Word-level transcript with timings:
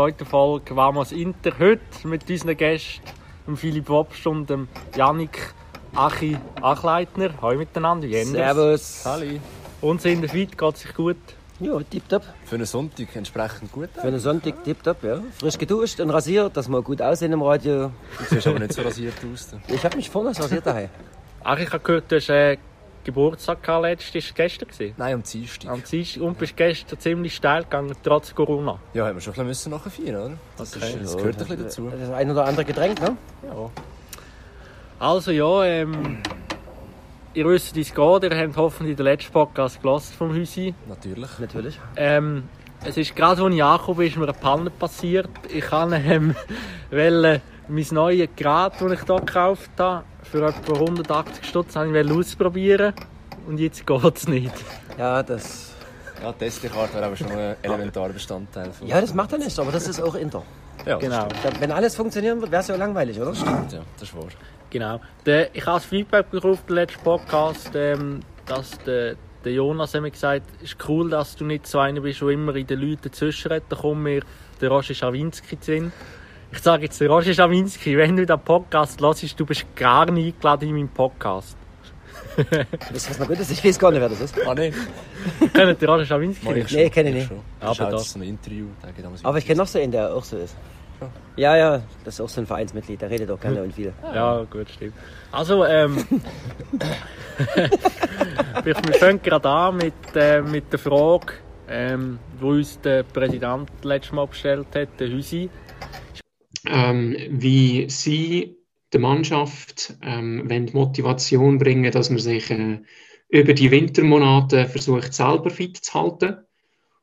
der 0.00 0.06
zweiten 0.06 0.24
Folge 0.24 0.76
Vamos 0.76 1.12
Inter. 1.12 1.52
Heute 1.58 1.82
mit 2.04 2.28
unseren 2.30 2.56
Gästen, 2.56 3.02
dem 3.46 3.54
Philipp 3.54 3.88
Wobst 3.90 4.26
und 4.26 4.48
dem 4.48 4.66
Janik 4.96 5.52
Achi 5.94 6.38
Achleitner. 6.62 7.30
Hallo 7.42 7.58
miteinander, 7.58 8.06
Jens. 8.06 8.30
Servus. 8.30 9.02
Hallo. 9.04 9.26
Und 9.82 10.00
sind 10.00 10.30
fit, 10.30 10.56
geht 10.56 10.76
sich 10.78 10.94
gut? 10.94 11.18
Ja, 11.58 11.78
tipptopp. 11.80 12.22
Für 12.44 12.54
einen 12.54 12.64
Sonntag 12.64 13.14
entsprechend 13.14 13.72
gut. 13.72 13.90
Für 13.92 14.08
einen 14.08 14.20
Sonntag 14.20 14.64
tipptopp, 14.64 15.04
ja. 15.04 15.20
Frisch 15.38 15.58
geduscht 15.58 16.00
und 16.00 16.08
rasiert, 16.08 16.56
dass 16.56 16.68
wir 16.70 16.80
gut 16.80 17.02
aussehen 17.02 17.32
im 17.32 17.42
Radio. 17.42 17.92
Du 18.18 18.24
siehst 18.30 18.46
aber 18.46 18.58
nicht 18.58 18.72
so 18.72 18.80
rasiert 18.80 19.14
aus. 19.30 19.48
Ich 19.68 19.84
habe 19.84 19.96
mich 19.98 20.08
vorne 20.08 20.30
rasiert 20.30 20.64
daheim. 20.64 20.88
Ach, 21.44 21.58
ich 21.58 21.70
habe 21.70 21.80
gehört, 21.80 22.10
du 22.10 22.16
hast 22.16 22.30
äh, 22.30 22.56
Geburtstag 23.04 23.62
gehabt 23.62 23.82
letztes. 23.82 24.34
Gestern 24.34 24.68
gewesen? 24.68 24.94
Nein, 24.96 25.14
am 25.14 25.22
Dienstag. 25.22 25.70
Am 25.70 25.82
Dienstag. 25.82 26.22
Und 26.22 26.38
bist 26.38 26.56
gestern 26.56 26.98
ziemlich 26.98 27.34
steil 27.36 27.64
gegangen, 27.64 27.94
trotz 28.02 28.34
Corona. 28.34 28.78
Ja, 28.94 29.06
haben 29.06 29.16
wir 29.16 29.20
schon 29.20 29.34
ein 29.34 29.46
bisschen 29.46 29.72
nachfeiern, 29.72 30.16
oder? 30.16 30.30
Das, 30.56 30.76
Okay. 30.76 30.86
ist, 30.94 31.04
das 31.04 31.16
gehört 31.16 31.34
ein 31.36 31.46
bisschen 31.46 31.62
dazu. 31.62 31.92
Das 31.98 32.10
ein 32.10 32.30
oder 32.30 32.44
andere 32.44 32.64
Getränk, 32.64 33.00
ne? 33.00 33.16
Ja. 33.42 33.70
Also 34.98 35.30
ja, 35.30 35.64
ähm, 35.64 36.18
ihr 37.34 37.46
wisst, 37.46 37.74
wie 37.74 37.80
es 37.80 37.94
geht. 37.94 38.22
Ihr 38.24 38.36
habt 38.38 38.56
hoffentlich 38.56 38.96
den 38.96 39.04
letzten 39.04 39.32
Podcast 39.32 39.80
gelassen 39.80 40.14
vom 40.16 40.34
Häusi. 40.34 40.74
Natürlich. 40.88 41.38
Natürlich. 41.38 41.80
Ähm, 41.96 42.44
es 42.84 42.96
ist 42.96 43.14
gerade, 43.16 43.42
als 43.42 43.54
ich 43.54 43.62
angekommen 43.62 43.98
bin, 43.98 44.06
ist 44.08 44.16
mir 44.16 44.24
eine 44.24 44.32
Panne 44.34 44.70
passiert. 44.70 45.28
Ich 45.48 45.64
kann 45.64 45.92
ähm, 45.92 46.34
mein 46.90 47.40
neues 47.92 48.28
Gerät, 48.36 48.72
das 48.78 48.92
ich 48.92 49.00
hier 49.06 49.20
gekauft 49.20 49.70
habe, 49.78 50.04
für 50.22 50.46
etwa 50.46 50.72
180 50.74 51.44
Stutz 51.44 51.76
habe 51.76 51.98
ich 52.00 52.10
ausprobieren. 52.10 52.92
Und 53.46 53.58
jetzt 53.58 53.86
geht 53.86 54.16
es 54.16 54.28
nicht. 54.28 54.52
Ja, 54.98 55.22
das. 55.22 55.72
Ja, 56.22 56.32
die 56.38 56.44
SD-Karte 56.44 56.94
wäre 56.94 57.06
aber 57.06 57.16
schon 57.16 57.30
ein 57.32 57.56
elementarer 57.62 58.10
Bestandteil. 58.10 58.70
Von 58.72 58.86
Ja, 58.86 59.00
das 59.00 59.14
macht 59.14 59.32
er 59.32 59.38
nicht, 59.38 59.58
aber 59.58 59.72
das 59.72 59.88
ist 59.88 60.00
auch 60.02 60.14
Inter. 60.14 60.42
ja, 60.86 60.98
das 60.98 61.00
Genau. 61.00 61.26
Da- 61.42 61.60
Wenn 61.60 61.72
alles 61.72 61.96
funktionieren 61.96 62.38
würde, 62.38 62.52
wäre 62.52 62.60
es 62.62 62.68
ja 62.68 62.76
langweilig, 62.76 63.18
oder? 63.20 63.34
stimmt, 63.34 63.72
ja, 63.72 63.80
das 63.98 64.08
ist 64.10 64.14
wahr. 64.14 64.26
genau. 64.68 65.00
Der, 65.24 65.54
ich 65.54 65.64
habe 65.64 65.76
das 65.78 65.86
Feedback 65.86 66.30
bekommen 66.30 66.52
auf 66.54 66.66
den 66.66 66.74
letzten 66.74 67.02
Podcast, 67.02 67.70
ähm, 67.74 68.20
dass 68.44 68.78
der, 68.80 69.16
der 69.44 69.52
Jonas 69.52 69.94
hat 69.94 70.02
mir 70.02 70.10
gesagt 70.10 70.42
es 70.58 70.72
ist 70.72 70.88
cool, 70.88 71.08
dass 71.08 71.34
du 71.36 71.46
nicht 71.46 71.66
so 71.66 71.78
einer 71.78 72.02
bist, 72.02 72.20
der 72.20 72.28
immer 72.28 72.54
in 72.54 72.66
den 72.66 72.78
Leuten 72.80 73.00
dazwischenredet. 73.04 73.64
Da 73.70 73.76
kommt 73.76 74.02
mir 74.02 74.20
der 74.60 74.68
Roger 74.68 74.92
Schawinski 74.92 75.58
zu 75.58 75.64
Sinn. 75.72 75.92
Ich 76.52 76.58
sage 76.58 76.84
jetzt, 76.84 77.00
der 77.00 77.08
Roger 77.08 77.32
Schawinski, 77.32 77.96
wenn 77.96 78.16
du 78.16 78.26
den 78.26 78.40
Podcast 78.40 79.00
hörst, 79.00 79.38
du 79.38 79.46
bist 79.46 79.64
gar 79.76 80.10
nicht 80.10 80.34
eingeladen 80.34 80.68
in 80.68 80.74
meinen 80.74 80.88
Podcast. 80.88 81.56
Ihr, 82.36 82.66
was 82.92 83.18
noch 83.18 83.28
gut 83.28 83.38
ist? 83.38 83.50
Ich 83.50 83.64
weiß 83.64 83.78
gar 83.78 83.90
nicht, 83.90 84.00
wer 84.00 84.08
das 84.08 84.20
ist. 84.20 84.46
Ah, 84.46 84.54
nein. 84.54 84.74
Kennt 85.52 85.82
ihr 85.82 85.88
Roger 85.88 86.06
Schawinski 86.06 86.46
Mach 86.46 86.52
ich 86.52 86.62
nicht? 86.62 86.70
schon, 86.70 86.78
Nee, 86.80 86.90
kenn 86.90 87.06
ich 87.06 87.14
nicht. 87.14 87.30
Aber 87.60 87.90
Das 87.90 88.02
ist 88.06 88.14
halt 88.14 88.24
ein 88.24 88.28
Interview. 88.28 88.66
Aber 89.22 89.38
ich 89.38 89.46
kenne 89.46 89.58
noch 89.58 89.66
so 89.66 89.78
einen, 89.78 89.92
der 89.92 90.14
auch 90.14 90.24
so 90.24 90.36
ist. 90.38 90.56
Ja, 91.36 91.56
ja, 91.56 91.82
das 92.04 92.14
ist 92.14 92.20
auch 92.20 92.28
so 92.28 92.40
ein 92.40 92.46
Vereinsmitglied, 92.46 93.00
der 93.00 93.10
redet 93.10 93.30
auch 93.30 93.40
gerne 93.40 93.62
und 93.62 93.72
viel. 93.72 93.92
Ja, 94.14 94.44
gut, 94.50 94.68
stimmt. 94.68 94.94
Also, 95.32 95.64
ähm. 95.64 95.96
wir 98.64 98.76
wir 98.76 98.94
fangen 98.94 99.22
gerade 99.22 99.48
an 99.48 99.76
mit, 99.78 99.94
äh, 100.14 100.42
mit 100.42 100.70
der 100.72 100.78
Frage, 100.78 101.34
ähm, 101.68 102.18
die 102.40 102.44
uns 102.44 102.80
der 102.80 103.04
Präsident 103.04 103.70
letztes 103.82 104.12
Mal 104.12 104.26
gestellt 104.26 104.66
hat, 104.74 104.88
der 104.98 105.08
Hüsi. 105.08 105.48
Ähm, 106.66 107.16
wie 107.30 107.88
sie 107.88 108.56
der 108.92 109.00
Mannschaft 109.00 109.94
ähm, 110.02 110.48
wollen 110.50 110.66
die 110.66 110.72
Motivation 110.72 111.58
bringen, 111.58 111.90
dass 111.92 112.10
man 112.10 112.18
sich 112.18 112.50
äh, 112.50 112.80
über 113.28 113.54
die 113.54 113.70
Wintermonate 113.70 114.66
versucht, 114.66 115.14
selber 115.14 115.50
fit 115.50 115.76
zu 115.76 115.94
halten, 115.94 116.38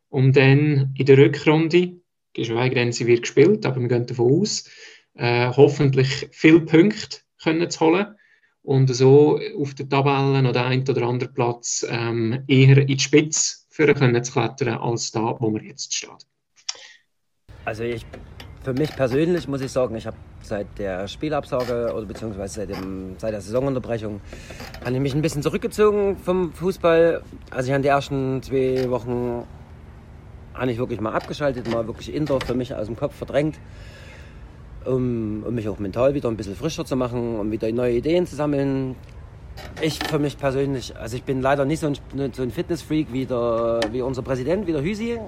um 0.10 0.34
dann 0.34 0.94
in 0.98 1.06
der 1.06 1.18
Rückrunde, 1.18 2.02
geschweige 2.34 2.76
denn 2.76 2.92
sie 2.92 3.08
wird 3.08 3.22
gespielt, 3.22 3.66
aber 3.66 3.80
wir 3.82 3.88
gehen 3.88 4.06
davon 4.06 4.42
aus, 4.42 4.70
äh, 5.16 5.50
hoffentlich 5.56 6.28
viele 6.32 6.62
Punkte 6.62 7.20
können 7.42 7.70
zu 7.70 7.80
holen 7.80 8.16
und 8.64 8.94
so 8.94 9.40
auf 9.58 9.74
der 9.76 9.88
Tabelle 9.88 10.48
oder 10.48 10.66
ein 10.66 10.82
oder 10.82 11.04
anderen 11.04 11.34
Platz 11.34 11.86
ähm, 11.90 12.44
eher 12.48 12.78
in 12.78 12.88
die 12.88 13.00
Spitze 13.00 13.60
für 13.70 13.94
können 13.94 14.24
zu 14.24 14.34
klettern, 14.34 14.80
als 14.80 15.12
da, 15.12 15.38
wo 15.40 15.50
man 15.50 15.64
jetzt 15.64 15.96
steht. 15.96 16.10
Also 17.64 17.84
ich, 17.84 18.06
für 18.68 18.74
mich 18.74 18.94
persönlich 18.94 19.48
muss 19.48 19.62
ich 19.62 19.72
sagen, 19.72 19.96
ich 19.96 20.06
habe 20.06 20.18
seit 20.42 20.68
der 20.78 21.08
Spielabsage 21.08 21.94
oder 21.96 22.06
beziehungsweise 22.06 22.56
seit, 22.56 22.70
dem, 22.70 23.16
seit 23.18 23.32
der 23.32 23.40
Saisonunterbrechung 23.40 24.20
habe 24.84 24.94
ich 24.94 25.00
mich 25.00 25.16
ein 25.16 25.22
bisschen 25.22 25.42
zurückgezogen 25.42 26.18
vom 26.18 26.52
Fußball. 26.52 27.22
Also 27.50 27.70
ich 27.70 27.74
habe 27.74 27.82
die 27.82 27.88
ersten 27.88 28.44
zwei 28.44 28.90
Wochen 28.90 29.46
habe 30.54 30.70
ich 30.70 30.78
wirklich 30.78 31.00
mal 31.00 31.14
abgeschaltet, 31.14 31.72
mal 31.72 31.88
wirklich 31.88 32.14
Inter 32.14 32.42
für 32.42 32.56
mich 32.56 32.76
aus 32.76 32.88
dem 32.88 32.98
Kopf 32.98 33.16
verdrängt, 33.16 33.58
um, 34.84 35.46
um 35.48 35.56
mich 35.56 35.70
auch 35.70 35.80
mental 35.80 36.14
wieder 36.14 36.28
ein 36.28 36.36
bisschen 36.36 36.58
frischer 36.58 36.84
zu 36.84 36.98
machen, 36.98 37.40
um 37.40 37.50
wieder 37.50 37.72
neue 37.72 37.94
Ideen 37.94 38.28
zu 38.28 38.36
sammeln. 38.36 38.98
Ich 39.80 39.98
für 40.10 40.20
mich 40.20 40.38
persönlich, 40.38 40.94
also 40.98 41.16
ich 41.16 41.24
bin 41.24 41.42
leider 41.42 41.64
nicht 41.64 41.80
so 41.80 41.88
ein, 41.88 42.34
so 42.34 42.44
ein 42.44 42.52
Fitnessfreak 42.52 43.14
wie, 43.14 43.30
wie 43.30 44.02
unser 44.02 44.24
Präsident, 44.24 44.68
wie 44.68 44.74
der 44.74 44.84
Hüsi. 44.84 45.22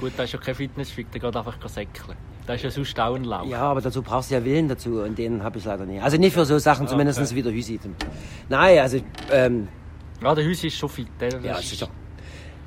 Gut, 0.00 0.14
da 0.16 0.24
ist 0.24 0.32
ja 0.32 0.40
kein 0.40 0.56
Fitnessfreak, 0.56 1.12
der 1.12 1.20
geht 1.20 1.36
einfach 1.36 1.68
säckeln. 1.68 2.16
Da 2.46 2.54
ist 2.54 2.62
ja 2.62 2.70
sonst 2.70 2.98
auch 3.00 3.14
ein 3.16 3.24
Lauf. 3.24 3.48
Ja, 3.48 3.62
aber 3.62 3.80
dazu 3.80 4.02
brauchst 4.02 4.30
du 4.30 4.36
ja 4.36 4.44
Willen 4.44 4.68
dazu 4.68 5.00
und 5.00 5.18
den 5.18 5.42
habe 5.42 5.58
ich 5.58 5.64
leider 5.64 5.84
nicht. 5.84 6.02
Also 6.02 6.16
nicht 6.16 6.32
für 6.32 6.44
so 6.44 6.58
Sachen, 6.58 6.86
zumindest 6.86 7.34
wie 7.34 7.42
der 7.42 7.52
Hüsi. 7.52 7.80
Nein, 8.48 8.78
also 8.78 8.98
ähm, 9.32 9.68
Ja, 10.22 10.34
der 10.34 10.44
Hüsi 10.44 10.68
ist 10.68 10.76
schon 10.76 10.88
fit. 10.88 11.08
Ja, 11.20 11.54
das 11.54 11.68
sicher. 11.68 11.88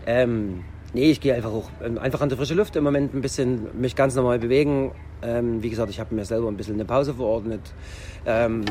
Ähm, 0.05 0.63
nee, 0.93 1.11
ich 1.11 1.21
gehe 1.21 1.33
einfach 1.33 1.51
hoch. 1.51 1.69
Ähm, 1.81 1.97
Einfach 1.97 2.19
an 2.21 2.29
der 2.29 2.37
frische 2.37 2.55
Luft 2.55 2.75
im 2.75 2.83
Moment 2.83 3.13
ein 3.13 3.21
bisschen 3.21 3.79
mich 3.79 3.95
ganz 3.95 4.15
normal 4.15 4.39
bewegen. 4.39 4.91
Ähm, 5.21 5.63
wie 5.63 5.69
gesagt, 5.69 5.89
ich 5.89 5.99
habe 5.99 6.13
mir 6.13 6.25
selber 6.25 6.47
ein 6.49 6.57
bisschen 6.57 6.75
eine 6.75 6.85
Pause 6.85 7.13
verordnet. 7.13 7.61
Ähm, 8.25 8.65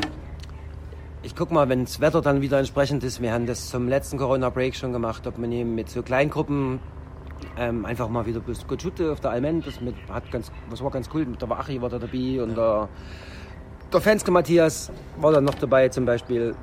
ich 1.23 1.35
guck 1.35 1.51
mal, 1.51 1.67
wenn 1.69 1.85
das 1.85 1.99
Wetter 1.99 2.21
dann 2.21 2.41
wieder 2.41 2.59
entsprechend 2.59 3.03
ist. 3.03 3.21
Wir 3.21 3.33
haben 3.33 3.45
das 3.45 3.69
zum 3.69 3.89
letzten 3.89 4.17
Corona-Break 4.17 4.75
schon 4.75 4.93
gemacht, 4.93 5.27
ob 5.27 5.37
man 5.37 5.51
eben 5.51 5.75
mit 5.75 5.89
so 5.89 6.01
Kleingruppen 6.01 6.79
ähm, 7.57 7.85
einfach 7.85 8.09
mal 8.09 8.25
wieder 8.25 8.39
bis 8.39 8.65
gut 8.67 8.81
shooten 8.81 9.09
auf 9.09 9.19
der 9.19 9.31
Almen. 9.31 9.61
Das, 9.61 9.81
mit, 9.81 9.95
hat 10.09 10.31
ganz, 10.31 10.51
das 10.69 10.83
war 10.83 10.91
ganz 10.91 11.09
cool. 11.13 11.25
Der 11.25 11.49
Wachi 11.49 11.81
war 11.81 11.89
da 11.89 11.99
dabei 11.99 12.41
und 12.41 12.55
der, 12.55 12.89
der 13.91 14.01
Fenske 14.01 14.31
Matthias 14.31 14.91
war 15.17 15.31
dann 15.31 15.43
noch 15.43 15.55
dabei 15.55 15.89
zum 15.89 16.05
Beispiel. 16.05 16.55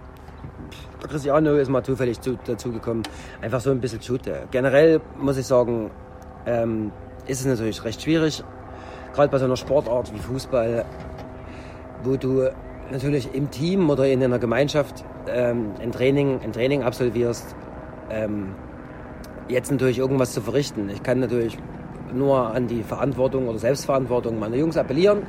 Der 1.03 1.09
Cristiano 1.09 1.54
ist 1.54 1.69
mal 1.69 1.82
zufällig 1.82 2.20
zu, 2.20 2.36
dazugekommen. 2.44 3.03
Einfach 3.41 3.60
so 3.60 3.70
ein 3.70 3.81
bisschen 3.81 4.03
shooten. 4.03 4.34
Generell 4.50 5.00
muss 5.19 5.36
ich 5.36 5.47
sagen, 5.47 5.91
ähm, 6.47 6.92
ist 7.26 7.41
es 7.41 7.47
natürlich 7.47 7.82
recht 7.84 8.03
schwierig. 8.03 8.42
Gerade 9.15 9.28
bei 9.28 9.38
so 9.38 9.44
einer 9.44 9.56
Sportart 9.56 10.12
wie 10.15 10.19
Fußball, 10.19 10.84
wo 12.03 12.16
du 12.16 12.48
natürlich 12.91 13.34
im 13.34 13.50
Team 13.50 13.91
oder 13.91 14.06
in 14.06 14.22
einer 14.22 14.38
Gemeinschaft 14.38 15.04
ähm, 15.28 15.72
ein, 15.81 15.92
Training, 15.92 16.41
ein 16.41 16.53
Training 16.53 16.82
absolvierst, 16.82 17.56
ähm, 18.10 18.54
jetzt 19.49 19.71
natürlich 19.71 19.99
irgendwas 19.99 20.33
zu 20.33 20.41
verrichten. 20.41 20.91
Ich 20.91 21.03
kann 21.03 21.21
natürlich 21.21 21.59
nur 22.12 22.55
an 22.55 22.67
die 22.67 22.83
Verantwortung 22.83 23.49
oder 23.49 23.59
Selbstverantwortung 23.59 24.39
meiner 24.39 24.57
Jungs 24.57 24.77
appellieren, 24.77 25.23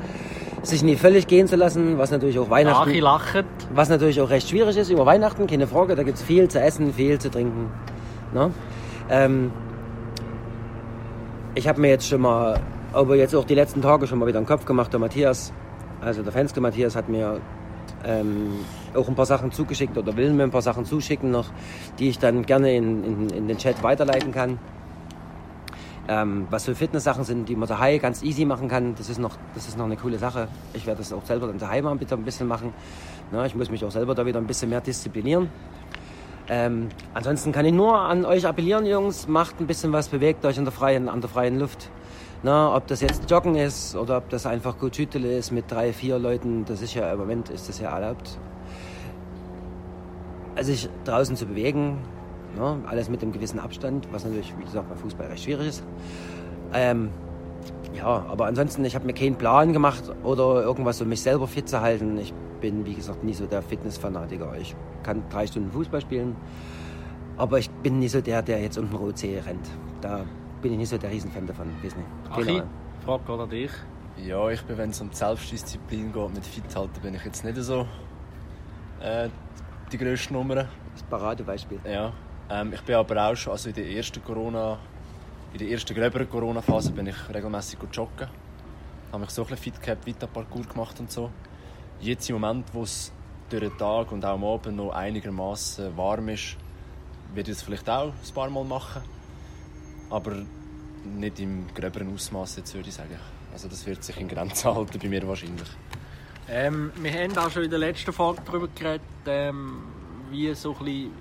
sich 0.63 0.83
nie 0.83 0.95
völlig 0.95 1.27
gehen 1.27 1.47
zu 1.47 1.55
lassen, 1.55 1.97
was 1.97 2.11
natürlich 2.11 2.39
auch 2.39 2.49
Weihnachten, 2.49 2.93
lacht. 2.99 3.45
was 3.73 3.89
natürlich 3.89 4.21
auch 4.21 4.29
recht 4.29 4.49
schwierig 4.49 4.77
ist 4.77 4.89
über 4.89 5.05
Weihnachten, 5.05 5.47
keine 5.47 5.67
Frage. 5.67 5.95
Da 5.95 6.03
gibt 6.03 6.17
es 6.17 6.23
viel 6.23 6.47
zu 6.47 6.59
essen, 6.59 6.93
viel 6.93 7.19
zu 7.19 7.29
trinken. 7.29 7.71
Ne? 8.33 8.51
Ähm, 9.09 9.51
ich 11.55 11.67
habe 11.67 11.81
mir 11.81 11.89
jetzt 11.89 12.07
schon 12.07 12.21
mal, 12.21 12.59
aber 12.93 13.15
jetzt 13.15 13.35
auch 13.35 13.45
die 13.45 13.55
letzten 13.55 13.81
Tage 13.81 14.07
schon 14.07 14.19
mal 14.19 14.27
wieder 14.27 14.37
einen 14.37 14.47
Kopf 14.47 14.65
gemacht. 14.65 14.91
Der 14.93 14.99
Matthias, 14.99 15.53
also 16.01 16.21
der 16.21 16.31
Fenske 16.31 16.61
Matthias, 16.61 16.95
hat 16.95 17.09
mir 17.09 17.39
ähm, 18.05 18.59
auch 18.95 19.07
ein 19.07 19.15
paar 19.15 19.25
Sachen 19.25 19.51
zugeschickt 19.51 19.97
oder 19.97 20.15
will 20.15 20.33
mir 20.33 20.43
ein 20.43 20.51
paar 20.51 20.61
Sachen 20.61 20.85
zuschicken 20.85 21.31
noch, 21.31 21.51
die 21.99 22.09
ich 22.09 22.19
dann 22.19 22.45
gerne 22.45 22.75
in, 22.75 23.03
in, 23.03 23.29
in 23.29 23.47
den 23.47 23.57
Chat 23.57 23.83
weiterleiten 23.83 24.31
kann. 24.31 24.59
Ähm, 26.09 26.47
was 26.49 26.63
so 26.63 26.73
Fitness-Sachen 26.73 27.25
sind, 27.25 27.49
die 27.49 27.55
man 27.55 27.67
daheim 27.67 27.99
ganz 27.99 28.23
easy 28.23 28.45
machen 28.45 28.69
kann, 28.69 28.95
das 28.95 29.09
ist 29.09 29.19
noch, 29.19 29.35
das 29.55 29.67
ist 29.67 29.77
noch 29.77 29.85
eine 29.85 29.97
coole 29.97 30.17
Sache. 30.17 30.47
Ich 30.73 30.85
werde 30.85 30.99
das 30.99 31.11
auch 31.11 31.25
selber 31.25 31.47
dann 31.47 31.57
daheim 31.57 31.97
bitte 31.97 32.15
ein 32.15 32.23
bisschen 32.23 32.47
machen. 32.47 32.73
Na, 33.31 33.45
ich 33.45 33.55
muss 33.55 33.69
mich 33.69 33.83
auch 33.83 33.91
selber 33.91 34.15
da 34.15 34.25
wieder 34.25 34.39
ein 34.39 34.47
bisschen 34.47 34.69
mehr 34.69 34.79
disziplinieren. 34.79 35.49
Ähm, 36.49 36.87
ansonsten 37.13 37.51
kann 37.51 37.65
ich 37.65 37.73
nur 37.73 37.99
an 37.99 38.23
euch 38.23 38.47
appellieren, 38.47 38.85
Jungs, 38.85 39.27
macht 39.27 39.59
ein 39.59 39.67
bisschen 39.67 39.91
was, 39.91 40.07
bewegt 40.07 40.45
euch 40.45 40.57
in 40.57 40.63
der 40.63 40.71
freien, 40.71 41.09
an 41.09 41.19
der 41.19 41.29
freien 41.29 41.59
Luft. 41.59 41.89
Na, 42.43 42.75
ob 42.75 42.85
das 42.87 43.01
jetzt 43.01 43.29
Joggen 43.29 43.55
ist 43.55 43.95
oder 43.95 44.17
ob 44.17 44.29
das 44.29 44.45
einfach 44.45 44.77
gut 44.77 44.95
Schüttele 44.95 45.35
ist 45.35 45.51
mit 45.51 45.71
drei, 45.71 45.91
vier 45.91 46.19
Leuten, 46.19 46.65
das 46.65 46.83
ist 46.83 46.93
ja 46.93 47.11
im 47.11 47.19
Moment 47.19 47.49
ist 47.49 47.67
das 47.67 47.79
ja 47.79 47.89
erlaubt. 47.93 48.37
Also 50.55 50.71
sich 50.71 50.87
draußen 51.03 51.35
zu 51.35 51.47
bewegen, 51.47 51.99
ne, 52.55 52.79
alles 52.85 53.09
mit 53.09 53.23
einem 53.23 53.31
gewissen 53.31 53.59
Abstand, 53.59 54.07
was 54.11 54.23
natürlich, 54.23 54.53
wie 54.57 54.63
gesagt, 54.63 54.87
bei 54.87 54.95
Fußball 54.95 55.27
recht 55.27 55.43
schwierig 55.43 55.67
ist. 55.67 55.83
Ähm, 56.73 57.09
ja, 57.95 58.05
aber 58.05 58.45
ansonsten, 58.45 58.85
ich 58.85 58.93
habe 58.93 59.05
mir 59.05 59.13
keinen 59.13 59.35
Plan 59.35 59.73
gemacht 59.73 60.03
oder 60.23 60.61
irgendwas, 60.61 61.01
um 61.01 61.09
mich 61.09 61.21
selber 61.21 61.47
fit 61.47 61.67
zu 61.67 61.81
halten. 61.81 62.19
Ich 62.19 62.33
bin, 62.61 62.85
wie 62.85 62.93
gesagt, 62.93 63.23
nie 63.23 63.33
so 63.33 63.47
der 63.47 63.63
Fitnessfanatiker. 63.63 64.55
Ich 64.59 64.75
kann 65.01 65.23
drei 65.29 65.47
Stunden 65.47 65.71
Fußball 65.71 66.01
spielen, 66.01 66.35
aber 67.35 67.57
ich 67.57 67.69
bin 67.69 67.97
nie 67.97 68.07
so 68.07 68.21
der, 68.21 68.43
der 68.43 68.61
jetzt 68.61 68.77
um 68.77 68.89
den 68.89 68.95
Rotsee 68.95 69.41
rennt. 69.43 69.67
Da 70.01 70.25
bin 70.67 70.73
ich 70.73 70.79
nicht 70.79 70.89
so 70.89 70.97
der 70.97 71.09
Riesenfan 71.09 71.47
davon. 71.47 71.73
Keine 71.81 72.49
Achi. 72.51 72.63
Frage 73.05 73.23
geht 73.25 73.39
an 73.39 73.49
dich. 73.49 73.71
Ja, 74.17 74.49
ich 74.49 74.61
bin, 74.63 74.77
wenn 74.77 74.89
es 74.89 74.99
um 74.99 75.09
die 75.09 75.15
Selbstdisziplin 75.15 76.11
geht, 76.11 76.33
mit 76.33 76.45
fit 76.45 76.75
halten, 76.75 76.99
bin 77.01 77.15
ich 77.15 77.23
jetzt 77.23 77.45
nicht 77.45 77.55
so 77.57 77.87
äh, 78.99 79.29
die 79.89 79.97
grösste 79.97 80.33
Nummer. 80.33 80.55
Das 80.55 81.03
Paradebeispiel. 81.09 81.79
Ja. 81.85 82.11
Ähm, 82.49 82.73
ich 82.73 82.81
bin 82.81 82.95
aber 82.95 83.29
auch 83.29 83.35
schon, 83.35 83.53
also 83.53 83.69
in 83.69 83.75
der 83.75 83.89
ersten 83.89 84.21
Corona, 84.21 84.77
in 85.53 85.59
der 85.59 85.69
ersten 85.69 85.95
gröberen 85.95 86.29
Corona-Phase 86.29 86.91
bin 86.91 87.07
ich 87.07 87.15
regelmäßig 87.33 87.79
joggen. 87.93 88.27
Habe 89.13 89.21
mich 89.21 89.29
so 89.29 89.43
ein 89.43 89.47
bisschen 89.47 89.71
fit 89.71 89.81
gehabt, 89.81 90.05
Vita-Parcours 90.05 90.67
gemacht 90.67 90.99
und 90.99 91.09
so. 91.09 91.29
Jetzt 92.01 92.29
im 92.29 92.41
Moment, 92.41 92.65
wo 92.73 92.83
es 92.83 93.13
durch 93.49 93.61
den 93.61 93.77
Tag 93.77 94.11
und 94.11 94.25
auch 94.25 94.33
am 94.33 94.43
Abend 94.43 94.75
noch 94.75 94.91
einigermaßen 94.91 95.95
warm 95.95 96.27
ist, 96.27 96.57
werde 97.33 97.51
ich 97.51 97.57
es 97.57 97.63
vielleicht 97.63 97.89
auch 97.89 98.07
ein 98.07 98.33
paar 98.33 98.49
Mal 98.49 98.65
machen. 98.65 99.01
Aber 100.09 100.33
nicht 101.15 101.39
im 101.39 101.65
gröberen 101.73 102.13
Ausmaß 102.13 102.57
jetzt 102.57 102.73
würde 102.73 102.89
ich 102.89 102.95
sagen. 102.95 103.17
Also 103.51 103.67
das 103.67 103.85
wird 103.85 104.03
sich 104.03 104.17
in 104.17 104.27
Grenzen 104.27 104.75
halten 104.75 104.99
bei 104.99 105.07
mir 105.07 105.27
wahrscheinlich. 105.27 105.69
Ähm, 106.49 106.91
wir 107.01 107.11
haben 107.11 107.37
auch 107.37 107.51
schon 107.51 107.63
in 107.63 107.69
der 107.69 107.79
letzten 107.79 108.13
Folge 108.13 108.41
darüber 108.45 108.67
geredet, 108.73 109.01
ähm, 109.25 109.83
wie, 110.31 110.53
so 110.53 110.71
ein 110.71 110.85
bisschen, 110.85 111.11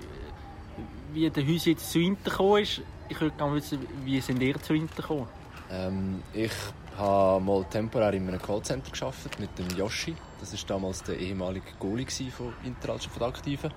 wie 1.13 1.29
der 1.29 1.45
Häuser 1.45 1.69
jetzt 1.71 1.91
zu 1.91 1.99
Inter 1.99 2.31
gekommen 2.31 2.63
ist. 2.63 2.81
Ich 3.09 3.19
würde 3.19 3.35
gerne 3.35 3.55
wissen, 3.55 3.79
wie 4.05 4.21
sind 4.21 4.41
ihr 4.41 4.61
zu 4.61 4.73
Inter 4.73 5.01
gekommen? 5.01 5.27
Ähm, 5.69 6.23
ich 6.33 6.51
habe 6.97 7.43
mal 7.43 7.65
temporär 7.65 8.13
in 8.13 8.27
einem 8.27 8.41
Callcenter 8.41 8.91
gearbeitet 8.91 9.39
mit 9.39 9.57
dem 9.59 9.77
Yoshi. 9.77 10.15
Das 10.39 10.53
war 10.53 10.59
damals 10.67 11.03
der 11.03 11.17
ehemalige 11.19 11.65
Goalie 11.79 12.07
von 12.31 12.53
Inter 12.63 12.93
Altstadt, 12.93 13.13
von 13.13 13.23
Aktiven. 13.23 13.73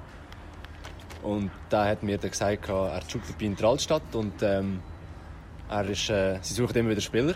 Und 1.22 1.50
der 1.70 1.84
hat 1.84 2.02
mir 2.02 2.16
dann 2.16 2.30
gesagt, 2.30 2.68
er 2.68 3.02
joggt 3.08 3.38
bei 3.38 3.44
Inter 3.44 3.68
Altstadt 3.68 4.14
und 4.14 4.42
ähm, 4.42 4.80
er 5.70 5.88
ist, 5.88 6.11
äh, 6.11 6.38
sie 6.43 6.55
sucht 6.55 6.76
immer 6.76 6.90
wieder 6.90 7.00
Spieler. 7.00 7.34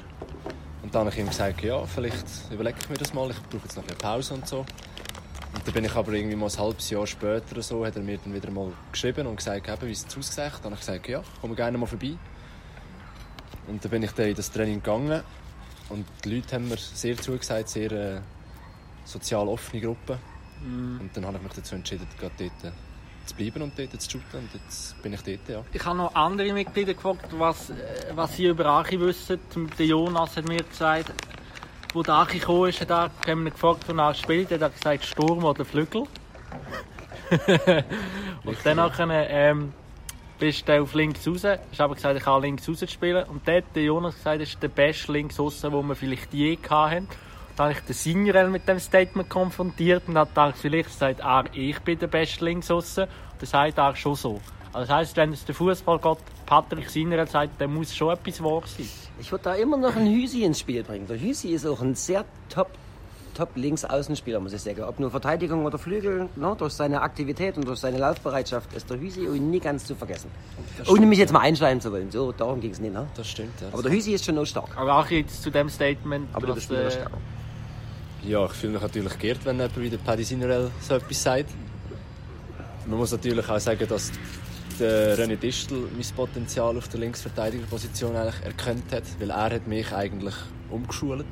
Und 0.82 0.94
dann 0.94 1.06
habe 1.06 1.10
ich 1.10 1.18
ihm 1.18 1.28
gesagt, 1.28 1.62
ja, 1.62 1.84
vielleicht 1.86 2.26
überlege 2.50 2.76
ich 2.80 2.88
mir 2.88 2.96
das 2.96 3.14
mal, 3.14 3.30
ich 3.30 3.40
brauche 3.42 3.62
jetzt 3.62 3.76
noch 3.76 3.86
eine 3.86 3.94
Pause 3.94 4.34
und 4.34 4.46
so. 4.46 4.58
Und 4.58 5.66
dann 5.66 5.72
bin 5.72 5.84
ich 5.84 5.94
aber 5.94 6.12
irgendwie 6.12 6.36
mal 6.36 6.50
ein 6.50 6.58
halbes 6.58 6.90
Jahr 6.90 7.06
später 7.06 7.52
oder 7.52 7.62
so, 7.62 7.86
hat 7.86 7.96
er 7.96 8.02
mir 8.02 8.18
dann 8.18 8.34
wieder 8.34 8.50
mal 8.50 8.72
geschrieben 8.90 9.26
und 9.28 9.36
gesagt, 9.36 9.68
eben, 9.68 9.86
wie 9.86 9.92
es 9.92 10.04
aussieht. 10.04 10.52
Dann 10.62 10.64
habe 10.64 10.74
ich 10.74 10.80
gesagt, 10.80 11.08
ja, 11.08 11.22
komme 11.40 11.54
gerne 11.54 11.78
mal 11.78 11.86
vorbei. 11.86 12.16
Und 13.68 13.82
dann 13.82 13.90
bin 13.90 14.02
ich 14.02 14.10
dann 14.12 14.26
in 14.26 14.34
das 14.34 14.50
Training 14.50 14.82
gegangen 14.82 15.22
und 15.88 16.04
die 16.24 16.34
Leute 16.34 16.56
haben 16.56 16.68
mir 16.68 16.76
sehr 16.76 17.16
zugesagt, 17.16 17.68
sehr 17.68 17.92
äh, 17.92 18.20
sozial 19.04 19.48
offene 19.48 19.80
Gruppe. 19.80 20.18
Und 21.00 21.10
dann 21.14 21.24
habe 21.24 21.36
ich 21.36 21.42
mich 21.42 21.52
dazu 21.52 21.74
entschieden, 21.74 22.06
gerade 22.18 22.34
dort 22.38 22.64
äh, 22.64 22.76
zu 23.26 23.34
bleiben 23.34 23.62
und 23.62 23.78
dort 23.78 24.00
zu 24.00 24.10
shooten. 24.10 24.40
Und 24.40 24.50
jetzt 24.52 25.00
bin 25.02 25.12
ich 25.12 25.22
dort, 25.22 25.48
ja. 25.48 25.64
Ich 25.72 25.84
habe 25.84 25.96
noch 25.96 26.14
andere 26.14 26.52
Mitglieder 26.52 26.94
gefragt, 26.94 27.26
was, 27.38 27.72
was 28.14 28.36
sie 28.36 28.46
über 28.46 28.66
Achi 28.66 29.00
wissen. 29.00 29.40
Der 29.78 29.86
Jonas 29.86 30.36
hat 30.36 30.48
mir 30.48 30.62
gesagt, 30.62 31.12
wo 31.92 32.02
der 32.02 32.14
Achi 32.14 32.38
gekommen 32.38 32.68
ist, 32.68 32.80
hat 32.80 32.90
er 32.90 33.02
haben 33.02 33.12
wir 33.26 33.34
ihn 33.34 33.50
gefragt, 33.50 33.84
wo 33.88 33.92
er 33.92 34.14
spielt. 34.14 34.50
Er 34.52 34.60
hat 34.60 34.74
gesagt, 34.74 35.04
Sturm 35.04 35.44
oder 35.44 35.64
Flügel. 35.64 36.04
und 38.44 38.56
dann 38.64 38.76
nachher, 38.76 39.30
ähm, 39.30 39.72
bist 40.38 40.68
du 40.68 40.82
auf 40.82 40.94
links 40.94 41.26
raus. 41.26 41.44
Hast 41.44 41.80
aber 41.80 41.94
gesagt, 41.94 42.16
ich 42.18 42.24
kann 42.24 42.42
links 42.42 42.68
raus 42.68 42.84
spielen. 42.90 43.24
Und 43.24 43.46
dort 43.46 43.64
hat 43.64 43.76
der 43.76 43.84
Jonas 43.84 44.14
gesagt, 44.14 44.42
das 44.42 44.48
ist 44.50 44.62
der 44.62 44.68
beste 44.68 45.12
links 45.12 45.38
raus, 45.38 45.60
den 45.60 45.72
wir 45.72 45.94
vielleicht 45.94 46.32
je 46.34 46.58
hatten. 46.68 47.08
Dann 47.56 47.68
habe 47.68 47.78
ich 47.78 47.84
den 47.84 47.94
Signorel 47.94 48.50
mit 48.50 48.66
dem 48.66 48.80
Statement 48.80 49.28
konfrontiert 49.30 50.02
und 50.08 50.18
hat 50.18 50.30
gedacht, 50.30 50.54
vielleicht 50.58 50.90
sagt 50.90 51.20
er, 51.20 51.44
ich 51.52 51.78
bin 51.80 51.98
der 51.98 52.08
beste 52.08 52.44
links 52.44 52.70
raus. 52.70 52.98
Und 52.98 53.08
das 53.38 53.50
sagt 53.50 53.78
er 53.78 53.94
schon 53.94 54.16
so. 54.16 54.40
Also 54.72 54.88
das 54.88 54.96
heisst, 54.96 55.16
wenn 55.16 55.32
es 55.32 55.44
der 55.44 55.54
Fußballgott 55.54 56.18
Patrick 56.46 56.90
Signorel 56.90 57.28
sagt, 57.28 57.60
dann 57.60 57.72
muss 57.72 57.94
schon 57.94 58.12
etwas 58.12 58.42
wahr 58.42 58.62
sein. 58.66 58.88
Ich 59.20 59.30
würde 59.30 59.44
da 59.44 59.54
immer 59.54 59.76
noch 59.76 59.94
einen 59.94 60.12
Hüsi 60.12 60.42
ins 60.42 60.58
Spiel 60.58 60.82
bringen. 60.82 61.06
Der 61.06 61.20
Hüsi 61.20 61.50
ist 61.50 61.64
auch 61.64 61.80
ein 61.80 61.94
sehr 61.94 62.24
top, 62.48 62.70
top 63.34 63.50
Linksaußenspieler, 63.54 64.40
muss 64.40 64.52
ich 64.52 64.60
sagen. 64.60 64.82
Ob 64.82 64.98
nur 64.98 65.12
Verteidigung 65.12 65.64
oder 65.64 65.78
Flügel, 65.78 66.28
ne, 66.34 66.56
durch 66.58 66.72
seine 66.72 67.02
Aktivität 67.02 67.56
und 67.56 67.68
durch 67.68 67.78
seine 67.78 67.98
Laufbereitschaft 67.98 68.72
ist 68.72 68.90
der 68.90 68.98
Hüsi 68.98 69.28
und 69.28 69.48
nie 69.48 69.60
ganz 69.60 69.84
zu 69.84 69.94
vergessen. 69.94 70.28
Ohne 70.88 71.06
mich 71.06 71.20
jetzt 71.20 71.32
mal 71.32 71.40
einschleimen 71.40 71.80
zu 71.80 71.92
wollen. 71.92 72.10
So, 72.10 72.32
darum 72.32 72.60
ging 72.60 72.72
es 72.72 72.80
nicht. 72.80 72.92
Ne? 72.92 73.06
Das 73.14 73.28
stimmt, 73.28 73.60
ja. 73.60 73.68
Aber 73.72 73.82
der 73.84 73.92
Hüsi 73.92 74.12
ist 74.12 74.24
schon 74.24 74.34
noch 74.34 74.44
stark. 74.44 74.76
Aber 74.76 74.98
auch 74.98 75.06
jetzt 75.06 75.40
zu 75.40 75.50
dem 75.50 75.68
Statement, 75.68 76.26
Aber 76.32 76.48
der 76.48 76.56
was, 76.56 76.64
Spieler 76.64 76.88
ist 76.88 76.94
äh, 76.94 76.98
stärker. 76.98 77.18
Ja, 78.26 78.46
ich 78.46 78.52
fühle 78.52 78.72
mich 78.72 78.80
natürlich 78.80 79.18
geehrt, 79.18 79.44
wenn 79.44 79.56
jemand 79.56 79.78
wie 79.78 79.90
der 79.90 79.98
Paddy 79.98 80.24
Sinorel 80.24 80.70
so 80.80 80.94
etwas 80.94 81.22
sagt. 81.22 81.50
Man 82.86 82.98
muss 82.98 83.12
natürlich 83.12 83.46
auch 83.46 83.58
sagen, 83.58 83.86
dass 83.86 84.12
der 84.80 85.18
René 85.18 85.36
Distel 85.36 85.88
mein 85.94 86.16
Potenzial 86.16 86.74
auf 86.78 86.88
der 86.88 87.00
Linksverteidigerposition 87.00 88.16
eigentlich 88.16 88.42
erkannt 88.42 88.90
hat, 88.92 89.02
weil 89.20 89.28
er 89.28 89.50
hat 89.50 89.66
mich 89.66 89.92
eigentlich 89.92 90.34
umgeschult. 90.70 91.26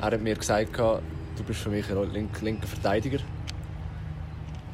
Er 0.00 0.12
hat 0.12 0.20
mir 0.20 0.36
gesagt, 0.36 0.78
du 0.78 1.44
bist 1.44 1.60
für 1.60 1.70
mich 1.70 1.90
ein 1.90 2.12
link 2.12 2.40
linker 2.42 2.68
Verteidiger. 2.68 3.18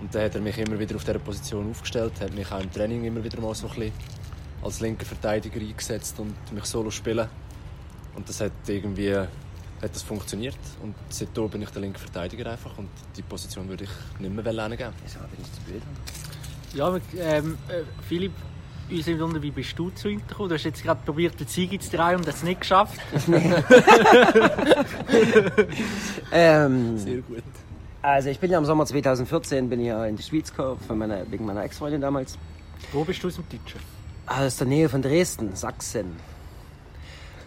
Und 0.03 0.15
dann 0.15 0.25
hat 0.25 0.35
er 0.35 0.43
mich 0.43 0.59
immer 0.59 0.79
wieder 0.79 0.97
auf 0.97 1.05
dieser 1.05 1.19
Position 1.21 1.71
aufgestellt, 1.71 2.21
hat 2.21 2.35
mich 2.35 2.53
auch 2.53 2.61
im 2.61 2.71
Training 2.71 3.03
immer 3.03 3.25
wieder 3.25 3.41
mal 3.41 3.55
so 3.55 3.67
ein 3.69 3.75
bisschen 3.75 3.93
als 4.63 4.81
linker 4.81 5.07
Verteidiger 5.07 5.59
eingesetzt 5.59 6.21
und 6.21 6.35
mich 6.53 6.67
solo 6.67 6.91
spielen. 6.91 7.31
Und 8.15 8.29
das 8.29 8.43
hat 8.43 8.53
irgendwie 8.67 9.17
hat 9.85 9.95
das 9.95 10.03
funktioniert. 10.03 10.57
Und 10.83 10.95
seitdem 11.09 11.49
bin 11.49 11.63
ich 11.63 11.71
der 11.71 11.83
linke 11.83 11.99
Verteidiger 11.99 12.51
einfach 12.51 12.77
und 12.79 12.89
die 13.17 13.23
Position 13.23 13.69
würde 13.69 13.85
ich 13.85 13.91
nicht 14.21 14.35
mehr 14.35 14.45
hergeben. 14.45 14.93
Ist 15.05 15.17
aber 15.17 15.29
nicht 15.39 15.55
zu 15.55 15.61
blöd. 15.63 15.83
Ja, 16.75 16.87
aber, 16.87 17.01
ähm, 17.19 17.57
äh, 17.69 17.83
Philipp, 18.09 18.33
uns 18.91 19.07
im 19.07 19.19
Wunder, 19.21 19.41
wie 19.41 19.51
bist 19.51 19.79
du 19.79 19.91
zu 19.91 20.09
Inter 20.09 20.27
gekommen? 20.27 20.49
Du 20.51 20.55
hast 20.57 20.65
jetzt 20.65 20.83
gerade 20.83 21.01
probiert, 21.05 21.39
den 21.39 21.47
Sieg 21.47 21.81
zu 21.83 21.97
drehen 21.97 22.17
und 22.17 22.27
das 22.27 22.43
nicht 22.43 22.61
geschafft. 22.61 22.99
Ähm, 26.37 26.99
Sehr 26.99 27.19
gut. 27.19 27.45
also 28.03 28.29
ich 28.29 28.41
bin 28.41 28.51
ja 28.51 28.59
im 28.59 28.65
Sommer 28.65 28.85
2014 28.87 29.69
bin 29.69 29.79
ich 29.79 29.87
ja 29.87 30.05
in 30.05 30.17
die 30.17 30.23
Schweiz 30.23 30.51
gekommen, 30.51 30.81
von 30.81 30.99
meiner, 30.99 31.31
wegen 31.31 31.47
meiner 31.47 31.63
Ex-Freundin 31.63 32.01
damals. 32.01 32.37
Wo 32.93 33.05
bist 33.05 33.23
du 33.23 33.29
aus 33.29 33.37
dem 33.37 33.45
Deutschen? 33.49 33.79
Aus 34.27 34.57
der 34.57 34.67
Nähe 34.67 34.89
von 34.89 35.01
Dresden, 35.01 35.55
Sachsen. 35.55 36.17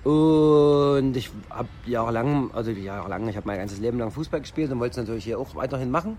Und 0.03 1.16
ich 1.16 1.31
habe 1.49 1.69
jahrelang, 1.85 2.51
also 2.54 2.71
jahrelang, 2.71 3.27
ich 3.27 3.35
habe 3.35 3.47
mein 3.47 3.59
ganzes 3.59 3.80
Leben 3.80 3.99
lang 3.99 4.11
Fußball 4.11 4.42
gespielt 4.42 4.71
und 4.71 4.80
wollte 4.80 4.92
es 4.92 4.97
natürlich 4.97 5.23
hier 5.23 5.39
auch 5.39 5.56
weiterhin 5.56 5.92
machen. 5.92 6.18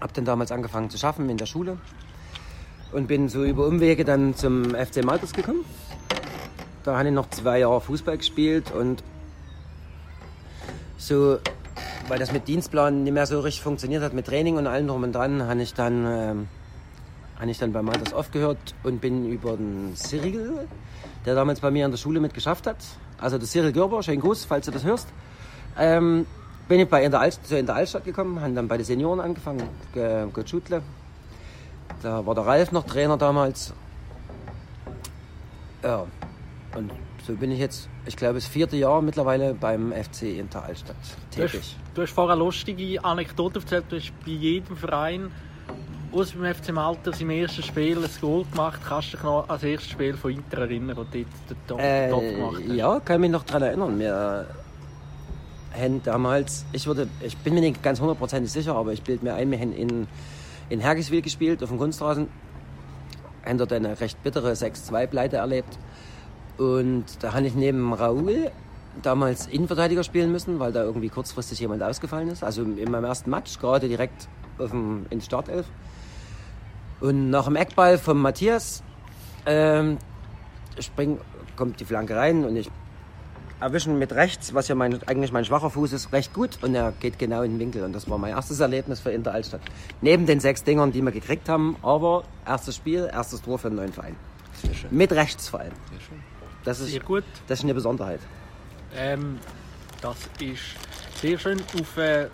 Habe 0.00 0.12
dann 0.12 0.24
damals 0.24 0.52
angefangen 0.52 0.90
zu 0.90 0.98
schaffen 0.98 1.28
in 1.30 1.36
der 1.36 1.46
Schule 1.46 1.78
und 2.92 3.08
bin 3.08 3.28
so 3.28 3.44
über 3.44 3.66
Umwege 3.66 4.04
dann 4.04 4.34
zum 4.34 4.74
FC 4.74 5.04
Malters 5.04 5.32
gekommen. 5.32 5.64
Da 6.84 6.98
habe 6.98 7.08
ich 7.08 7.14
noch 7.14 7.30
zwei 7.30 7.60
Jahre 7.60 7.80
Fußball 7.80 8.18
gespielt 8.18 8.70
und 8.70 9.02
so, 10.98 11.38
weil 12.08 12.18
das 12.18 12.32
mit 12.32 12.46
Dienstplan 12.46 13.02
nicht 13.02 13.12
mehr 13.12 13.26
so 13.26 13.40
richtig 13.40 13.62
funktioniert 13.62 14.02
hat, 14.02 14.12
mit 14.12 14.26
Training 14.26 14.56
und 14.56 14.66
allem 14.66 14.86
drum 14.86 15.02
und 15.02 15.12
dran, 15.12 15.42
habe 15.42 15.62
ich 15.62 15.74
dann, 15.74 16.06
ähm, 16.06 16.48
habe 17.38 17.50
ich 17.50 17.58
dann 17.58 17.72
bei 17.72 17.82
Malters 17.82 18.12
aufgehört 18.12 18.74
und 18.82 19.00
bin 19.00 19.30
über 19.30 19.56
den 19.56 19.94
Cyril, 19.96 20.68
der 21.26 21.34
damals 21.34 21.60
bei 21.60 21.70
mir 21.70 21.84
in 21.84 21.90
der 21.90 21.98
Schule 21.98 22.20
mit 22.20 22.34
geschafft 22.34 22.66
hat, 22.66 22.76
also 23.18 23.38
der 23.38 23.46
Cyril 23.48 23.72
Görber, 23.72 24.02
schönen 24.02 24.20
Gruß, 24.20 24.44
falls 24.44 24.66
du 24.66 24.72
das 24.72 24.84
hörst, 24.84 25.08
ähm, 25.78 26.26
bin 26.68 26.80
ich 26.80 26.88
bei 26.88 27.04
in 27.04 27.10
der, 27.10 27.20
Alt, 27.20 27.38
zu 27.44 27.58
in 27.58 27.66
der 27.66 27.74
Altstadt 27.74 28.04
gekommen, 28.04 28.40
habe 28.40 28.52
dann 28.52 28.68
bei 28.68 28.76
den 28.76 28.86
Senioren 28.86 29.20
angefangen, 29.20 29.68
ge, 29.92 30.26
geschudle. 30.32 30.82
Da 32.02 32.24
war 32.24 32.34
der 32.34 32.46
Ralf 32.46 32.72
noch 32.72 32.84
Trainer 32.86 33.16
damals. 33.16 33.74
Ja, 35.82 36.06
und 36.74 36.90
so 37.26 37.34
bin 37.34 37.50
ich 37.50 37.58
jetzt, 37.58 37.88
ich 38.06 38.16
glaube, 38.16 38.34
das 38.34 38.46
vierte 38.46 38.76
Jahr 38.76 39.02
mittlerweile 39.02 39.54
beim 39.54 39.92
FC 39.92 40.38
Inter 40.38 40.64
Altstadt 40.64 40.96
Du 41.34 41.42
hast, 41.42 41.52
tätig. 41.52 41.76
du 41.94 42.02
hast 42.02 42.10
vorher 42.12 42.36
lustige 42.36 43.02
Anekdote 43.04 43.60
erzählt. 43.60 43.84
Du 43.90 43.96
hast 43.96 44.12
bei 44.24 44.32
jedem 44.32 44.76
Verein, 44.76 45.30
außer 46.14 46.38
beim 46.38 46.54
FC 46.54 46.72
Malta, 46.72 47.10
im 47.18 47.30
ersten 47.30 47.62
Spiel 47.62 47.98
ein 47.98 48.10
Goal 48.20 48.44
gemacht. 48.50 48.80
Kannst 48.86 49.08
du 49.12 49.16
dich 49.16 49.24
noch 49.24 49.40
an 49.42 49.46
das 49.48 49.62
erste 49.62 49.88
Spiel 49.90 50.14
von 50.14 50.30
Inter 50.32 50.58
erinnern, 50.58 50.96
das 50.96 50.96
dort 50.96 51.14
den 51.14 51.26
Top, 51.66 51.80
Äh, 51.80 52.10
Top 52.10 52.20
gemacht 52.20 52.56
hast? 52.68 52.74
ja, 52.76 53.00
kann 53.00 53.20
mich 53.20 53.30
noch 53.30 53.42
daran 53.44 53.62
erinnern. 53.62 53.98
Wir 53.98 54.46
haben 55.76 56.02
damals, 56.04 56.64
ich, 56.72 56.86
würde, 56.86 57.08
ich 57.20 57.36
bin 57.38 57.54
mir 57.54 57.60
nicht 57.60 57.82
ganz 57.82 58.00
hundertprozentig 58.00 58.50
sicher, 58.52 58.74
aber 58.76 58.92
ich 58.92 59.02
bilde 59.02 59.24
mir 59.24 59.34
ein, 59.34 59.50
wir 59.50 59.58
haben 59.58 59.72
in, 59.74 60.06
in 60.70 60.80
Hergiswil 60.80 61.22
gespielt, 61.22 61.62
auf 61.62 61.68
dem 61.70 61.78
Kunstrasen. 61.78 62.28
Haben 63.44 63.58
dort 63.58 63.72
eine 63.72 64.00
recht 64.00 64.22
bittere 64.22 64.52
6-2-Pleite 64.52 65.36
erlebt. 65.36 65.78
Und 66.56 67.04
da 67.20 67.34
habe 67.34 67.46
ich 67.46 67.54
neben 67.54 67.92
Raoul 67.92 68.50
damals 69.02 69.48
Innenverteidiger 69.48 70.04
spielen 70.04 70.30
müssen, 70.30 70.60
weil 70.60 70.72
da 70.72 70.84
irgendwie 70.84 71.08
kurzfristig 71.08 71.58
jemand 71.58 71.82
ausgefallen 71.82 72.28
ist. 72.28 72.44
Also 72.44 72.62
in 72.62 72.90
meinem 72.90 73.04
ersten 73.04 73.28
Match, 73.28 73.58
gerade 73.58 73.88
direkt 73.88 74.28
auf 74.58 74.70
dem, 74.70 75.06
in 75.10 75.20
Startelf. 75.20 75.66
Und 77.00 77.30
nach 77.30 77.44
dem 77.44 77.56
Eckball 77.56 77.98
von 77.98 78.18
Matthias 78.18 78.82
ähm, 79.46 79.98
spring, 80.80 81.18
kommt 81.56 81.80
die 81.80 81.84
Flanke 81.84 82.16
rein 82.16 82.44
und 82.44 82.56
ich 82.56 82.70
erwische 83.60 83.90
mit 83.90 84.12
rechts, 84.12 84.52
was 84.52 84.68
ja 84.68 84.74
mein, 84.74 85.02
eigentlich 85.06 85.32
mein 85.32 85.44
schwacher 85.44 85.70
Fuß 85.70 85.92
ist, 85.92 86.12
recht 86.12 86.34
gut 86.34 86.58
und 86.62 86.74
er 86.74 86.92
geht 86.92 87.18
genau 87.18 87.42
in 87.42 87.52
den 87.52 87.60
Winkel. 87.60 87.82
Und 87.84 87.92
das 87.92 88.08
war 88.10 88.18
mein 88.18 88.32
erstes 88.32 88.60
Erlebnis 88.60 89.00
für 89.00 89.10
Inter 89.10 89.32
Altstadt. 89.32 89.60
Neben 90.00 90.26
den 90.26 90.40
sechs 90.40 90.64
Dingern, 90.64 90.92
die 90.92 91.02
wir 91.02 91.12
gekriegt 91.12 91.48
haben, 91.48 91.76
aber 91.82 92.24
erstes 92.46 92.76
Spiel, 92.76 93.08
erstes 93.12 93.42
Tor 93.42 93.58
für 93.58 93.68
den 93.68 93.76
neuen 93.76 93.92
Verein. 93.92 94.16
Sehr 94.62 94.74
schön. 94.74 94.90
Mit 94.92 95.12
rechts 95.12 95.48
vor 95.48 95.60
allem. 95.60 95.72
Sehr 95.90 96.00
schön. 96.00 96.20
Das 96.64 96.80
ist, 96.80 96.90
Sehr 96.90 97.00
gut. 97.00 97.24
das 97.46 97.58
ist 97.58 97.64
eine 97.64 97.74
Besonderheit. 97.74 98.20
Ähm, 98.96 99.38
das 100.00 100.16
ist 100.40 101.20
sehr 101.20 101.38
schön. 101.38 101.60
Auf, 101.78 101.96
äh, 101.96 102.28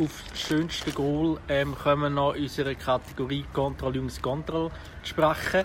auf 0.00 0.24
das 0.30 0.40
schönste 0.40 0.90
Goal 0.92 1.38
ähm, 1.48 1.74
kommen 1.74 2.02
wir 2.02 2.10
noch 2.10 2.34
in 2.34 2.44
unserer 2.44 2.74
Kategorie 2.74 3.44
Control 3.52 3.96
Jungs 3.96 4.20
Control 4.20 4.70
sprechen. 5.02 5.64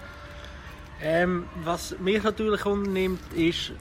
Ähm, 1.02 1.46
was 1.64 1.98
mich 2.00 2.24
natürlich 2.24 2.66
umnimmt, 2.66 3.22
ist, 3.34 3.72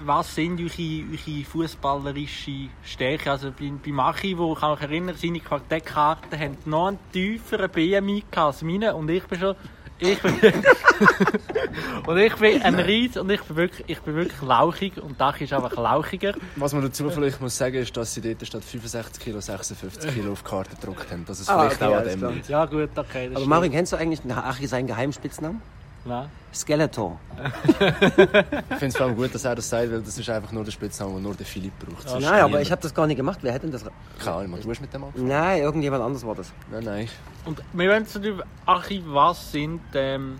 was 0.00 0.34
sind 0.34 0.58
eure, 0.58 0.70
eure 0.78 1.44
fußballerische 1.44 2.68
Stärken? 2.82 3.28
Also 3.28 3.52
bei, 3.52 3.70
bei 3.84 3.92
Machi, 3.92 4.36
wo 4.36 4.54
ich 4.54 4.60
mich 4.62 4.80
erinnere, 4.80 5.16
seine 5.16 5.40
Quartettkarten 5.40 6.38
haben 6.38 6.56
noch 6.64 6.88
einen 6.88 6.98
tieferen 7.12 7.70
BMI 7.70 8.24
als 8.34 8.62
meine 8.62 8.94
und 8.94 9.10
ich 9.10 9.24
bin 9.24 9.38
schon 9.38 9.56
ich 10.00 10.18
bin 10.22 10.34
und 12.06 12.18
ich 12.18 12.34
bin 12.36 12.62
ein 12.62 12.74
Ries 12.76 13.16
und 13.16 13.30
ich 13.30 13.42
bin 13.42 13.56
wirklich, 13.56 13.88
ich 13.88 14.00
bin 14.00 14.14
wirklich 14.14 14.40
lauchig 14.42 14.96
und 15.02 15.20
Dach 15.20 15.40
ist 15.40 15.52
einfach 15.52 15.76
lauchiger. 15.76 16.34
Was 16.56 16.72
man 16.72 16.82
dazu 16.82 17.08
vielleicht 17.10 17.40
muss 17.40 17.56
sagen, 17.56 17.76
ist, 17.76 17.96
dass 17.96 18.14
sie 18.14 18.20
dort 18.20 18.46
statt 18.46 18.64
65 18.64 19.22
Kilo 19.22 19.40
56 19.40 20.14
Kilo 20.14 20.32
auf 20.32 20.42
die 20.42 20.48
Karte 20.50 20.76
gedruckt 20.76 21.10
haben. 21.10 21.24
Das 21.26 21.40
ist 21.40 21.48
Ah, 21.48 21.68
vielleicht 21.68 21.82
okay, 21.82 21.94
auch 21.94 21.98
an 22.24 22.32
dem. 22.32 22.42
Ja 22.48 22.64
gut, 22.66 22.90
okay. 22.96 22.96
Das 22.96 23.02
Aber 23.04 23.30
stimmt. 23.36 23.46
Marvin, 23.48 23.72
kennst 23.72 23.92
du 23.92 23.96
eigentlich 23.96 24.24
nach 24.24 24.44
Achi 24.44 24.66
seinen 24.66 24.86
Geheimspitznamen? 24.86 25.60
Nein. 26.04 26.28
Skeletor. 26.52 27.20
Ich 27.68 27.76
finde 27.76 28.86
es 28.86 28.96
vor 28.96 29.06
allem 29.06 29.16
gut, 29.16 29.34
dass 29.34 29.44
er 29.44 29.54
das 29.54 29.68
sagt, 29.68 29.92
weil 29.92 30.02
das 30.02 30.18
ist 30.18 30.28
einfach 30.30 30.50
nur 30.50 30.64
der 30.64 30.72
Spitzname, 30.72 31.14
den 31.14 31.22
nur 31.22 31.34
der 31.34 31.46
Philipp 31.46 31.78
braucht. 31.78 32.08
Sonst 32.08 32.24
Nein, 32.24 32.40
aber 32.40 32.46
niemand. 32.48 32.64
ich 32.64 32.72
habe 32.72 32.82
das 32.82 32.94
gar 32.94 33.06
nicht 33.06 33.16
gemacht. 33.16 33.38
Wer 33.42 33.52
hätte 33.52 33.68
denn 33.68 33.72
das? 33.72 33.84
Keine 34.18 34.36
Ahnung, 34.36 34.60
du 34.60 34.70
hast 34.70 34.80
mit 34.80 34.92
dem 34.92 35.04
angefangen? 35.04 35.28
Nein, 35.28 35.62
irgendjemand 35.62 36.02
anders 36.02 36.26
war 36.26 36.34
das. 36.34 36.52
Nein, 36.70 36.84
nein. 36.84 37.08
Und 37.44 37.62
wir 37.72 37.90
wollen 37.90 38.06
zu 38.06 38.18
dem 38.18 38.42
Archiv, 38.66 39.04
was 39.06 39.52
sind 39.52 39.80
ähm, 39.94 40.38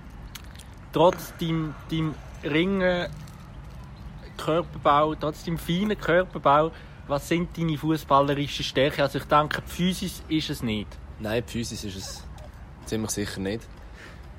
trotz 0.93 1.33
deinem, 1.39 1.75
deinem 1.91 2.15
ringen 2.43 3.09
Körperbau, 4.37 5.15
trotz 5.15 5.45
deinem 5.45 5.59
feinen 5.59 5.99
Körperbau, 5.99 6.73
was 7.07 7.29
sind 7.29 7.57
deine 7.57 7.77
fußballerischen 7.77 8.65
Stärken? 8.65 9.03
Also 9.03 9.19
ich 9.19 9.25
denke, 9.25 9.63
die 9.63 9.71
Physis 9.71 10.23
ist 10.29 10.51
es 10.51 10.63
nicht. 10.63 10.89
Nein, 11.19 11.43
die 11.47 11.53
Physis 11.53 11.85
ist 11.85 11.97
es 11.97 12.25
ziemlich 12.87 13.11
sicher 13.11 13.41
nicht. 13.41 13.63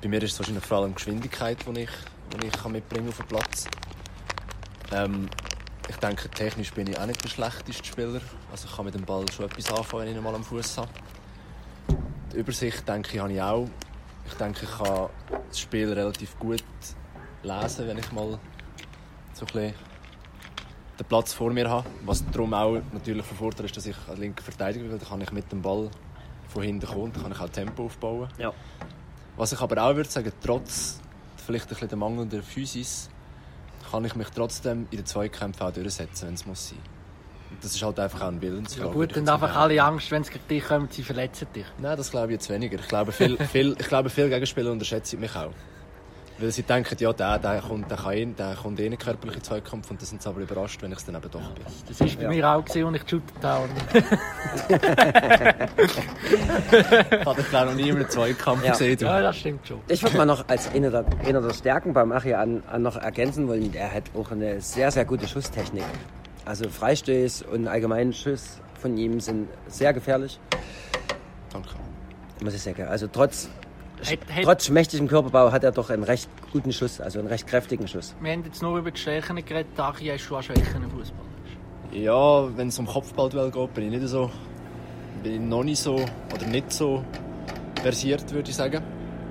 Bei 0.02 0.08
mir 0.08 0.20
ist 0.20 0.32
es 0.32 0.38
wahrscheinlich 0.40 0.64
vor 0.64 0.78
allem 0.78 0.88
die 0.88 0.94
Geschwindigkeit, 0.96 1.58
die 1.64 1.80
ich, 1.82 1.90
die 2.32 2.46
ich 2.48 2.64
mitbringen 2.64 3.08
auf 3.08 3.18
den 3.18 3.26
Platz. 3.26 3.68
Ähm, 4.90 5.28
ich 5.88 5.94
denke, 5.96 6.28
technisch 6.28 6.72
bin 6.72 6.88
ich 6.88 6.98
auch 6.98 7.06
nicht 7.06 7.22
der 7.22 7.28
schlechteste 7.28 7.84
Spieler. 7.84 8.20
Also 8.50 8.66
ich 8.66 8.74
kann 8.74 8.84
mit 8.84 8.94
dem 8.94 9.04
Ball 9.04 9.30
schon 9.30 9.46
etwas 9.46 9.72
anfangen, 9.72 10.02
wenn 10.02 10.10
ich 10.10 10.16
ihn 10.16 10.22
mal 10.24 10.34
am 10.34 10.42
Fuß 10.42 10.78
habe. 10.78 10.88
Die 12.32 12.36
Übersicht, 12.36 12.88
denke 12.88 13.10
ich, 13.14 13.20
habe 13.20 13.32
ich 13.32 13.40
auch. 13.40 13.68
Ich 14.26 14.34
denke, 14.34 14.64
ich 14.64 14.76
kann 14.76 15.08
das 15.48 15.60
Spiel 15.60 15.92
relativ 15.92 16.36
gut 16.36 16.64
lesen, 17.44 17.86
wenn 17.86 17.98
ich 17.98 18.10
mal 18.10 18.40
so 19.34 19.46
ein 19.46 19.52
bisschen 19.52 19.74
den 20.98 21.06
Platz 21.06 21.32
vor 21.32 21.52
mir 21.52 21.70
habe. 21.70 21.88
Was 22.04 22.28
darum 22.32 22.54
auch 22.54 22.80
natürlich 22.92 23.24
von 23.24 23.36
Vorteil 23.36 23.66
ist, 23.66 23.76
dass 23.76 23.86
ich 23.86 23.96
als 24.08 24.18
linker 24.18 24.42
Verteidiger 24.42 24.88
bin. 24.88 24.98
Da 24.98 25.06
kann 25.06 25.20
ich 25.20 25.30
mit 25.30 25.52
dem 25.52 25.62
Ball 25.62 25.88
von 26.48 26.64
hinten 26.64 26.88
kommen, 26.88 27.12
dann 27.12 27.22
kann 27.22 27.32
ich 27.32 27.40
auch 27.40 27.48
Tempo 27.48 27.84
aufbauen. 27.84 28.28
Ja. 28.36 28.52
Was 29.36 29.52
ich 29.52 29.60
aber 29.60 29.82
auch 29.82 29.96
würde 29.96 30.10
sagen, 30.10 30.32
trotz 30.42 31.00
vielleicht 31.46 31.66
ein 31.66 31.68
bisschen 31.70 31.88
der 31.88 31.98
mangelnden 31.98 32.42
Physis, 32.42 33.08
kann 33.90 34.04
ich 34.04 34.14
mich 34.14 34.28
trotzdem 34.30 34.86
in 34.90 34.98
den 34.98 35.06
Zweikämpfen 35.06 35.66
auch 35.66 35.72
durchsetzen, 35.72 36.28
wenn 36.28 36.34
es 36.34 36.46
muss 36.46 36.68
sein. 36.68 36.78
Und 37.50 37.62
das 37.62 37.74
ist 37.74 37.82
halt 37.82 37.98
einfach 38.00 38.22
auch 38.22 38.28
ein 38.28 38.40
Willensfrage. 38.40 38.88
Ja 38.88 38.92
gut, 38.92 39.16
dann 39.16 39.24
mal 39.24 39.34
einfach 39.34 39.54
alle 39.54 39.82
Angst, 39.82 40.10
wenn 40.10 40.24
sie 40.24 40.32
gegen 40.32 40.48
dich 40.48 40.64
kommen, 40.64 40.88
sie 40.90 41.02
verletzen 41.02 41.46
dich. 41.54 41.66
Nein, 41.78 41.96
das 41.96 42.10
glaube 42.10 42.28
ich 42.28 42.32
jetzt 42.32 42.48
weniger. 42.48 42.78
Ich 42.78 42.88
glaube, 42.88 43.12
viel, 43.12 43.36
viel, 43.52 43.76
ich 43.78 43.88
glaube, 43.88 44.08
viele 44.08 44.30
Gegenspieler 44.30 44.72
unterschätzen 44.72 45.20
mich 45.20 45.34
auch. 45.36 45.52
Weil 46.42 46.50
sie 46.50 46.64
denken, 46.64 46.96
ja, 46.98 47.12
der, 47.12 47.38
der, 47.38 47.60
kommt, 47.60 47.88
der, 47.88 47.96
kann 47.96 48.12
eh, 48.14 48.26
der 48.26 48.56
kommt 48.60 48.80
eh 48.80 48.86
in 48.86 48.98
Zweikampf 48.98 49.88
und 49.92 50.00
dann 50.00 50.06
sind 50.08 50.20
sie 50.22 50.28
aber 50.28 50.40
überrascht, 50.40 50.82
wenn 50.82 50.90
ich 50.90 50.98
es 50.98 51.04
dann 51.04 51.14
eben 51.14 51.30
doch 51.30 51.40
bin. 51.52 51.64
Das 51.86 52.00
war 52.00 52.06
bei 52.08 52.22
Ja. 52.24 52.28
mir 52.28 52.50
auch, 52.50 52.64
gewesen, 52.64 52.86
als 52.88 52.96
ich 52.96 53.04
geshootet 53.04 53.44
habe. 53.44 53.68
Hat 57.24 57.38
ich 57.38 57.48
glaube 57.48 57.66
noch 57.66 57.74
nie 57.74 57.90
in 57.90 57.96
einem 57.96 58.08
Zweikampf 58.08 58.64
Ja. 58.64 58.72
gesehen. 58.72 58.98
du. 58.98 59.04
ja, 59.04 59.20
das 59.22 59.36
stimmt 59.36 59.68
schon. 59.68 59.78
Ich 59.86 60.02
würde 60.02 60.16
mal 60.16 60.26
noch 60.26 60.48
als 60.48 60.68
eine 60.74 60.90
der, 60.90 61.04
eine 61.24 61.40
der 61.40 61.54
Stärken 61.54 61.92
beim 61.92 62.10
Achi 62.10 62.34
an, 62.34 62.64
an 62.66 62.82
noch 62.82 62.96
ergänzen 62.96 63.46
wollen, 63.46 63.72
er 63.72 63.92
hat 63.92 64.04
auch 64.18 64.32
eine 64.32 64.60
sehr, 64.60 64.90
sehr 64.90 65.04
gute 65.04 65.28
Schusstechnik. 65.28 65.84
Also 66.44 66.68
Freistöß 66.68 67.42
und 67.42 67.68
allgemein 67.68 68.12
Schuss 68.12 68.58
von 68.80 68.96
ihm 68.98 69.20
sind 69.20 69.48
sehr 69.68 69.92
gefährlich, 69.92 70.40
Danke. 71.52 71.68
muss 72.42 72.54
ich 72.54 72.62
sagen. 72.62 72.88
Also 72.88 73.06
trotz, 73.06 73.48
Hat, 74.02 74.18
hat, 74.34 74.44
trotz 74.44 74.66
schmächtigem 74.66 75.06
Körperbau 75.08 75.52
hat 75.52 75.64
er 75.64 75.72
doch 75.72 75.90
einen 75.90 76.02
recht 76.02 76.28
guten 76.52 76.72
Schuss, 76.72 77.00
also 77.00 77.18
einen 77.20 77.28
recht 77.28 77.46
kräftigen 77.46 77.86
Schuss. 77.86 78.14
wir 78.20 78.32
haben 78.32 78.44
jetzt 78.44 78.62
nur 78.62 78.78
über 78.78 78.90
die 78.90 79.00
Stärken 79.00 79.36
geredet, 79.36 79.68
Dachi, 79.76 80.06
hast 80.08 80.28
du 80.28 80.36
auch 80.36 80.42
Schwächen 80.42 80.82
im 80.82 80.90
Fußball? 80.90 81.24
Ja, 81.92 82.56
wenn 82.56 82.68
es 82.68 82.78
um 82.78 82.86
Kopfballduell 82.86 83.50
geht, 83.50 83.74
bin 83.74 83.92
ich 83.92 84.00
nicht 84.00 84.08
so, 84.08 84.30
bin 85.22 85.34
ich 85.34 85.40
noch 85.40 85.62
nicht 85.62 85.80
so 85.80 85.94
oder 85.94 86.46
nicht 86.46 86.72
so 86.72 87.04
versiert, 87.82 88.32
würde 88.32 88.48
ich 88.50 88.56
sagen. 88.56 88.82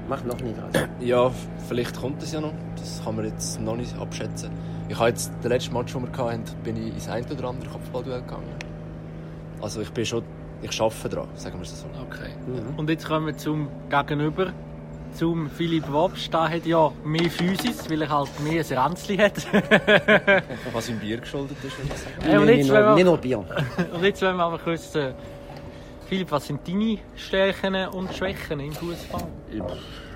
Macht 0.08 0.25
noch 0.25 0.40
nicht 0.40 0.58
raus. 0.58 0.88
Ja, 1.00 1.32
vielleicht 1.68 2.00
kommt 2.00 2.22
es 2.22 2.32
ja 2.32 2.42
noch. 2.42 2.54
Das 2.75 3.01
kann 3.04 3.16
man 3.16 3.25
jetzt 3.25 3.60
noch 3.60 3.75
nicht 3.75 3.98
abschätzen. 3.98 4.51
Ich 4.90 4.98
habe 4.98 5.10
jetzt 5.10 5.32
den 5.44 5.50
letzten 5.50 5.74
Match, 5.74 5.94
den 5.94 6.04
wir 6.04 6.18
hatten, 6.18 6.44
bin 6.63 6.78
ich 6.78 6.94
ins 6.94 7.08
ein 7.08 7.25
oder 7.32 7.50
andere 7.50 7.70
Kopfballduell 7.70 8.22
gegangen. 8.22 8.50
Also 9.62 9.82
ich 9.82 9.90
bin 9.92 10.06
schon, 10.06 10.24
ich 10.62 10.82
arbeite 10.82 11.10
daran, 11.10 11.27
sagen 11.36 11.56
wir 11.58 11.63
es 11.63 11.80
so. 11.82 11.88
Okay. 12.08 12.30
Mhm. 12.48 12.77
Und 12.80 12.89
jetzt 12.89 13.06
kommen 13.08 13.25
wir 13.27 13.38
zum 13.38 13.68
Gegenüber, 13.89 14.53
zum 15.15 15.50
Philipp 15.50 15.91
Wobst. 15.91 16.34
Der 16.34 16.50
hat 16.50 16.65
ja 16.65 16.91
mehr 17.03 17.30
Physis, 17.30 17.89
weil 17.89 18.01
er 18.03 18.10
halt 18.10 18.30
mehr 18.44 18.63
ein 18.70 18.77
Ranzli 18.77 19.18
hat. 19.18 19.46
Was 20.74 20.89
im 20.89 21.00
Bier 21.00 21.18
geschuldet 21.18 21.58
ist, 21.63 21.77
würde 21.77 21.91
ich 21.94 22.00
sagen. 22.00 22.39
Und 22.41 22.48
jetzt 22.48 22.58
nicht, 22.58 22.72
wir- 22.72 22.96
nicht 22.96 23.06
nur 23.06 23.18
Bier. 23.18 23.39
Und 23.94 24.03
jetzt 24.03 24.22
wollen 24.22 24.38
wir 24.38 24.44
aber 24.44 24.65
wissen, 24.65 25.13
Philipp, 26.08 26.30
was 26.30 26.46
sind 26.48 26.68
deine 26.68 26.98
Stärken 27.15 27.74
und 27.88 28.13
Schwächen 28.13 28.60
im 28.60 28.74
Fußball? 28.74 29.24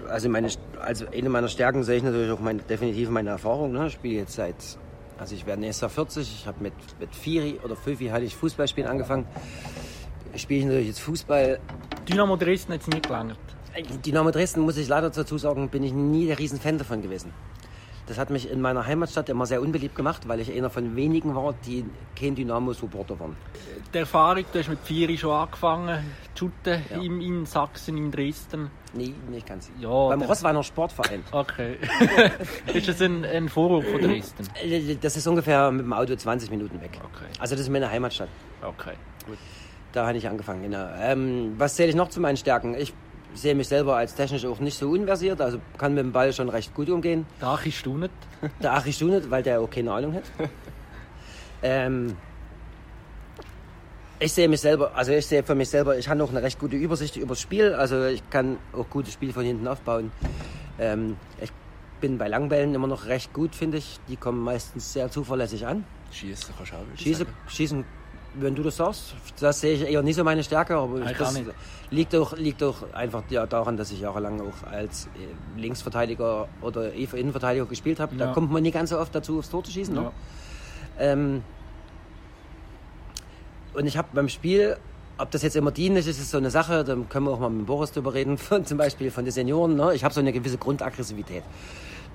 Also, 0.10 0.28
meine, 0.28 0.50
also 0.82 1.06
eine 1.08 1.30
meiner 1.30 1.48
Stärken 1.48 1.84
sehe 1.84 1.96
ich 1.96 2.04
natürlich 2.04 2.32
auch 2.32 2.42
meine, 2.42 2.60
definitiv 2.62 3.10
meine 3.10 3.30
Erfahrung. 3.30 3.72
Ne? 3.72 3.88
Ich 3.88 3.94
spiele 3.94 4.16
jetzt 4.20 4.34
seit, 4.34 4.56
also 5.18 5.34
ich 5.36 5.46
werde 5.46 5.62
nächstes 5.62 5.82
Jahr 5.82 5.90
40. 5.90 6.24
Ich 6.42 6.48
habe 6.48 6.62
mit, 6.62 6.74
mit 7.00 7.16
vier 7.16 7.64
oder 7.64 7.78
fünf 7.78 8.02
hatte 8.12 8.26
ich 8.26 8.36
Fußballspielen 8.36 8.90
angefangen. 8.90 9.26
Spiele 10.38 10.60
ich 10.62 10.66
natürlich 10.66 10.88
jetzt 10.88 11.02
Fußball. 11.02 11.60
Dynamo 12.08 12.36
Dresden 12.36 12.74
hat 12.74 12.82
es 12.82 12.88
nie 12.88 13.02
gelangt. 13.02 13.38
Dynamo 14.06 14.32
Dresden, 14.32 14.62
muss 14.62 14.78
ich 14.78 14.88
leider 14.88 15.10
dazu 15.10 15.38
sagen, 15.38 15.70
bin 15.70 15.84
ich 15.84 15.92
nie 15.94 16.28
der 16.28 16.40
Riesenfan 16.40 16.78
davon 16.78 17.02
gewesen. 17.02 17.34
Das 18.08 18.20
hat 18.20 18.30
mich 18.30 18.50
in 18.52 18.62
meiner 18.62 18.86
Heimatstadt 18.86 19.30
immer 19.30 19.48
sehr 19.48 19.62
unbeliebt 19.62 19.96
gemacht, 19.96 20.28
weil 20.28 20.40
ich 20.40 20.52
einer 20.52 20.70
von 20.70 20.96
wenigen 20.96 21.34
war, 21.34 21.56
die 21.66 21.84
kein 22.18 22.36
Dynamo-Supporter 22.36 23.20
waren. 23.20 23.36
Die 23.94 23.98
Erfahrung, 23.98 24.46
du 24.54 24.60
hast 24.60 24.70
mit 24.70 24.78
vier 24.84 25.18
schon 25.18 25.32
angefangen, 25.32 26.06
shooten 26.38 26.84
Ja. 26.92 27.02
in, 27.02 27.20
in 27.20 27.46
Sachsen, 27.48 27.98
in 27.98 28.12
Dresden. 28.12 28.70
Nee, 28.94 29.16
nicht 29.32 29.48
ganz. 29.48 29.72
Ja, 29.80 29.90
Beim 30.10 30.22
Rossweiner 30.22 30.62
Sportverein. 30.62 31.24
Okay. 31.32 31.78
ist 32.74 32.88
das 32.88 33.02
ein, 33.02 33.26
ein 33.26 33.50
Vorwurf 33.50 33.86
von 33.90 34.00
Dresden? 34.00 34.44
Äh, 34.64 34.96
Das 35.02 35.18
ist 35.18 35.26
ungefähr 35.26 35.72
mit 35.72 35.86
dem 35.86 35.94
Auto 35.94 36.16
20 36.16 36.52
Minuten 36.52 36.80
weg. 36.82 37.00
Okay. 37.04 37.26
Also 37.40 37.56
das 37.56 37.62
ist 37.64 37.70
meine 37.70 37.90
Heimatstadt. 37.90 38.30
Okay. 38.62 38.94
Da 39.96 40.08
habe 40.08 40.18
ich 40.18 40.28
angefangen, 40.28 40.62
genau. 40.64 40.90
Ähm, 41.00 41.56
was 41.58 41.76
zähle 41.76 41.88
ich 41.88 41.96
noch 41.96 42.10
zu 42.10 42.20
meinen 42.20 42.36
Stärken? 42.36 42.76
Ich 42.76 42.94
sehe 43.34 43.56
mich 43.56 43.70
selber 43.70 43.96
als 43.96 44.14
technisch 44.14 44.46
auch 44.46 44.60
nicht 44.60 44.78
so 44.78 44.90
unversiert, 44.90 45.40
also 45.40 45.58
kann 45.78 45.94
mit 45.94 46.04
dem 46.04 46.12
Ball 46.12 46.34
schon 46.34 46.50
recht 46.50 46.76
gut 46.76 46.90
umgehen. 46.90 47.26
Der 47.40 47.48
Achi 47.48 47.72
staunet. 47.72 48.12
Der 48.62 48.74
Achi 48.74 48.92
Stunet, 48.92 49.32
weil 49.32 49.42
der 49.42 49.62
auch 49.62 49.70
keine 49.70 49.94
Ahnung 49.94 50.16
hat. 50.16 50.24
ähm, 51.64 52.18
ich 54.20 54.34
sehe 54.34 54.50
mich 54.50 54.60
selber, 54.60 54.94
also 54.96 55.14
ich 55.14 55.26
sehe 55.26 55.44
für 55.44 55.56
mich 55.56 55.70
selber, 55.70 55.98
ich 55.98 56.10
habe 56.10 56.22
auch 56.22 56.30
eine 56.30 56.44
recht 56.44 56.60
gute 56.60 56.76
Übersicht 56.76 57.16
über 57.16 57.30
das 57.30 57.40
Spiel, 57.40 57.74
also 57.74 58.04
ich 58.04 58.30
kann 58.30 58.58
auch 58.74 58.90
gutes 58.90 59.14
Spiel 59.14 59.32
von 59.32 59.46
hinten 59.46 59.66
aufbauen. 59.66 60.12
Ähm, 60.78 61.16
ich 61.40 61.54
bin 62.02 62.18
bei 62.18 62.28
Langbällen 62.28 62.76
immer 62.76 62.88
noch 62.88 63.06
recht 63.06 63.32
gut, 63.32 63.56
finde 63.56 63.78
ich. 63.78 63.98
Die 64.10 64.18
kommen 64.18 64.44
meistens 64.44 64.92
sehr 64.92 65.10
zuverlässig 65.10 65.66
an. 65.66 65.86
Schießen 66.12 66.54
kannst 66.58 66.74
du 66.74 66.76
auch, 66.76 66.98
Schießen, 66.98 67.28
schießen, 67.48 67.86
wenn 68.40 68.56
du 68.56 68.64
das 68.64 68.78
sagst, 68.78 69.16
das 69.40 69.62
sehe 69.62 69.74
ich 69.76 69.82
eher 69.82 70.02
nicht 70.02 70.16
so 70.16 70.24
meine 70.24 70.44
Stärke, 70.44 70.76
aber 70.76 71.00
Ich 71.10 71.18
das 71.18 71.40
liegt 71.90 72.16
auch, 72.16 72.36
liegt 72.38 72.62
auch 72.64 72.92
einfach 72.94 73.24
ja, 73.30 73.46
daran, 73.46 73.78
dass 73.78 73.92
ich 73.92 74.00
jahrelang 74.02 74.42
auch 74.42 74.68
als 74.70 75.08
äh, 75.08 75.60
Linksverteidiger 75.60 76.48
oder 76.62 76.92
Innenverteidiger 76.94 77.66
gespielt 77.66 78.00
habe. 78.00 78.16
Da 78.16 78.26
Ja. 78.26 78.34
kommt 78.34 78.52
man 78.52 78.64
nicht 78.64 78.74
ganz 78.74 78.90
so 78.90 79.00
oft 79.00 79.14
dazu, 79.16 79.40
aufs 79.40 79.50
Tor 79.50 79.64
zu 79.64 79.72
schießen. 79.72 79.94
Ne? 79.94 80.02
Ja. 80.02 80.12
Ähm, 81.00 81.44
und 83.74 83.86
ich 83.86 83.98
habe 83.98 84.08
beim 84.14 84.30
Spiel, 84.30 84.78
ob 85.18 85.32
das 85.32 85.42
jetzt 85.42 85.56
immer 85.56 85.72
dienlich 85.72 86.08
ist, 86.08 86.20
ist 86.20 86.32
so 86.32 86.38
eine 86.38 86.50
Sache, 86.50 86.84
da 86.84 86.96
können 87.10 87.26
wir 87.26 87.32
auch 87.32 87.40
mal 87.40 87.50
mit 87.50 87.66
Boris 87.66 87.92
drüber 87.92 88.14
reden, 88.14 88.38
von, 88.38 88.66
zum 88.66 88.78
Beispiel 88.78 89.12
von 89.12 89.26
den 89.26 89.32
Senioren. 89.32 89.76
Ne? 89.76 89.94
Ich 89.94 90.04
habe 90.04 90.14
so 90.14 90.20
eine 90.20 90.32
gewisse 90.34 90.58
Grundaggressivität. 90.58 91.44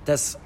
Das 0.05 0.39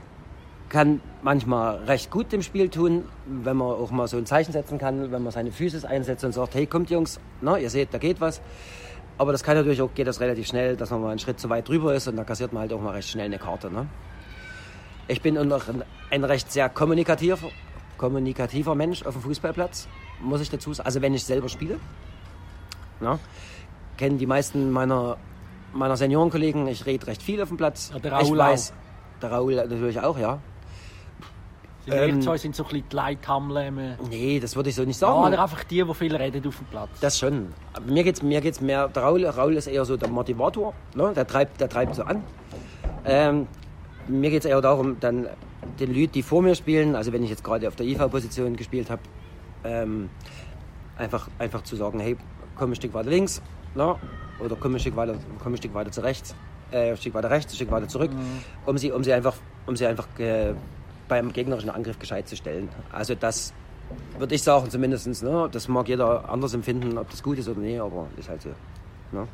kann 0.70 1.02
manchmal 1.22 1.84
recht 1.86 2.12
gut 2.12 2.32
dem 2.32 2.42
Spiel 2.42 2.70
tun, 2.70 3.06
wenn 3.26 3.58
man 3.58 3.68
auch 3.68 3.92
mal 3.92 4.08
so 4.08 4.18
ein 4.18 4.26
Zeichen 4.26 4.52
setzen 4.52 4.78
kann, 4.78 5.12
wenn 5.12 5.24
man 5.24 5.32
seine 5.32 5.52
Füße 5.52 5.88
einsetzt 5.88 6.24
und 6.24 6.34
sagt, 6.34 6.56
hey, 6.56 6.66
kommt 6.66 6.90
Jungs, 6.90 7.20
ne, 7.42 7.58
ihr 7.60 7.70
seht, 7.70 7.94
da 7.94 7.98
geht 7.98 8.20
was. 8.22 8.42
Aber 9.18 9.32
das 9.32 9.44
kann 9.44 9.56
natürlich 9.56 9.82
auch, 9.82 9.94
geht 9.94 10.08
das 10.08 10.20
relativ 10.20 10.48
schnell, 10.48 10.76
dass 10.76 10.92
man 10.92 11.02
mal 11.02 11.10
einen 11.10 11.20
Schritt 11.20 11.40
zu 11.40 11.50
weit 11.50 11.70
drüber 11.70 11.94
ist 11.94 12.08
und 12.08 12.18
da 12.18 12.24
kassiert 12.24 12.52
man 12.52 12.62
halt 12.62 12.74
auch 12.74 12.82
mal 12.82 12.92
recht 12.92 13.10
schnell 13.10 13.26
eine 13.26 13.40
Karte. 13.40 13.72
Ne? 13.72 13.88
Ich 15.08 15.22
bin 15.22 15.36
noch 15.36 15.66
ein, 16.10 16.24
recht 16.24 16.52
sehr 16.52 16.68
kommunikativer, 16.68 17.50
kommunikativer 17.98 18.76
Mensch 18.76 19.06
auf 19.06 19.14
dem 19.14 19.22
Fußballplatz, 19.22 19.88
muss 20.20 20.42
ich 20.42 20.50
dazu 20.50 20.74
sagen. 20.74 20.86
Also 20.86 21.02
wenn 21.02 21.14
ich 21.14 21.24
selber 21.24 21.48
spiele. 21.48 21.80
Ja, 23.02 23.20
kennen 23.98 24.18
die 24.18 24.26
meisten 24.26 24.72
meiner, 24.72 25.18
meiner 25.74 25.96
Seniorenkollegen. 25.96 26.68
Ich 26.68 26.86
rede 26.86 27.08
recht 27.08 27.22
viel 27.22 27.42
auf 27.42 27.50
dem 27.50 27.58
Platz. 27.58 27.92
Ja, 27.94 28.00
der 28.00 28.12
Raoul 28.14 28.24
ich 28.24 28.38
weiß, 28.38 28.74
der 29.22 29.32
Raoul 29.32 29.56
natürlich 29.56 30.00
auch, 30.00 30.18
ja. 30.18 30.40
Sie 31.86 31.92
Ähm, 31.92 32.22
zwei 32.22 32.38
sind 32.38 32.56
so 32.56 32.64
ein 32.64 32.70
bisschen 32.70 32.90
die 32.90 32.96
Leithammeln. 32.96 33.98
Nee, 34.10 34.40
das 34.40 34.56
würde 34.56 34.70
ich 34.70 34.76
so 34.76 34.84
nicht 34.84 35.00
Ja, 35.00 35.08
sagen. 35.08 35.28
oder 35.34 35.44
einfach 35.44 35.64
die, 35.66 35.84
die 35.84 35.94
viel 35.94 36.16
reden 36.16 36.48
auf 36.48 36.58
dem 36.58 36.68
Platz. 36.68 36.90
Das 37.00 37.20
schon. 37.20 37.54
Mir 37.86 38.04
geht's, 38.04 38.24
mir 38.24 38.42
geht's 38.42 38.60
mehr, 38.60 38.88
der 38.88 39.04
Raul, 39.04 39.26
Raul 39.26 39.56
ist 39.56 39.68
eher 39.68 39.86
so 39.86 39.96
der 39.96 40.10
Motivator, 40.10 40.74
ne? 40.96 41.14
der, 41.16 41.28
treibt, 41.28 41.62
der 41.62 41.70
treibt 41.70 41.96
so 41.96 42.04
an. 42.04 42.24
Ähm, 43.06 43.48
mir 44.08 44.32
geht's 44.32 44.46
eher 44.46 44.62
darum, 44.62 45.00
dann 45.00 45.28
den 45.80 45.94
Leuten, 45.94 46.14
die 46.14 46.24
vor 46.24 46.42
mir 46.42 46.56
spielen, 46.56 46.96
also 46.96 47.14
wenn 47.14 47.24
ich 47.24 47.30
jetzt 47.30 47.44
gerade 47.44 47.68
auf 47.68 47.76
der 47.76 47.86
IV-Position 47.86 48.56
gespielt 48.56 48.90
habe, 48.90 49.02
ähm, 49.64 50.10
einfach, 50.98 51.28
einfach 51.38 51.64
zu 51.64 51.76
sagen, 51.76 52.00
hey, 52.00 52.18
komm 52.56 52.72
ein 52.72 52.76
Stück 52.76 52.94
weiter 52.94 53.10
links, 53.10 53.42
ne? 53.76 53.96
oder 54.40 54.56
komm 54.60 54.74
ein 54.74 54.80
Stück 54.80 54.96
weiter, 54.96 55.16
komm 55.44 55.54
ein 55.54 55.58
Stück 55.58 55.74
weiter 55.74 55.92
zu 55.92 56.02
rechts, 56.02 56.36
äh, 56.72 56.92
ein 56.92 56.98
Stück 56.98 57.14
weiter 57.14 57.30
rechts, 57.30 57.54
ein 57.54 57.56
Stück 57.56 57.72
weiter 57.72 57.88
zurück, 57.88 58.12
um 58.66 58.78
sie, 58.78 58.92
um 58.92 59.04
sie 59.04 59.14
einfach, 59.14 59.36
um 59.66 59.76
sie 59.76 59.86
einfach 59.86 60.08
äh, 60.20 60.54
beim 61.08 61.32
gegnerischen 61.34 61.70
Angriff 61.70 62.00
gescheit 62.00 62.28
zu 62.28 62.36
stellen. 62.36 62.70
Also 62.92 63.16
das 63.16 63.54
würde 64.18 64.36
ich 64.36 64.44
sagen 64.44 64.70
zumindest. 64.70 65.24
Ne? 65.24 65.50
Das 65.52 65.68
mag 65.68 65.88
jeder 65.88 66.28
anders 66.30 66.54
empfinden, 66.54 66.98
ob 66.98 67.10
das 67.10 67.22
gut 67.22 67.38
ist 67.38 67.48
oder 67.48 67.60
nicht, 67.60 67.80
aber 67.80 68.08
ist 68.18 68.30
halt 68.30 68.42
so. 68.42 68.50
Ne? 69.12 69.28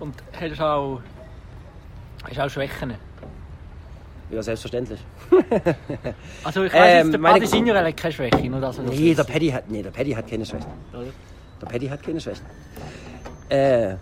Und 0.00 0.14
hast 0.32 0.58
du 0.58 0.64
auch, 0.64 1.00
hast 2.24 2.40
auch 2.40 2.50
Schwächen? 2.50 2.94
Ja, 4.30 4.42
selbstverständlich. 4.42 5.00
Also 6.44 6.64
ich 6.64 6.72
weiss 6.72 7.04
Ähm, 7.04 7.12
der 7.12 7.18
Paddy 7.18 7.46
hat 7.46 7.96
keine 7.96 8.12
Schwäche, 8.12 8.50
nur 8.50 8.60
das 8.60 8.78
Nee, 8.78 9.14
der. 9.14 9.24
Paddy 9.24 9.50
hat, 9.50 9.70
nee, 9.70 9.82
der 9.82 9.90
Paddy 9.90 10.12
hat 10.12 10.28
keine 10.28 10.44
Schwächen. 10.46 10.66
Oder? 10.92 11.04
Der 11.60 11.66
Paddy 11.66 11.88
hat 11.88 12.02
keine 12.02 12.20
Schwächen. 12.20 12.44
Äh, 13.48 13.96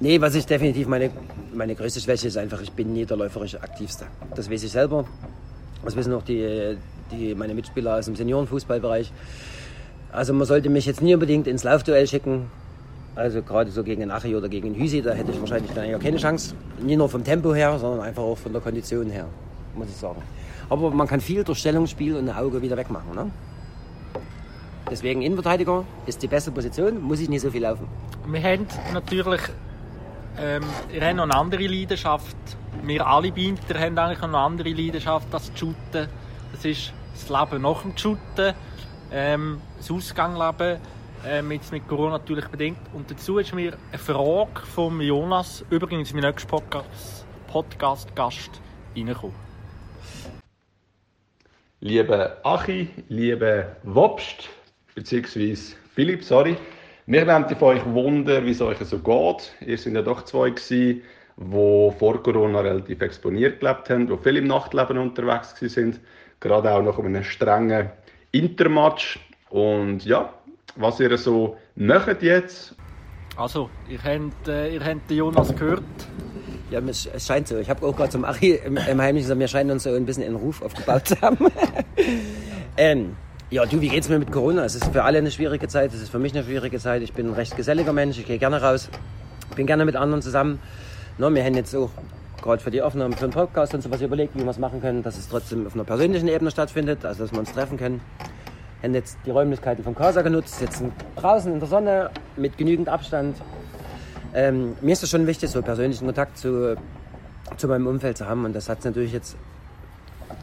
nee, 0.00 0.20
was 0.20 0.34
ich 0.36 0.46
definitiv 0.46 0.86
meine, 0.86 1.10
meine 1.52 1.74
größte 1.74 2.00
Schwäche 2.00 2.28
ist 2.28 2.36
einfach, 2.36 2.60
ich 2.60 2.72
bin 2.72 2.92
nie 2.92 3.04
der 3.04 3.16
läuferisch 3.16 3.56
aktivste. 3.56 4.06
Das 4.34 4.50
weiß 4.50 4.62
ich 4.62 4.70
selber. 4.72 5.04
Das 5.86 5.94
wissen 5.94 6.12
auch 6.12 6.22
die, 6.22 6.76
die, 7.12 7.34
meine 7.36 7.54
Mitspieler 7.54 7.96
aus 7.96 8.06
dem 8.06 8.16
Seniorenfußballbereich. 8.16 9.12
Also 10.12 10.32
man 10.32 10.44
sollte 10.44 10.68
mich 10.68 10.84
jetzt 10.84 11.00
nie 11.00 11.14
unbedingt 11.14 11.46
ins 11.46 11.62
Laufduell 11.62 12.08
schicken. 12.08 12.50
Also 13.14 13.40
gerade 13.40 13.70
so 13.70 13.84
gegen 13.84 14.02
einen 14.02 14.10
Achi 14.10 14.34
oder 14.34 14.48
gegen 14.48 14.66
einen 14.66 14.74
Hüsi, 14.74 15.00
da 15.00 15.12
hätte 15.12 15.30
ich 15.30 15.40
wahrscheinlich 15.40 15.70
dann 15.72 15.88
ja 15.88 15.96
keine 15.98 16.16
Chance. 16.16 16.54
Nie 16.82 16.96
nur 16.96 17.08
vom 17.08 17.22
Tempo 17.22 17.54
her, 17.54 17.78
sondern 17.78 18.00
einfach 18.00 18.22
auch 18.22 18.36
von 18.36 18.52
der 18.52 18.60
Kondition 18.60 19.08
her, 19.10 19.26
muss 19.76 19.88
ich 19.88 19.96
sagen. 19.96 20.20
Aber 20.68 20.90
man 20.90 21.06
kann 21.06 21.20
viel 21.20 21.44
durch 21.44 21.58
Stellungsspiel 21.58 22.16
und 22.16 22.28
Auge 22.30 22.60
wieder 22.60 22.76
wegmachen. 22.76 23.14
Ne? 23.14 23.30
Deswegen 24.90 25.22
Innenverteidiger 25.22 25.84
ist 26.06 26.20
die 26.20 26.26
beste 26.26 26.50
Position, 26.50 27.00
muss 27.00 27.20
ich 27.20 27.28
nicht 27.28 27.42
so 27.42 27.50
viel 27.50 27.62
laufen. 27.62 27.86
Wir 28.26 28.42
haben 28.42 28.66
natürlich 28.92 29.40
ähm, 30.38 30.64
wir 30.90 31.02
eine 31.02 31.34
andere 31.34 31.66
Leidenschaft. 31.66 32.36
Wir 32.82 33.06
alle 33.06 33.32
bei 33.32 33.42
Inter 33.42 33.78
haben 33.80 33.98
eigentlich 33.98 34.22
eine 34.22 34.38
andere 34.38 34.68
Leidenschaft 34.70 35.32
als 35.32 35.50
das 35.50 35.58
Shooten. 35.58 36.08
Das 36.52 36.64
ist 36.64 36.92
das 37.14 37.28
Leben 37.28 37.62
nach 37.62 37.82
dem 37.82 37.96
Shooten, 37.96 38.54
ähm, 39.12 39.60
das 39.76 39.90
Ausgangleben, 39.90 40.78
ähm, 41.26 41.50
jetzt 41.52 41.72
mit 41.72 41.88
Corona 41.88 42.18
natürlich 42.18 42.46
bedingt. 42.46 42.78
Und 42.92 43.10
dazu 43.10 43.38
ist 43.38 43.54
mir 43.54 43.76
eine 43.90 43.98
Frage 43.98 44.66
von 44.74 45.00
Jonas, 45.00 45.64
übrigens 45.70 46.12
mein 46.12 46.22
nächster 46.22 46.48
Podcast- 46.48 47.26
Podcast-Gast, 47.48 48.50
reingekommen. 48.94 49.34
Liebe 51.80 52.38
Achi, 52.44 52.88
liebe 53.08 53.76
Wobst, 53.82 54.48
beziehungsweise 54.94 55.74
Philipp, 55.94 56.24
sorry. 56.24 56.56
Wir 57.06 57.26
wollen 57.26 57.48
von 57.48 57.68
euch 57.68 57.84
wundern, 57.84 58.44
wie 58.46 58.50
es 58.50 58.60
euch 58.60 58.78
so 58.78 58.98
geht. 58.98 59.52
Ihr 59.66 59.78
seid 59.78 59.94
ja 59.94 60.02
doch 60.02 60.24
zwei 60.24 60.50
gewesen, 60.50 61.02
die 61.36 61.92
vor 61.98 62.22
Corona 62.22 62.60
relativ 62.60 63.00
exponiert 63.02 63.60
gelebt 63.60 63.90
haben, 63.90 64.06
die 64.06 64.16
viel 64.16 64.36
im 64.36 64.46
Nachtleben 64.46 64.98
unterwegs 64.98 65.54
sind. 65.60 66.00
Gerade 66.40 66.70
auch 66.72 66.82
nach 66.82 66.98
einem 66.98 67.24
strengen 67.24 67.90
Intermatch. 68.32 69.18
Und 69.50 70.04
ja, 70.04 70.32
was 70.76 71.00
ihr 71.00 71.16
so 71.18 71.56
macht 71.74 72.22
jetzt, 72.22 72.74
Also, 73.36 73.68
ihr 73.88 74.02
habt, 74.02 74.48
äh, 74.48 74.74
ihr 74.74 74.82
habt 74.82 75.10
den 75.10 75.18
Jonas 75.18 75.54
gehört. 75.54 75.82
Ja, 76.70 76.80
es 76.80 77.26
scheint 77.26 77.46
so. 77.46 77.58
Ich 77.58 77.68
habe 77.68 77.86
auch 77.86 77.94
gerade 77.94 78.10
zum 78.10 78.24
Achi 78.24 78.58
im, 78.64 78.78
im 78.78 79.00
Heimlichen 79.00 79.26
gesagt, 79.26 79.40
wir 79.40 79.48
scheinen 79.48 79.70
uns 79.72 79.82
so 79.82 79.94
ein 79.94 80.06
bisschen 80.06 80.24
einen 80.24 80.36
Ruf 80.36 80.62
aufgebaut 80.62 81.06
zu 81.08 81.20
haben. 81.20 81.38
ähm, 82.78 83.14
ja, 83.50 83.64
du, 83.66 83.80
wie 83.80 83.88
geht's 83.88 84.08
mir 84.08 84.18
mit 84.18 84.32
Corona? 84.32 84.64
Es 84.64 84.74
ist 84.74 84.86
für 84.86 85.04
alle 85.04 85.18
eine 85.18 85.30
schwierige 85.30 85.68
Zeit. 85.68 85.92
Es 85.92 86.00
ist 86.00 86.08
für 86.08 86.18
mich 86.18 86.34
eine 86.34 86.44
schwierige 86.44 86.78
Zeit. 86.78 87.02
Ich 87.02 87.12
bin 87.12 87.28
ein 87.28 87.34
recht 87.34 87.56
geselliger 87.56 87.92
Mensch. 87.92 88.18
Ich 88.18 88.26
gehe 88.26 88.38
gerne 88.38 88.60
raus. 88.60 88.88
Bin 89.54 89.66
gerne 89.66 89.84
mit 89.84 89.96
anderen 89.96 90.22
zusammen. 90.22 90.58
No, 91.18 91.34
wir 91.34 91.42
haben 91.42 91.54
jetzt 91.54 91.74
auch 91.74 91.88
gerade 92.42 92.62
für 92.62 92.70
die 92.70 92.82
Aufnahmen 92.82 93.14
für 93.14 93.26
den 93.26 93.30
Podcast 93.30 93.72
und 93.72 93.80
so 93.80 93.90
was 93.90 94.02
überlegt, 94.02 94.34
wie 94.34 94.42
wir 94.42 94.50
es 94.50 94.58
machen 94.58 94.82
können, 94.82 95.02
dass 95.02 95.16
es 95.16 95.30
trotzdem 95.30 95.66
auf 95.66 95.72
einer 95.72 95.84
persönlichen 95.84 96.28
Ebene 96.28 96.50
stattfindet, 96.50 97.06
also 97.06 97.22
dass 97.22 97.32
wir 97.32 97.38
uns 97.38 97.52
treffen 97.52 97.78
können. 97.78 98.02
Haben 98.82 98.92
jetzt 98.92 99.16
die 99.24 99.30
Räumlichkeiten 99.30 99.82
vom 99.82 99.94
Casa 99.94 100.20
genutzt, 100.20 100.58
sitzen 100.58 100.92
draußen 101.16 101.50
in 101.50 101.58
der 101.58 101.68
Sonne 101.70 102.10
mit 102.36 102.58
genügend 102.58 102.90
Abstand. 102.90 103.38
Ähm, 104.34 104.76
mir 104.82 104.92
ist 104.92 105.04
es 105.04 105.08
schon 105.08 105.26
wichtig, 105.26 105.48
so 105.48 105.62
persönlichen 105.62 106.04
Kontakt 106.04 106.36
zu, 106.36 106.76
zu 107.56 107.66
meinem 107.66 107.86
Umfeld 107.86 108.18
zu 108.18 108.26
haben. 108.28 108.44
Und 108.44 108.52
das 108.52 108.68
hat 108.68 108.80
es 108.80 108.84
natürlich 108.84 109.14
jetzt 109.14 109.36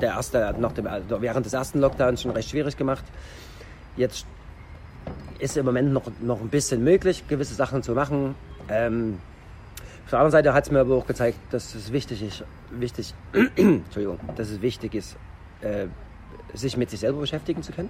der 0.01 0.13
erste, 0.13 0.55
nach 0.57 0.71
dem, 0.71 0.87
also 0.87 1.21
während 1.21 1.45
des 1.45 1.53
ersten 1.53 1.81
Lockdowns 1.81 2.23
schon 2.23 2.31
recht 2.31 2.49
schwierig 2.49 2.77
gemacht. 2.77 3.03
Jetzt 3.95 4.25
ist 5.37 5.55
im 5.55 5.67
Moment 5.67 5.93
noch, 5.93 6.09
noch 6.19 6.41
ein 6.41 6.49
bisschen 6.49 6.83
möglich, 6.83 7.25
gewisse 7.27 7.53
Sachen 7.53 7.83
zu 7.83 7.91
machen. 7.91 8.33
Ähm, 8.69 9.19
der 10.13 10.19
anderen 10.19 10.31
Seite 10.31 10.53
hat 10.53 10.65
es 10.65 10.71
mir 10.71 10.79
aber 10.79 10.95
auch 10.95 11.07
gezeigt, 11.07 11.39
dass 11.49 11.73
es 11.73 11.91
wichtig 11.91 12.21
ist, 12.21 12.43
wichtig, 12.69 13.15
Entschuldigung, 13.55 14.19
dass 14.35 14.49
es 14.49 14.61
wichtig 14.61 14.93
ist, 14.93 15.17
äh, 15.61 15.87
sich 16.53 16.77
mit 16.77 16.91
sich 16.91 16.99
selber 16.99 17.19
beschäftigen 17.19 17.63
zu 17.63 17.71
können. 17.71 17.89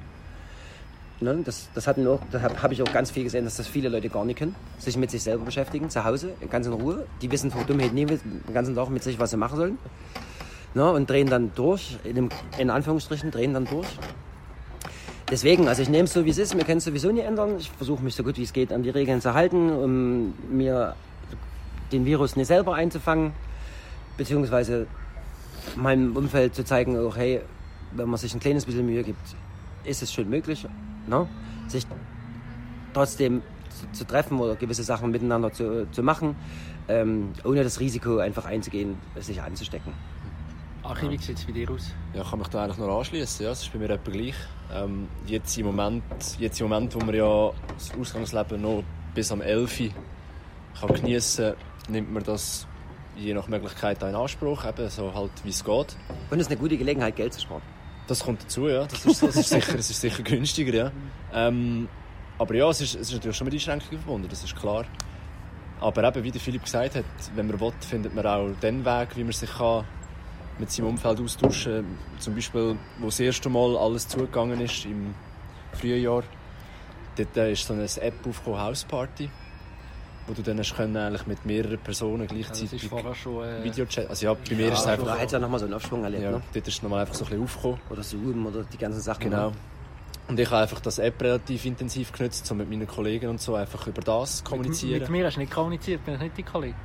Ne, 1.20 1.42
das, 1.44 1.70
das 1.76 1.86
hatten 1.86 2.08
habe 2.08 2.64
hab 2.64 2.72
ich 2.72 2.82
auch 2.82 2.94
ganz 2.94 3.12
viel 3.12 3.24
gesehen, 3.24 3.44
dass 3.44 3.58
das 3.58 3.68
viele 3.68 3.90
Leute 3.90 4.08
gar 4.08 4.24
nicht 4.24 4.40
können. 4.40 4.56
Sich 4.80 4.96
mit 4.96 5.12
sich 5.12 5.22
selber 5.22 5.44
beschäftigen, 5.44 5.90
zu 5.90 6.06
Hause, 6.06 6.32
ganz 6.50 6.66
in 6.66 6.72
Ruhe. 6.72 7.06
Die 7.22 7.30
wissen 7.30 7.52
vor 7.52 7.66
Dummheit 7.66 7.94
nie 7.94 8.06
den 8.06 8.20
ganzen 8.54 8.74
Tag 8.74 8.90
mit 8.90 9.04
sich, 9.04 9.20
was 9.20 9.32
sie 9.32 9.38
machen 9.38 9.58
sollen. 9.58 9.78
Ne, 10.74 10.90
und 10.92 11.10
drehen 11.10 11.30
dann 11.30 11.52
durch, 11.56 11.98
in, 12.06 12.16
dem, 12.16 12.30
in 12.58 12.70
Anführungsstrichen, 12.70 13.32
drehen 13.32 13.54
dann 13.54 13.66
durch. 13.66 13.88
Deswegen, 15.30 15.68
also 15.68 15.82
ich 15.82 15.90
nehme 15.90 16.06
es 16.06 16.14
so, 16.14 16.24
wie 16.24 16.30
es 16.30 16.38
ist. 16.38 16.56
Wir 16.56 16.64
können 16.64 16.78
es 16.78 16.86
sowieso 16.86 17.12
nie 17.12 17.20
ändern. 17.20 17.58
Ich 17.60 17.70
versuche 17.70 18.02
mich 18.02 18.16
so 18.16 18.24
gut 18.24 18.38
wie 18.38 18.44
es 18.44 18.54
geht 18.54 18.72
an 18.72 18.84
die 18.84 18.92
Regeln 18.92 19.20
zu 19.20 19.34
halten, 19.34 19.72
um 19.72 20.34
mir 20.50 20.96
den 21.94 22.06
Virus 22.06 22.36
nicht 22.36 22.48
selber 22.48 22.76
einzufangen. 22.76 23.32
Beziehungsweise 24.18 24.88
meinem 25.76 26.16
Umfeld 26.16 26.56
zu 26.56 26.66
zeigen, 26.66 26.98
auch, 27.00 27.16
hey, 27.16 27.42
wenn 27.92 28.10
man 28.10 28.18
sich 28.18 28.34
ein 28.34 28.40
kleines 28.40 28.66
bisschen 28.66 28.86
Mühe 28.86 29.04
gibt, 29.04 29.36
ist 29.84 30.02
es 30.02 30.12
schon 30.12 30.30
möglich, 30.30 30.68
ne? 31.08 31.28
sich 31.68 31.86
trotzdem 32.94 33.42
zu, 33.70 33.92
zu 33.92 34.06
treffen 34.06 34.40
oder 34.40 34.56
gewisse 34.56 34.84
Sachen 34.84 35.12
miteinander 35.12 35.52
zu, 35.52 35.90
zu 35.92 36.04
machen, 36.04 36.36
ähm, 36.88 37.34
ohne 37.44 37.64
das 37.64 37.80
Risiko 37.80 38.18
einfach 38.18 38.46
einzugehen, 38.46 38.98
sich 39.20 39.42
anzustecken. 39.42 39.94
Achim, 40.84 41.12
wie 41.12 41.18
sieht 41.18 41.38
es 41.38 41.46
bei 41.46 41.54
dir 41.54 41.70
aus? 41.72 41.94
Ja, 42.14 42.22
ich 42.24 42.30
kann 42.30 42.40
mich 42.40 42.50
da 42.50 42.64
eigentlich 42.64 42.78
noch 42.78 42.98
anschließen. 42.98 43.46
Ja, 43.46 43.54
es 43.54 43.62
ist 43.62 43.72
bei 43.72 43.80
mir 43.80 43.90
etwa 43.90 44.12
gleich. 44.12 44.36
Ähm, 44.74 45.08
jetzt, 45.26 45.58
im 45.58 45.68
Moment, 45.68 46.04
jetzt 46.40 46.60
im 46.60 46.68
Moment, 46.68 46.94
wo 46.94 47.00
man 47.00 47.16
ja 47.16 47.52
das 47.74 47.98
Ausgangsleben 47.98 48.62
noch 48.62 48.84
bis 49.16 49.32
am 49.32 49.42
11 49.42 49.80
Uhr 49.80 49.90
kann 50.80 50.94
geniessen 50.96 51.54
nimmt 51.90 52.12
man 52.14 52.24
das 52.24 52.68
je 53.16 53.34
nach 53.34 53.48
Möglichkeit 53.48 54.02
in 54.02 54.16
Anspruch, 54.16 54.66
eben 54.66 54.90
so 54.90 55.14
halt 55.14 55.32
wie 55.44 55.50
es 55.50 55.64
geht. 55.64 55.96
Und 56.30 56.40
es 56.40 56.48
ist 56.48 56.52
eine 56.52 56.60
gute 56.60 56.78
Gelegenheit, 56.78 57.16
Geld 57.16 57.34
zu 57.34 57.42
sparen. 57.42 57.62
Das 58.08 58.24
kommt 58.24 58.44
dazu, 58.44 58.68
ja. 58.68 58.86
Das 58.86 59.06
ist, 59.06 59.24
das 59.24 59.36
ist, 59.36 59.50
sicher, 59.50 59.78
das 59.78 59.90
ist 59.90 60.02
sicher 60.02 60.24
günstiger, 60.24 60.74
ja. 60.74 60.92
Ähm, 61.34 61.88
aber 62.38 62.56
ja, 62.56 62.70
es 62.70 62.82
ist, 62.82 62.96
es 62.96 63.10
ist 63.10 63.14
natürlich 63.14 63.38
schon 63.38 63.46
mit 63.46 63.54
Einschränkungen 63.54 64.00
verbunden, 64.00 64.28
das 64.30 64.44
ist 64.44 64.56
klar. 64.56 64.86
Aber 65.80 66.04
eben, 66.04 66.24
wie 66.24 66.32
der 66.32 66.42
Philipp 66.42 66.64
gesagt 66.64 66.96
hat, 66.96 67.06
wenn 67.36 67.48
man 67.48 67.60
will, 67.60 67.72
findet 67.82 68.16
man 68.16 68.26
auch 68.26 68.50
den 68.62 68.84
Weg, 68.84 69.16
wie 69.16 69.24
man 69.24 69.34
sich 69.34 69.52
kann 69.52 69.86
mit 70.60 70.72
seinem 70.72 70.90
Umfeld 70.90 71.20
austauschen 71.20 71.74
kann. 71.74 72.20
Zum 72.20 72.36
Beispiel, 72.36 72.78
wo 73.00 73.06
das 73.06 73.20
erste 73.20 73.50
Mal 73.50 73.78
alles 73.78 74.08
zugegangen 74.08 74.60
ist, 74.62 74.86
im 74.86 75.14
Frühjahr, 75.74 76.24
dort 77.16 77.38
äh, 77.38 77.52
ist 77.52 77.68
so 77.68 77.74
eine 77.74 77.84
App 77.84 78.28
aufgekommen, 78.28 78.62
Houseparty, 78.62 79.30
wo 80.28 80.34
du 80.34 80.42
dann 80.42 80.58
hast 80.60 80.76
können, 80.76 80.96
eigentlich 80.96 81.28
mit 81.28 81.46
mehreren 81.46 81.78
Personen 81.80 82.22
Also, 82.24 82.36
gleichzeitig 82.36 82.88
vorher 82.88 83.14
schon... 83.16 83.44
Äh, 83.46 83.64
Videochat. 83.64 84.10
Also 84.10 84.26
ja, 84.28 84.34
bei 84.34 84.56
mir 84.56 84.72
ist 84.72 84.80
es 84.80 84.86
Da 84.86 84.92
einfach... 84.94 85.20
hat 85.20 85.26
es 85.26 85.32
ja 85.34 85.40
nochmal 85.40 85.60
so 85.60 85.66
einen 85.66 85.74
Aufschwung 85.74 86.04
erlebt. 86.04 86.24
Ja, 86.24 86.32
Ne? 86.32 86.42
dort 86.54 86.68
ist 86.68 86.76
es 86.76 86.82
nochmal 86.84 87.02
einfach 87.02 87.14
so 87.16 87.26
ein 87.26 87.30
bisschen 87.30 87.44
aufgekommen. 87.44 87.80
Oder 87.90 88.04
Zoom 88.04 88.46
oder 88.46 88.64
die 88.64 88.78
ganzen 88.78 89.02
Sachen. 89.02 89.22
Genau. 89.30 89.50
Ne? 89.50 89.56
Und 90.30 90.40
ich 90.40 90.50
habe 90.50 90.62
einfach 90.64 90.80
das 90.80 91.00
App 91.00 91.22
relativ 91.22 91.66
intensiv 91.66 92.12
genutzt, 92.14 92.50
um 92.50 92.58
mit 92.58 92.70
meinen 92.70 92.88
Kollegen 92.88 93.30
und 93.30 93.42
so 93.42 93.56
einfach 93.56 93.86
über 93.88 94.02
das 94.02 94.38
zu 94.38 94.44
mit, 94.44 94.50
kommunizieren. 94.52 95.00
mit 95.02 95.10
mir 95.10 95.26
hast 95.26 95.36
du 95.36 95.42
nicht 95.42 95.52
kommuniziert, 95.52 96.06
bin 96.06 96.14
ich 96.16 96.22
nicht 96.22 96.38
die 96.38 96.44
Kollege. 96.44 96.76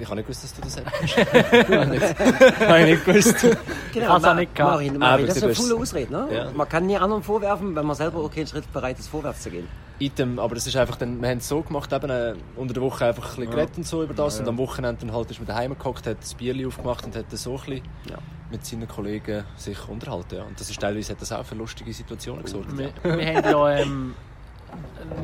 Ich 0.00 0.06
habe 0.06 0.16
nicht 0.16 0.26
gewusst, 0.26 0.44
dass 0.44 0.54
du 0.54 0.60
das 0.62 0.76
hättest. 0.76 1.16
ich 2.58 2.68
habe 2.68 2.80
ich 2.80 2.86
nicht 2.86 3.04
gewusst. 3.04 3.46
Genau, 3.92 4.16
auch 4.16 4.34
nicht 4.34 4.54
gehabt. 4.54 4.72
Marin, 4.72 5.02
Ah, 5.02 5.16
das 5.18 5.28
ist 5.36 5.42
du 5.42 5.46
eine 5.46 5.54
volle 5.54 5.74
Ausrede. 5.76 6.12
Ne? 6.12 6.28
Ja. 6.32 6.50
Man 6.52 6.68
kann 6.68 6.86
nie 6.86 6.96
anderen 6.96 7.22
vorwerfen, 7.22 7.74
wenn 7.74 7.86
man 7.86 7.96
selber 7.96 8.18
auch 8.20 8.30
keinen 8.32 8.46
Schritt 8.46 8.70
bereit 8.72 8.98
ist, 8.98 9.08
vorwärts 9.08 9.42
zu 9.42 9.50
gehen. 9.50 9.68
Item, 10.00 10.38
aber 10.38 10.54
das 10.54 10.66
ist 10.66 10.76
einfach 10.76 10.96
dann, 10.96 11.20
wir 11.20 11.28
haben 11.28 11.38
es 11.38 11.48
so 11.48 11.60
gemacht, 11.62 11.92
eben, 11.92 12.08
äh, 12.10 12.34
unter 12.56 12.74
der 12.74 12.82
Woche 12.82 13.06
einfach 13.06 13.24
ein 13.30 13.36
bisschen 13.36 13.50
geredet 13.50 13.76
und 13.78 13.86
so 13.86 14.02
über 14.04 14.14
das 14.14 14.38
und 14.38 14.46
am 14.48 14.56
Wochenende 14.58 15.00
dann 15.06 15.12
halt 15.14 15.30
ist 15.30 15.38
man 15.40 15.46
daheim 15.46 15.76
gehockt, 15.76 16.06
hat 16.06 16.18
das 16.20 16.34
Bierli 16.34 16.66
aufgemacht 16.66 17.04
und 17.04 17.16
hat 17.16 17.26
dann 17.30 17.36
so 17.36 17.52
ein 17.52 17.56
bisschen 17.64 17.82
Ja. 18.10 18.18
mit 18.50 18.64
seinen 18.64 18.86
Kollegen 18.86 19.44
sich 19.56 19.88
unterhalten. 19.88 20.36
Ja. 20.36 20.42
Und 20.44 20.58
das 20.60 20.70
ist 20.70 20.80
teilweise 20.80 21.12
hat 21.12 21.20
das 21.20 21.32
auch 21.32 21.44
für 21.44 21.56
lustige 21.56 21.92
Situationen 21.92 22.44
gesorgt. 22.44 22.76
Wir, 22.78 22.92
wir 23.02 23.26
haben 23.34 23.44
ja 23.44 23.70
ähm, 23.78 24.14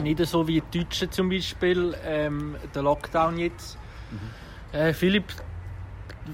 nicht 0.03 0.25
so 0.27 0.47
wie 0.49 0.61
die 0.73 0.81
Deutschen 0.81 1.11
zum 1.13 1.29
Beispiel 1.29 1.95
ähm, 2.05 2.57
den 2.75 2.83
Lockdown 2.85 3.39
jetzt. 3.39 3.79
Äh, 4.73 4.93
Philipp, 4.93 5.33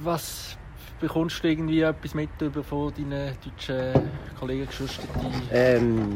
was 0.02 0.56
bekommst 0.98 1.42
du 1.42 1.48
irgendwie 1.48 1.80
etwas 1.82 2.14
mit 2.14 2.30
über 2.40 2.62
von 2.62 2.92
deinen 2.94 3.34
deutschen 3.44 3.92
Kollegen, 4.38 4.66
Geschwistern? 4.66 5.06
Die 5.20 5.54
Ähm, 5.54 6.14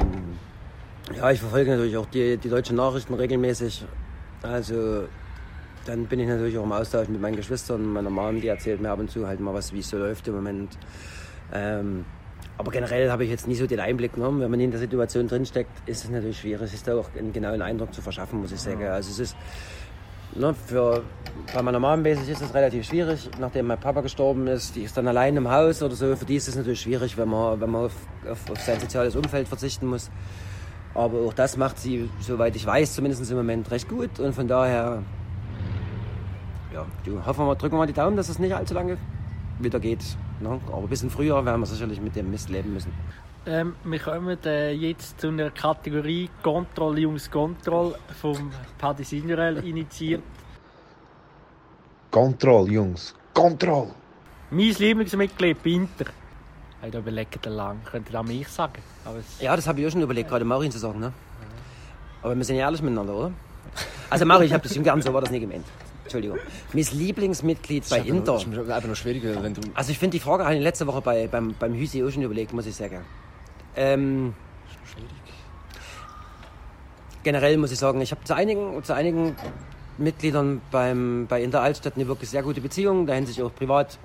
ja, 1.12 1.31
ich 1.31 1.40
verfolge 1.40 1.71
natürlich 1.71 1.97
auch 1.97 2.07
die, 2.07 2.38
die 2.38 2.49
deutschen 2.49 2.77
Nachrichten 2.77 3.14
regelmäßig. 3.14 3.85
Also 4.43 5.05
dann 5.85 6.07
bin 6.07 6.21
ich 6.21 6.29
natürlich 6.29 6.57
auch 6.57 6.64
im 6.64 6.73
Austausch 6.73 7.09
mit 7.09 7.21
meinen 7.21 7.37
Geschwistern, 7.37 7.93
meiner 7.93 8.11
Mom, 8.11 8.40
die 8.40 8.49
erzählt 8.49 8.81
mir 8.81 8.90
ab 8.90 8.99
und 8.99 9.11
zu 9.11 9.27
halt 9.27 9.40
mal 9.40 9.53
was, 9.53 9.73
wie 9.73 9.81
es 9.81 9.90
so 9.90 9.99
läuft 9.99 10.27
im 10.29 10.35
Moment. 10.35 10.79
Ähm, 11.53 12.05
aber 12.57 12.71
generell 12.71 13.11
habe 13.11 13.25
ich 13.25 13.31
jetzt 13.31 13.49
nie 13.49 13.57
so 13.57 13.67
den 13.67 13.81
Einblick 13.81 14.14
genommen. 14.14 14.40
Wenn 14.40 14.51
man 14.51 14.61
in 14.61 14.71
der 14.71 14.81
Situation 14.81 15.29
drinsteckt, 15.29 15.71
ist 15.87 16.05
es 16.05 16.11
natürlich 16.11 16.38
schwierig, 16.38 16.71
sich 16.71 16.83
da 16.83 16.97
auch 16.97 17.09
einen 17.19 17.33
genauen 17.33 17.61
Eindruck 17.61 17.93
zu 17.93 18.01
verschaffen, 18.01 18.40
muss 18.40 18.53
ich 18.53 18.61
sagen. 18.61 18.85
Also 18.85 19.11
es 19.11 19.19
ist, 19.19 19.37
ne, 20.35 20.55
für, 20.55 21.03
bei 21.53 21.62
meiner 21.62 21.81
Mom 21.81 22.03
mäßig 22.03 22.29
ist 22.29 22.43
es 22.43 22.55
relativ 22.55 22.87
schwierig, 22.87 23.29
nachdem 23.40 23.67
mein 23.67 23.81
Papa 23.81 24.03
gestorben 24.03 24.47
ist. 24.47 24.77
Die 24.77 24.83
ist 24.83 24.97
dann 24.97 25.09
allein 25.09 25.37
im 25.37 25.51
Haus 25.51 25.83
oder 25.83 25.97
so. 25.97 26.14
Für 26.14 26.25
die 26.25 26.37
ist 26.37 26.47
es 26.47 26.55
natürlich 26.55 26.81
schwierig, 26.81 27.19
wenn 27.19 27.29
man, 27.29 27.61
wenn 27.61 27.71
man 27.71 27.87
auf, 27.87 27.97
auf, 28.31 28.51
auf 28.51 28.61
sein 28.61 28.79
soziales 28.79 29.17
Umfeld 29.17 29.49
verzichten 29.49 29.87
muss. 29.87 30.11
Aber 30.95 31.19
auch 31.27 31.35
das 31.35 31.57
macht 31.57 31.79
sie, 31.79 32.09
soweit 32.21 32.55
ich 32.55 32.65
weiß, 32.65 32.95
zumindest 32.95 33.29
im 33.31 33.37
Moment 33.37 33.71
recht 33.71 33.89
gut. 33.89 34.21
Und 34.21 34.33
von 34.33 34.47
daher, 34.47 35.03
ja, 36.73 36.87
du, 37.05 37.25
hoffen 37.25 37.41
wir 37.41 37.47
mal, 37.47 37.55
drücken 37.57 37.75
wir 37.75 37.79
mal 37.79 37.87
die 37.87 37.93
Daumen, 37.93 38.17
dass 38.17 38.29
es 38.29 38.39
nicht 38.39 38.55
allzu 38.55 38.75
lange 38.75 38.97
wieder 39.59 39.81
geht. 39.81 40.05
Ne? 40.41 40.61
Aber 40.69 40.83
ein 40.83 40.89
bisschen 40.89 41.11
früher 41.11 41.45
werden 41.45 41.61
wir 41.61 41.67
sicherlich 41.67 42.01
mit 42.01 42.15
dem 42.15 42.31
Mist 42.31 42.49
leben 42.49 42.73
müssen. 42.73 42.93
Ähm, 43.47 43.75
wir 43.85 43.99
kommen 43.99 44.39
äh, 44.47 44.73
jetzt 44.73 45.21
zu 45.21 45.29
einer 45.29 45.51
Kategorie 45.51 46.31
Control 46.43 46.99
Jungs 46.99 47.31
Control 47.31 47.95
vom 48.21 48.51
Paddy 48.79 49.05
Signorel 49.05 49.59
initiiert. 49.65 50.23
Control, 52.11 52.71
Jungs. 52.71 53.15
Control. 53.35 53.89
Mein 54.51 54.75
Lieblingsmitglied 54.79 55.63
Pinter. 55.63 56.07
Da 56.90 56.99
überlegt 56.99 57.47
lang. 57.47 57.81
Könnt 57.85 58.09
ihr 58.09 58.12
das 58.12 58.27
mich 58.27 58.49
sagen? 58.49 58.83
Ja, 59.40 59.57
das 59.57 59.66
habe 59.66 59.81
ich 59.81 59.87
auch 59.87 59.90
schon 59.90 60.03
überlegt, 60.03 60.29
gerade 60.29 60.44
Marin 60.44 60.70
zu 60.70 60.79
sagen. 60.79 61.01
Ne? 61.01 61.12
Aber 62.23 62.37
wir 62.37 62.44
sind 62.44 62.57
ja 62.57 62.66
ehrlich 62.66 62.83
miteinander, 62.83 63.14
oder? 63.14 63.33
Also 64.11 64.25
Marin, 64.27 64.47
ich 64.47 64.53
habe 64.53 64.62
das 64.62 64.75
schon 64.75 64.83
gern, 64.83 65.01
so 65.01 65.12
war 65.12 65.20
das 65.20 65.31
nicht 65.31 65.40
gemeint. 65.40 65.64
Entschuldigung. 66.03 66.38
Mein 66.73 66.85
Lieblingsmitglied 66.92 67.88
bei 67.88 68.01
Inter. 68.01 68.35
Das 68.35 68.42
ist 68.42 68.49
eben 68.49 68.88
noch 68.88 68.97
schwieriger, 68.97 69.42
wenn 69.42 69.55
du... 69.55 69.62
Also 69.75 69.90
ich 69.90 69.99
finde 69.99 70.18
die 70.18 70.20
Frage 70.20 70.44
habe 70.44 70.55
ich 70.55 70.62
letzte 70.62 70.87
Woche 70.87 71.01
bei, 71.01 71.27
beim, 71.27 71.55
beim 71.59 71.75
Hüsi 71.75 72.05
auch 72.05 72.11
schon 72.11 72.23
überlegt, 72.23 72.53
muss 72.53 72.66
ich 72.66 72.77
sagen. 72.77 73.01
Ähm, 73.77 74.35
generell 77.23 77.57
muss 77.57 77.73
ich 77.73 77.79
sagen, 77.79 78.01
ich 78.01 78.11
habe 78.11 78.23
zu 78.25 78.35
einigen, 78.35 78.85
zu 78.85 78.94
einigen 78.94 79.35
Mitgliedern 79.97 80.61
beim, 80.70 81.27
bei 81.29 81.42
Inter 81.42 81.62
Altstadt 81.62 81.94
eine 81.97 82.07
wirklich 82.07 82.31
sehr 82.31 82.42
gute 82.42 82.61
Beziehung. 82.61 83.07
Da 83.07 83.14
haben 83.14 83.27
sich 83.27 83.42
auch 83.42 83.55
privat 83.55 83.99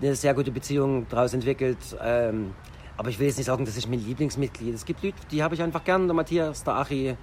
eine 0.00 0.14
sehr 0.14 0.34
gute 0.34 0.50
Beziehung 0.50 1.06
daraus 1.08 1.34
entwickelt. 1.34 1.78
Ähm, 2.02 2.52
aber 2.96 3.08
ich 3.08 3.18
will 3.18 3.26
jetzt 3.26 3.36
nicht 3.36 3.46
sagen, 3.46 3.64
das 3.64 3.76
ist 3.76 3.88
mein 3.88 4.04
Lieblingsmitglied. 4.04 4.74
Es 4.74 4.84
gibt 4.84 5.02
Leute, 5.02 5.16
die 5.30 5.42
habe 5.42 5.54
ich 5.54 5.62
einfach 5.62 5.82
gern. 5.84 6.06
Der 6.06 6.14
Matthias, 6.14 6.62
der 6.64 6.76
Achi, 6.76 7.16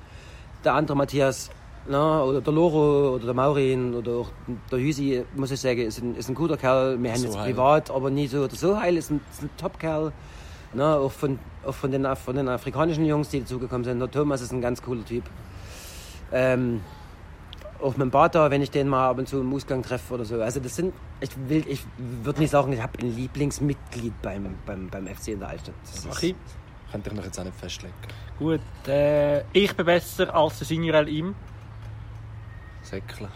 der 0.63 0.73
andere 0.73 0.97
Matthias, 0.97 1.49
na, 1.87 2.23
oder 2.23 2.41
der 2.41 2.53
Loro 2.53 3.15
oder 3.15 3.25
der 3.25 3.33
Maurin 3.33 3.93
oder 3.95 4.11
auch 4.11 4.29
der 4.71 4.79
Hüsi, 4.79 5.23
muss 5.35 5.51
ich 5.51 5.59
sagen, 5.59 5.81
ist 5.81 5.99
ein, 6.01 6.15
ist 6.15 6.29
ein 6.29 6.35
guter 6.35 6.57
Kerl. 6.57 7.01
Wir 7.01 7.11
haben 7.11 7.19
So 7.19 7.25
jetzt 7.27 7.37
heil. 7.37 7.53
privat, 7.53 7.89
aber 7.91 8.09
nie 8.09 8.27
so 8.27 8.43
oder 8.43 8.55
so 8.55 8.79
heil, 8.79 8.97
ist 8.97 9.11
ein, 9.11 9.21
ist 9.31 9.43
ein 9.43 9.49
Top-Kerl. 9.57 10.11
Na, 10.73 10.97
auch 10.97 11.11
von, 11.11 11.39
auch 11.65 11.73
von, 11.73 11.91
den, 11.91 12.07
von 12.15 12.35
den 12.35 12.47
afrikanischen 12.47 13.05
Jungs, 13.05 13.29
die 13.29 13.41
dazugekommen 13.41 13.83
sind. 13.83 13.99
Der 13.99 14.09
Thomas 14.11 14.41
ist 14.41 14.51
ein 14.53 14.61
ganz 14.61 14.81
cooler 14.81 15.03
Typ. 15.03 15.23
Ähm, 16.31 16.81
auch 17.81 17.91
mit 17.91 18.01
dem 18.01 18.11
Bata, 18.11 18.49
wenn 18.51 18.61
ich 18.61 18.71
den 18.71 18.87
mal 18.87 19.09
ab 19.09 19.17
und 19.17 19.27
zu 19.27 19.39
im 19.41 19.53
Ausgang 19.53 19.81
treffe 19.83 20.13
oder 20.13 20.25
so. 20.25 20.41
Also 20.41 20.59
das 20.59 20.75
sind, 20.75 20.93
ich 21.19 21.29
will, 21.47 21.63
ich 21.67 21.83
würde 21.97 22.39
nicht 22.39 22.49
sagen, 22.51 22.71
ich 22.73 22.81
habe 22.81 22.99
ein 22.99 23.15
Lieblingsmitglied 23.15 24.13
beim, 24.21 24.55
beim, 24.65 24.89
beim 24.89 25.07
FC 25.07 25.29
in 25.29 25.39
der 25.39 25.49
Altstadt. 25.49 25.75
Das 25.83 25.95
ist, 25.95 26.07
okay. 26.07 26.35
Könnte 26.91 27.09
ich 27.09 27.15
noch 27.15 27.23
jetzt 27.23 27.39
auch 27.39 27.43
nicht 27.45 27.55
festlegen. 27.57 27.93
Gut, 28.37 28.59
äh, 28.87 29.41
ich 29.53 29.75
bin 29.75 29.85
besser 29.85 30.33
als 30.35 30.57
der 30.59 30.67
Signorel 30.67 31.07
ihm. 31.07 31.35
Säckle. 32.83 33.29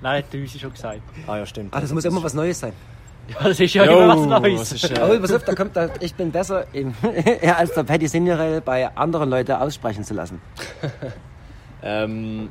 Nein, 0.00 0.24
hat 0.24 0.32
der 0.32 0.40
Hüsi 0.40 0.58
schon 0.58 0.72
gesagt. 0.72 1.00
Ah 1.26 1.36
ja, 1.36 1.46
stimmt. 1.46 1.74
ah, 1.74 1.80
das 1.80 1.92
muss 1.92 2.04
immer 2.04 2.22
was 2.22 2.34
Neues 2.34 2.58
sein. 2.58 2.72
Ja, 3.28 3.48
das 3.48 3.60
ist 3.60 3.74
ja 3.74 3.84
Jo, 3.84 4.00
immer 4.00 4.16
was 4.16 4.40
Neues. 4.40 4.60
was 4.60 4.72
ist, 4.72 4.90
äh, 4.90 4.98
Aber 5.00 5.20
pass 5.20 5.32
auf, 5.32 5.44
da 5.44 5.54
kommt 5.54 5.76
da, 5.76 5.88
ich 6.00 6.14
bin 6.14 6.32
besser 6.32 6.64
im, 6.72 6.94
als 7.56 7.74
der 7.74 7.84
Paddy 7.84 8.08
Signorel 8.08 8.60
bei 8.60 8.88
anderen 8.96 9.28
Leuten 9.30 9.52
aussprechen 9.52 10.04
zu 10.04 10.14
lassen. 10.14 10.40
Ähm, 11.82 12.50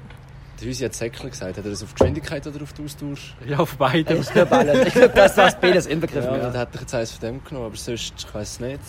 der 0.59 0.67
Hüsi 0.67 0.83
hat 0.85 0.93
Säckle 0.93 1.29
gesagt. 1.29 1.57
Hat 1.57 1.65
er 1.65 1.69
das 1.71 1.83
auf 1.83 1.93
Geschwindigkeit 1.93 2.45
oder 2.47 2.61
auf 2.61 2.73
den 2.73 2.85
Austausch? 2.85 3.33
Ja, 3.47 3.59
auf 3.59 3.75
beiden. 3.77 4.21
Ich 4.21 4.29
glaube 4.31 4.51
alles. 4.55 4.87
Ich 4.87 4.93
glaube, 4.93 5.13
das 5.15 5.35
war 5.37 5.51
beides 5.59 5.85
inbegriffen. 5.85 6.29
Ja, 6.31 6.37
Ja, 6.37 6.43
dann 6.49 6.55
hätte 6.55 6.71
ich 6.75 6.81
jetzt 6.81 6.95
eins 6.95 7.11
von 7.11 7.21
dem 7.21 7.43
genommen, 7.43 7.65
aber 7.67 7.75
sonst, 7.75 8.13
ich 8.17 8.33
weiß 8.33 8.49
es 8.51 8.59
nicht. 8.59 8.79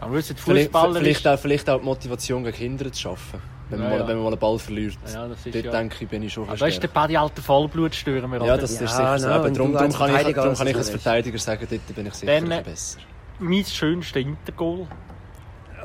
Aber 0.00 0.14
wissen, 0.14 0.36
Vielleicht, 0.36 0.66
Fußballer 0.72 1.00
vielleicht, 1.00 1.20
ist... 1.20 1.26
auch, 1.26 1.38
vielleicht 1.38 1.70
auch 1.70 1.78
die 1.80 1.84
Motivation 1.84 2.44
gegen 2.44 2.56
Kinder 2.56 2.92
zu 2.92 3.00
schaffen. 3.02 3.40
Wenn, 3.68 3.80
man 3.80 3.88
Ja, 3.90 3.94
mal, 3.96 4.00
ja. 4.02 4.08
wenn 4.08 4.14
man 4.16 4.24
mal 4.24 4.30
einen 4.32 4.38
Ball 4.38 4.58
verliert. 4.60 4.96
Ja, 5.12 5.26
das 5.26 5.44
ist 5.44 5.54
Dort 5.54 5.64
ja- 5.64 5.70
denke 5.72 5.96
ich, 6.00 6.08
bin 6.08 6.22
ich 6.22 6.32
schon 6.32 6.44
Aber 6.44 6.56
da 6.56 6.66
ist 6.66 6.74
der 6.76 6.88
verstärkt. 6.88 6.94
Paddy 6.94 7.16
alter 7.16 7.42
Vollblutstürmer, 7.42 8.36
Ja, 8.36 8.42
oder? 8.42 8.58
das 8.58 8.78
Ja, 8.78 8.84
ist 8.84 8.92
sicher 8.96 9.18
so. 9.18 9.26
ne, 9.26 9.34
Aber 9.34 9.44
und 9.46 9.56
darum, 9.56 9.72
darum 9.72 9.92
kann 9.92 10.14
ich, 10.28 10.34
darum 10.34 10.54
kann 10.54 10.66
ich 10.68 10.76
als. 10.76 10.90
Verteidiger 10.90 11.38
sagen, 11.38 11.66
dort 11.68 11.96
bin 11.96 12.06
ich 12.06 12.14
sicher 12.14 12.40
Dann, 12.40 12.62
besser. 12.62 12.98
Mein 13.40 13.64
schönster 13.64 14.20
Intergoal. 14.20 14.86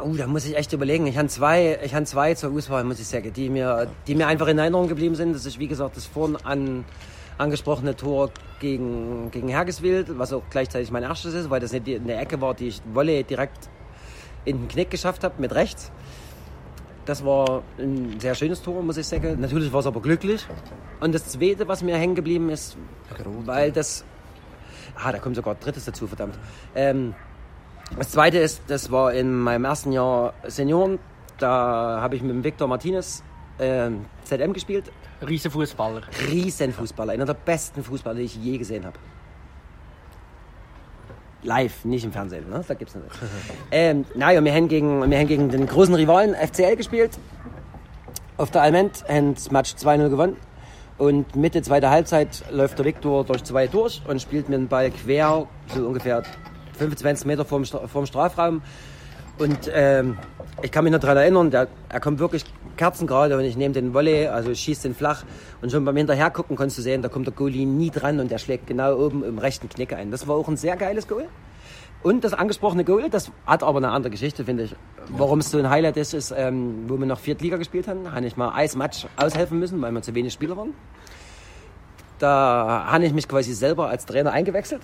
Oh, 0.04 0.14
da 0.16 0.28
muss 0.28 0.46
ich 0.46 0.56
echt 0.58 0.74
überlegen. 0.74 1.06
Ich 1.08 1.18
habe 1.18 1.28
zwei, 1.28 1.80
ich 1.84 1.94
habe 1.94 2.06
zwei 2.06 2.34
zur 2.34 2.52
Auswahl, 2.52 2.84
muss 2.84 3.00
ich 3.00 3.08
sagen, 3.08 3.32
die 3.34 3.50
mir, 3.50 3.88
die 4.08 4.16
mir 4.16 4.28
einfach 4.28 4.48
in 4.48 4.58
Erinnerung 4.58 4.88
geblieben 4.88 5.16
sind. 5.16 5.34
Das 5.34 5.46
ist, 5.46 5.60
wie 5.60 5.68
gesagt, 5.68 5.96
das 5.98 6.06
vorhin 6.06 6.38
an, 6.44 6.86
angesprochene 7.38 7.96
Tor 7.96 8.32
gegen, 8.60 9.30
gegen 9.32 9.48
Hergeswild, 9.48 10.18
was 10.18 10.34
auch 10.34 10.44
gleichzeitig 10.50 10.92
mein 10.92 11.04
erstes 11.04 11.34
ist, 11.34 11.50
weil 11.50 11.60
das 11.60 11.72
nicht 11.72 11.88
die- 11.88 11.96
eine 11.96 12.16
Ecke 12.16 12.40
war, 12.42 12.54
die 12.54 12.68
ich 12.70 12.82
Wolle 12.94 13.24
direkt 13.24 13.70
in 14.46 14.60
den 14.60 14.68
Knick 14.68 14.90
geschafft 14.90 15.24
habe, 15.24 15.36
mit 15.40 15.54
rechts. 15.54 15.92
Das 17.06 17.26
war 17.26 17.64
ein 17.80 18.20
sehr 18.20 18.36
schönes 18.36 18.62
Tor, 18.62 18.82
muss 18.84 18.98
ich 18.98 19.08
sagen. 19.08 19.40
Natürlich 19.40 19.74
war 19.74 19.80
es 19.80 19.88
aber 19.88 20.02
glücklich. 20.02 20.46
Und 21.00 21.14
das 21.16 21.26
zweite, 21.30 21.68
was 21.68 21.82
mir 21.82 21.98
hängen 21.98 22.16
geblieben 22.16 22.50
ist, 22.50 22.78
weil 23.46 23.72
das. 23.72 24.06
Ah, 24.96 25.12
da 25.12 25.18
kommt 25.20 25.36
sogar 25.36 25.56
drittes 25.56 25.86
dazu, 25.86 26.06
verdammt. 26.06 26.38
Ähm, 26.76 27.16
das 27.98 28.12
zweite 28.12 28.38
ist, 28.38 28.64
das 28.68 28.92
war 28.92 29.14
in 29.14 29.34
meinem 29.40 29.66
ersten 29.66 29.92
Jahr 29.92 30.34
Senioren. 30.48 31.00
Da 31.38 32.00
habe 32.02 32.16
ich 32.16 32.22
mit 32.22 32.32
dem 32.32 32.44
Victor 32.44 32.68
Martinez 32.68 33.24
ähm, 33.60 34.06
ZM 34.24 34.54
gespielt. 34.54 34.92
Riesenfußballer. 35.28 36.02
Riesenfußballer, 36.30 37.14
einer 37.14 37.26
der 37.26 37.34
besten 37.34 37.84
Fußballer, 37.84 38.18
die 38.18 38.26
ich 38.26 38.36
je 38.36 38.58
gesehen 38.58 38.86
habe. 38.86 38.98
Live, 41.44 41.86
nicht 41.86 42.04
im 42.04 42.12
Fernsehen, 42.12 42.50
ne? 42.50 42.64
Da 42.68 42.74
gibt's 42.76 42.96
nicht. 42.96 43.08
ähm, 43.72 44.06
naja, 44.16 44.44
wir 44.44 44.54
haben, 44.54 44.68
gegen, 44.68 45.10
wir 45.10 45.18
haben 45.18 45.28
gegen 45.28 45.50
den 45.50 45.66
großen 45.66 45.96
Rivalen 45.96 46.36
FCL 46.36 46.76
gespielt. 46.76 47.18
Auf 48.38 48.52
der 48.52 48.62
Alment 48.62 49.04
haben 49.08 49.34
das 49.34 49.52
Match 49.52 49.74
2-0 49.74 50.10
gewonnen. 50.10 50.38
Und 50.98 51.36
Mitte 51.36 51.64
zweiter 51.64 51.90
Halbzeit 51.90 52.44
läuft 52.52 52.78
der 52.78 52.86
Viktor 52.86 53.24
durch 53.24 53.44
zwei 53.44 53.66
durch 53.66 54.02
und 54.08 54.22
spielt 54.22 54.50
mir 54.50 54.58
den 54.58 54.68
Ball 54.68 54.92
quer, 54.92 55.48
so 55.74 55.88
ungefähr 55.88 56.22
25 56.78 57.26
Meter 57.26 57.46
vorm, 57.46 57.66
vorm 57.66 58.06
Strafraum. 58.06 58.62
Und 59.38 59.72
ähm, 59.74 60.18
ich 60.62 60.72
kann 60.72 60.84
mich 60.84 60.94
noch 60.94 61.00
daran 61.00 61.18
erinnern, 61.18 61.50
der, 61.50 61.68
er 61.90 62.00
kommt 62.00 62.20
wirklich 62.20 62.44
kerzengerade 62.78 63.38
und 63.38 63.44
ich 63.44 63.58
nehme 63.58 63.74
den 63.74 63.94
Volley, 63.94 64.28
also 64.28 64.54
schieße 64.54 64.84
den 64.84 64.96
flach. 64.96 65.24
Und 65.62 65.72
schon 65.72 65.84
beim 65.84 65.98
Hinterhergucken 65.98 66.56
konntest 66.56 66.78
du 66.78 66.82
sehen, 66.82 67.02
da 67.02 67.10
kommt 67.10 67.28
der 67.28 67.34
Goalie 67.34 67.66
nie 67.66 67.90
dran 67.90 68.20
und 68.20 68.30
der 68.30 68.38
schlägt 68.38 68.68
genau 68.68 68.96
oben 68.98 69.24
im 69.24 69.40
rechten 69.40 69.70
Knick 69.70 69.94
ein. 69.94 70.12
Das 70.12 70.28
war 70.28 70.36
auch 70.36 70.48
ein 70.48 70.58
sehr 70.58 70.76
geiles 70.78 71.08
Goal. 71.08 71.28
Und 72.04 72.24
das 72.24 72.34
angesprochene 72.34 72.84
Goal, 72.84 73.10
das 73.10 73.32
hat 73.46 73.62
aber 73.62 73.78
eine 73.78 73.90
andere 73.90 74.12
Geschichte, 74.12 74.46
finde 74.46 74.64
ich. 74.64 74.76
Warum 75.10 75.40
es 75.40 75.52
so 75.52 75.60
ein 75.60 75.70
Highlight 75.70 75.98
ist, 75.98 76.14
ist, 76.14 76.34
ähm, 76.36 76.86
wo 76.88 76.98
wir 76.98 77.06
noch 77.06 77.20
Viertliga 77.20 77.58
gespielt 77.58 77.88
haben, 77.88 78.12
habe 78.12 78.26
ich 78.26 78.38
mal 78.38 78.54
Eismatch 78.54 79.08
aushelfen 79.18 79.60
müssen, 79.60 79.82
weil 79.82 79.92
wir 79.92 80.02
zu 80.02 80.16
wenig 80.16 80.34
Spieler 80.34 80.58
waren. 80.58 80.74
Da 82.18 82.88
habe 82.92 83.06
ich 83.06 83.14
mich 83.14 83.28
quasi 83.28 83.54
selber 83.54 83.90
als 83.90 84.06
Trainer 84.06 84.32
eingewechselt. 84.32 84.82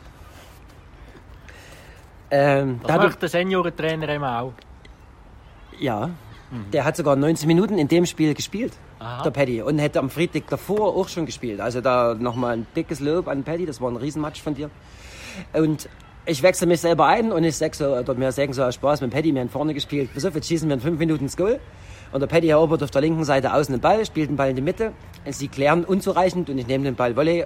Ähm, 2.30 2.80
Das 2.82 2.88
da 2.88 2.94
hat 2.96 3.02
er- 3.02 3.08
macht 3.08 3.22
der 3.22 3.30
Seniorentrainer 3.30 4.10
immer 4.10 4.42
auch. 4.42 4.54
ja, 5.80 6.10
Der 6.72 6.86
hat 6.86 6.96
sogar 6.96 7.18
90 7.18 7.46
Minuten 7.46 7.78
in 7.78 7.90
dem 7.90 8.06
Spiel 8.06 8.34
gespielt, 8.34 8.72
Aha. 9.00 9.22
der 9.24 9.32
Paddy. 9.32 9.62
Und 9.62 9.80
hätte 9.80 10.00
am 10.00 10.10
Freitag 10.10 10.48
davor 10.48 10.96
auch 10.96 11.10
schon 11.10 11.26
gespielt. 11.26 11.60
Also 11.60 11.82
da 11.82 12.16
nochmal 12.18 12.54
ein 12.58 12.68
dickes 12.74 13.02
Lob 13.02 13.28
an 13.28 13.44
Paddy, 13.44 13.66
das 13.66 13.82
war 13.82 13.92
ein 13.92 13.98
Riesenmatch 13.98 14.42
von 14.42 14.54
dir. 14.56 14.70
Und 15.52 15.90
ich 16.26 16.42
wechsle 16.44 16.68
mich 16.68 16.80
selber 16.80 17.06
ein 17.06 17.34
und 17.34 17.44
ich 17.44 17.58
sag 17.58 17.76
so, 17.76 17.96
oder 17.98 18.18
wir 18.18 18.32
sagen 18.32 18.54
so 18.54 18.64
aus 18.64 18.76
Spaß 18.76 19.02
mit 19.02 19.12
Paddy, 19.12 19.34
wir 19.34 19.42
haben 19.42 19.50
vorne 19.50 19.74
gespielt. 19.74 20.10
Pass 20.14 20.24
auf, 20.24 20.36
jetzt 20.36 20.48
schießen 20.48 20.70
wir 20.70 20.76
in 20.76 20.80
fünf 20.82 20.98
Minuten 21.00 21.26
ins 21.26 21.36
Goal. 21.36 21.60
Und 22.14 22.22
der 22.22 22.28
Paddy 22.28 22.48
erobert 22.48 22.82
auf 22.82 22.92
der 22.92 23.02
linken 23.02 23.26
Seite 23.26 23.54
außen 23.54 23.74
den 23.76 23.82
Ball, 23.82 24.06
spielt 24.06 24.30
den 24.30 24.38
Ball 24.38 24.52
in 24.52 24.56
die 24.56 24.62
Mitte. 24.62 24.94
Sie 25.30 25.50
klären 25.50 25.84
unzureichend 25.84 26.50
und 26.50 26.58
ich 26.58 26.66
nehme 26.68 26.86
den 26.86 26.96
Ball 26.96 27.14
Volley, 27.18 27.46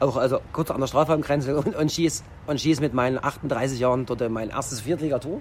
auch 0.00 0.16
also 0.16 0.40
kurz 0.52 0.70
an 0.70 0.80
der 0.80 0.86
Strafraumgrenze 0.86 1.56
und, 1.56 1.74
und 1.74 1.92
schieß 1.92 2.22
und 2.46 2.60
schieß 2.60 2.80
mit 2.80 2.94
meinen 2.94 3.22
38 3.22 3.78
Jahren 3.78 4.06
dort 4.06 4.28
mein 4.30 4.50
erstes 4.50 4.80
Viertligator 4.80 5.40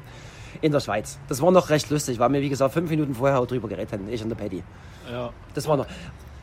in 0.61 0.71
der 0.71 0.79
Schweiz. 0.79 1.19
Das 1.27 1.41
war 1.41 1.51
noch 1.51 1.69
recht 1.69 1.89
lustig, 1.89 2.19
weil 2.19 2.31
wir 2.31 2.41
wie 2.41 2.49
gesagt 2.49 2.73
fünf 2.73 2.89
Minuten 2.89 3.15
vorher 3.15 3.39
auch 3.39 3.47
drüber 3.47 3.67
geredet 3.67 3.91
haben, 3.91 4.07
ich 4.09 4.23
und 4.23 4.29
der 4.29 4.35
Paddy. 4.35 4.63
Ja. 5.11 5.31
Das 5.53 5.67
war 5.67 5.77
noch. 5.77 5.87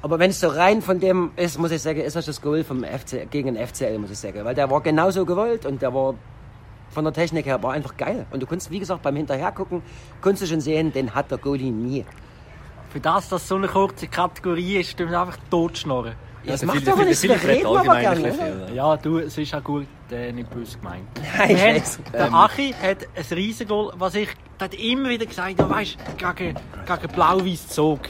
Aber 0.03 0.18
wenn 0.18 0.31
es 0.31 0.40
so 0.40 0.48
rein 0.48 0.83
von 0.83 0.98
dem 0.98 1.31
ist, 1.37 1.59
muss 1.59 1.70
ich 1.70 1.81
sagen, 1.81 2.01
ist 2.01 2.16
das 2.16 2.27
das 2.27 2.42
Goal 2.42 2.64
vom 2.64 2.83
FC, 2.83 3.31
gegen 3.31 3.55
den 3.55 3.66
FCL, 3.66 3.98
muss 3.98 4.11
ich 4.11 4.18
sagen. 4.18 4.44
Weil 4.44 4.55
der 4.55 4.68
war 4.68 4.81
genauso 4.81 5.25
gewollt 5.25 5.64
und 5.64 5.81
der 5.81 5.94
war 5.94 6.14
von 6.90 7.05
der 7.05 7.12
Technik 7.12 7.46
her 7.46 7.62
war 7.62 7.72
einfach 7.72 7.96
geil. 7.96 8.27
Und 8.31 8.42
du 8.42 8.46
kannst, 8.46 8.70
wie 8.70 8.79
gesagt, 8.79 9.03
beim 9.03 9.16
Hinterhergucken, 9.16 9.83
kannst 10.20 10.42
du 10.42 10.46
schon 10.46 10.61
sehen, 10.61 10.92
den 10.92 11.14
hat 11.14 11.31
der 11.31 11.38
Goalie 11.38 11.70
nie. 11.70 12.05
Für 12.90 13.01
das, 13.01 13.29
dass 13.31 13.48
so 13.48 13.55
eine 13.55 13.68
kurze 13.68 14.09
Kategorie 14.09 14.79
ist, 14.79 14.98
wir 14.98 15.07
einfach 15.18 15.38
totschnorren. 15.51 16.14
Das 16.44 16.61
der 16.61 16.66
macht 16.66 16.88
aber 16.88 17.05
nichts, 17.05 17.22
wir 17.22 17.42
reden 17.42 17.66
aber 17.66 17.78
allgemein 17.92 18.22
gerne. 18.22 18.64
oder? 18.64 18.72
Ja, 18.72 18.96
du, 18.96 19.18
es 19.18 19.38
ist 19.38 19.55
auch 19.55 19.62
gut, 19.62 19.87
äh, 20.11 20.33
nicht 20.33 20.50
böse 20.50 20.76
gemeint. 20.78 21.07
Nein, 21.38 21.48
Wir 21.50 21.74
haben-. 21.74 21.83
Der 22.12 22.35
Achi 22.35 22.74
hat 22.83 22.98
ein 23.14 23.35
Riesengoal, 23.37 23.92
was 23.96 24.14
ich, 24.16 24.28
der 24.59 24.64
hat 24.64 24.74
immer 24.74 25.09
wieder 25.09 25.26
gesagt, 25.26 25.59
ja 25.59 25.70
weißt, 25.70 25.96
gegen, 26.16 26.55
gegen 26.87 27.12
Blau-Weiß 27.14 27.68
Zog. 27.68 28.00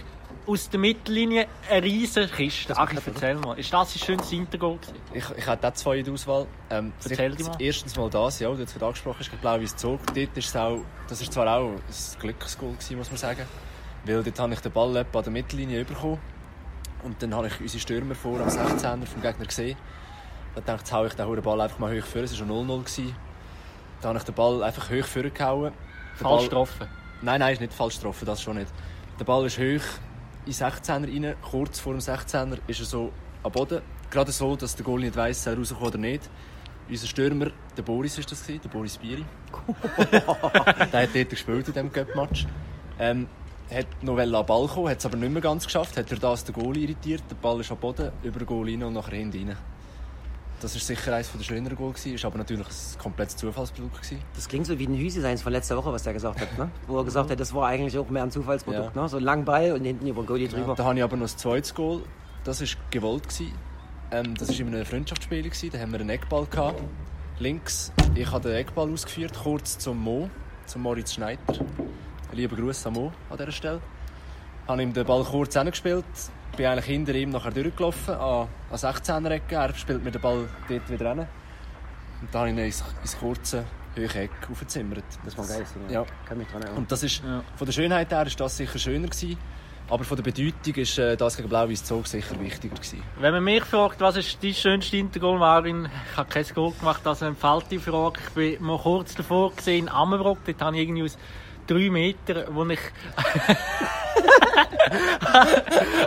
Aus 0.44 0.68
der 0.68 0.80
Mittellinie 0.80 1.46
eine 1.70 1.84
riesen 1.86 2.28
Kiste. 2.28 2.76
Achi, 2.76 2.96
erzähl 3.06 3.36
mal. 3.36 3.56
Ist 3.58 3.72
das 3.72 3.94
ein 3.94 3.98
schönes 4.00 4.28
Hintergoal 4.28 4.76
gewesen? 4.78 4.94
Ich, 5.14 5.24
ich 5.38 5.46
hatte 5.46 5.68
auch 5.68 5.72
zwei 5.74 5.98
in 5.98 6.04
der 6.04 6.14
Auswahl. 6.14 6.46
Ähm, 6.68 6.92
Erzähl 7.04 7.28
das- 7.30 7.38
dir 7.38 7.44
mal. 7.44 7.56
Erstens 7.60 7.96
mal 7.96 8.10
das, 8.10 8.40
ja, 8.40 8.50
du 8.50 8.58
hast 8.60 8.72
gerade 8.72 8.86
angesprochen, 8.86 9.20
ist 9.20 9.40
blau-weiß 9.40 9.76
Zug. 9.76 10.00
Dort 10.06 10.18
ist 10.36 10.48
es 10.48 10.56
auch, 10.56 10.80
das 11.08 11.20
ist 11.20 11.32
zwar 11.32 11.46
auch 11.46 11.68
ein 11.70 11.80
Glücksgoal 12.20 12.72
gewesen, 12.72 12.96
muss 12.98 13.10
man 13.10 13.18
sagen. 13.18 13.42
Weil 14.04 14.22
dort 14.24 14.38
habe 14.40 14.52
ich 14.52 14.58
den 14.60 14.72
Ball 14.72 14.96
etwa 14.96 15.18
an 15.18 15.24
der 15.24 15.32
Mittellinie 15.32 15.84
bekommen. 15.84 16.18
Und 17.02 17.22
dann 17.22 17.34
habe 17.34 17.48
ich 17.48 17.60
unsere 17.60 17.80
Stürmer 17.80 18.14
vor 18.14 18.40
am 18.40 18.48
16er 18.48 19.06
vom 19.06 19.22
Gegner 19.22 19.46
gesehen. 19.46 19.76
Da 20.54 20.60
dachte 20.60 20.74
ich, 20.74 20.80
jetzt 20.80 20.92
hau 20.92 21.04
ich 21.04 21.14
den 21.14 21.42
Ball 21.42 21.60
einfach 21.60 21.78
mal 21.78 21.98
hoch 21.98 22.06
vor. 22.06 22.22
Es 22.22 22.30
war 22.30 22.38
schon 22.46 22.50
0-0. 22.50 22.84
gewesen. 22.84 23.16
Da 24.00 24.08
habe 24.08 24.18
ich 24.18 24.24
den 24.24 24.34
Ball 24.34 24.62
einfach 24.62 24.90
hoch 24.90 25.04
vorgehauen. 25.04 25.72
Falsch 26.16 26.44
getroffen. 26.44 26.88
Nein, 27.22 27.40
nein, 27.40 27.52
ist 27.54 27.60
nicht 27.60 27.72
falsch 27.72 27.96
getroffen, 27.96 28.26
das 28.26 28.42
schon 28.42 28.56
nicht. 28.56 28.72
Der 29.18 29.24
Ball 29.24 29.46
ist 29.46 29.58
hoch 29.58 29.62
in 30.44 30.52
den 30.52 30.52
16er 30.52 30.88
rein, 30.88 31.36
kurz 31.40 31.78
vor 31.78 31.92
dem 31.92 32.00
16er 32.00 32.58
ist 32.66 32.80
er 32.80 32.86
so 32.86 33.12
am 33.42 33.52
Boden. 33.52 33.80
Gerade 34.10 34.32
so, 34.32 34.56
dass 34.56 34.74
der 34.74 34.84
Goalie 34.84 35.06
nicht 35.06 35.16
weiss, 35.16 35.46
er 35.46 35.56
rauskommen 35.56 35.86
oder 35.86 35.98
nicht. 35.98 36.28
Unser 36.88 37.06
Stürmer, 37.06 37.50
der 37.76 37.82
Boris 37.82 38.18
ist 38.18 38.30
das 38.30 38.44
der 38.44 38.68
Boris 38.68 38.98
Bieri. 38.98 39.24
der 40.12 40.26
hat 40.26 41.14
dort 41.14 41.30
gespielt 41.30 41.68
in 41.68 41.72
diesem 41.72 41.92
Cup-Match. 41.92 42.46
Ähm, 42.98 43.28
hat 43.72 44.02
noch 44.02 44.16
den 44.16 44.30
Ball 44.30 44.66
kommen, 44.66 44.88
hat 44.88 44.98
es 44.98 45.06
aber 45.06 45.16
nicht 45.16 45.32
mehr 45.32 45.42
ganz 45.42 45.64
geschafft. 45.64 45.96
Hat 45.96 46.10
durch 46.10 46.20
das 46.20 46.44
den 46.44 46.54
Goalie 46.54 46.84
irritiert. 46.84 47.22
Der 47.30 47.36
Ball 47.36 47.60
ist 47.60 47.70
am 47.70 47.78
Boden, 47.78 48.10
über 48.22 48.38
den 48.38 48.46
Goal 48.46 48.68
rein 48.68 48.82
und 48.82 48.94
nachher 48.94 49.16
hinten 49.16 49.48
rein. 49.48 49.56
Das 50.60 50.74
war 50.74 50.80
sicher 50.80 51.12
eines 51.12 51.32
der 51.32 51.42
schöneren 51.42 51.76
Goal, 51.76 51.92
war 51.92 52.24
aber 52.24 52.38
natürlich 52.38 52.64
ein 52.64 52.98
komplettes 52.98 53.36
Zufallsprodukt. 53.36 54.00
Gewesen. 54.00 54.22
Das 54.36 54.48
klingt 54.48 54.66
so 54.66 54.78
wie 54.78 54.86
ein 54.86 54.94
Hüsi 54.94 55.20
seins 55.20 55.42
von 55.42 55.52
letzter 55.52 55.76
Woche, 55.76 55.92
was 55.92 56.04
der 56.04 56.12
gesagt 56.12 56.40
hat. 56.40 56.56
Ne? 56.56 56.70
Wo 56.86 56.98
er 56.98 57.04
gesagt 57.04 57.30
hat, 57.30 57.40
das 57.40 57.52
war 57.52 57.66
eigentlich 57.66 57.98
auch 57.98 58.08
mehr 58.08 58.22
ein 58.22 58.30
Zufallsprodukt. 58.30 58.94
Ja. 58.94 59.02
Ne? 59.02 59.08
So 59.08 59.16
ein 59.16 59.24
lang 59.24 59.44
Ball 59.44 59.72
und 59.72 59.84
hinten 59.84 60.06
über 60.06 60.22
den 60.22 60.26
Goalie 60.26 60.46
drüber. 60.46 60.76
Da 60.76 60.84
habe 60.84 60.96
ich 60.96 61.02
aber 61.02 61.16
noch 61.16 61.26
ein 61.26 61.36
zweites 61.36 61.74
Goal. 61.74 62.02
Das 62.44 62.60
war 62.60 62.68
gewollt. 62.90 63.24
gewesen. 63.24 63.52
Ähm, 64.12 64.36
das 64.36 64.50
war 64.50 64.60
in 64.60 64.68
einem 64.68 64.84
Freundschaftsspiel. 64.84 65.42
gewesen. 65.42 65.70
Da 65.72 65.80
haben 65.80 65.90
wir 65.90 65.98
einen 65.98 66.10
Eckball. 66.10 66.46
Gehabt. 66.46 66.80
Links, 67.40 67.92
ich 68.14 68.30
habe 68.30 68.48
den 68.48 68.58
Eckball 68.58 68.92
ausgeführt, 68.92 69.32
kurz 69.42 69.78
zum 69.78 69.98
Mo, 69.98 70.30
zum 70.66 70.82
Moritz 70.82 71.14
Schneider. 71.14 71.40
Lieber 72.32 72.56
Gruß 72.56 72.86
an 72.86 72.94
Mo 72.94 73.12
an 73.30 73.36
dieser 73.38 73.52
Stelle. 73.52 73.80
Habe 74.66 74.82
ihm 74.82 74.92
den 74.92 75.04
Ball 75.04 75.24
kurz 75.24 75.54
hingespielt, 75.56 76.04
bin 76.56 76.66
eigentlich 76.66 76.84
hinter 76.86 77.14
ihm 77.14 77.30
nachher 77.30 77.50
durchgelaufen, 77.50 78.14
an, 78.14 78.48
an 78.70 78.76
16er-Ecke. 78.76 79.54
Er 79.54 79.74
spielt 79.74 80.02
mir 80.04 80.10
den 80.10 80.20
Ball 80.22 80.48
dort 80.68 80.90
wieder 80.90 81.06
rein. 81.06 81.18
Und 81.18 82.32
dann 82.32 82.40
habe 82.40 82.50
ich 82.50 82.56
ihn 82.56 82.64
ins, 82.64 82.84
ins 83.02 83.18
kurze, 83.18 83.64
hohe 83.96 84.14
Eck 84.14 84.30
aufgezimmert. 84.50 85.04
Das 85.24 85.36
war 85.36 85.46
geil. 85.46 85.64
Ja. 85.90 86.04
Erinnern. 86.28 86.76
Und 86.76 86.90
das 86.90 87.02
ist, 87.02 87.22
Ja. 87.24 87.42
von 87.56 87.66
der 87.66 87.72
Schönheit 87.72 88.10
her 88.12 88.26
ist 88.26 88.38
das 88.40 88.56
sicher 88.56 88.78
schöner 88.78 89.08
gewesen. 89.08 89.36
Aber 89.90 90.04
von 90.04 90.16
der 90.16 90.22
Bedeutung 90.22 90.74
ist 90.76 90.96
äh, 90.98 91.16
das 91.16 91.36
gegen 91.36 91.48
Blau-Weiß 91.48 91.84
Zog 91.84 92.06
sicher 92.06 92.38
wichtiger 92.40 92.76
gewesen. 92.76 93.02
Wenn 93.18 93.34
man 93.34 93.44
mich 93.44 93.64
fragt, 93.64 94.00
was 94.00 94.16
ist 94.16 94.42
dein 94.42 94.54
schönste 94.54 94.96
Hintergoal, 94.96 95.38
Marin, 95.38 95.88
ich 96.10 96.16
habe 96.16 96.30
kein 96.30 96.46
Goal 96.54 96.72
gemacht, 96.78 97.06
also 97.06 97.26
empfällt 97.26 97.66
die 97.70 97.78
Frage. 97.78 98.20
Ich 98.34 98.60
war 98.60 98.66
mal 98.66 98.78
kurz 98.78 99.14
davor 99.16 99.52
gesehen 99.54 99.86
in 99.86 99.92
Ammenbrock, 99.92 100.38
dort 100.46 100.62
habe 100.62 100.76
ich 100.76 100.82
irgendwie 100.84 101.02
aus 101.02 101.18
drei 101.66 101.90
Metern, 101.90 102.44
wo 102.50 102.64
ich 102.66 102.80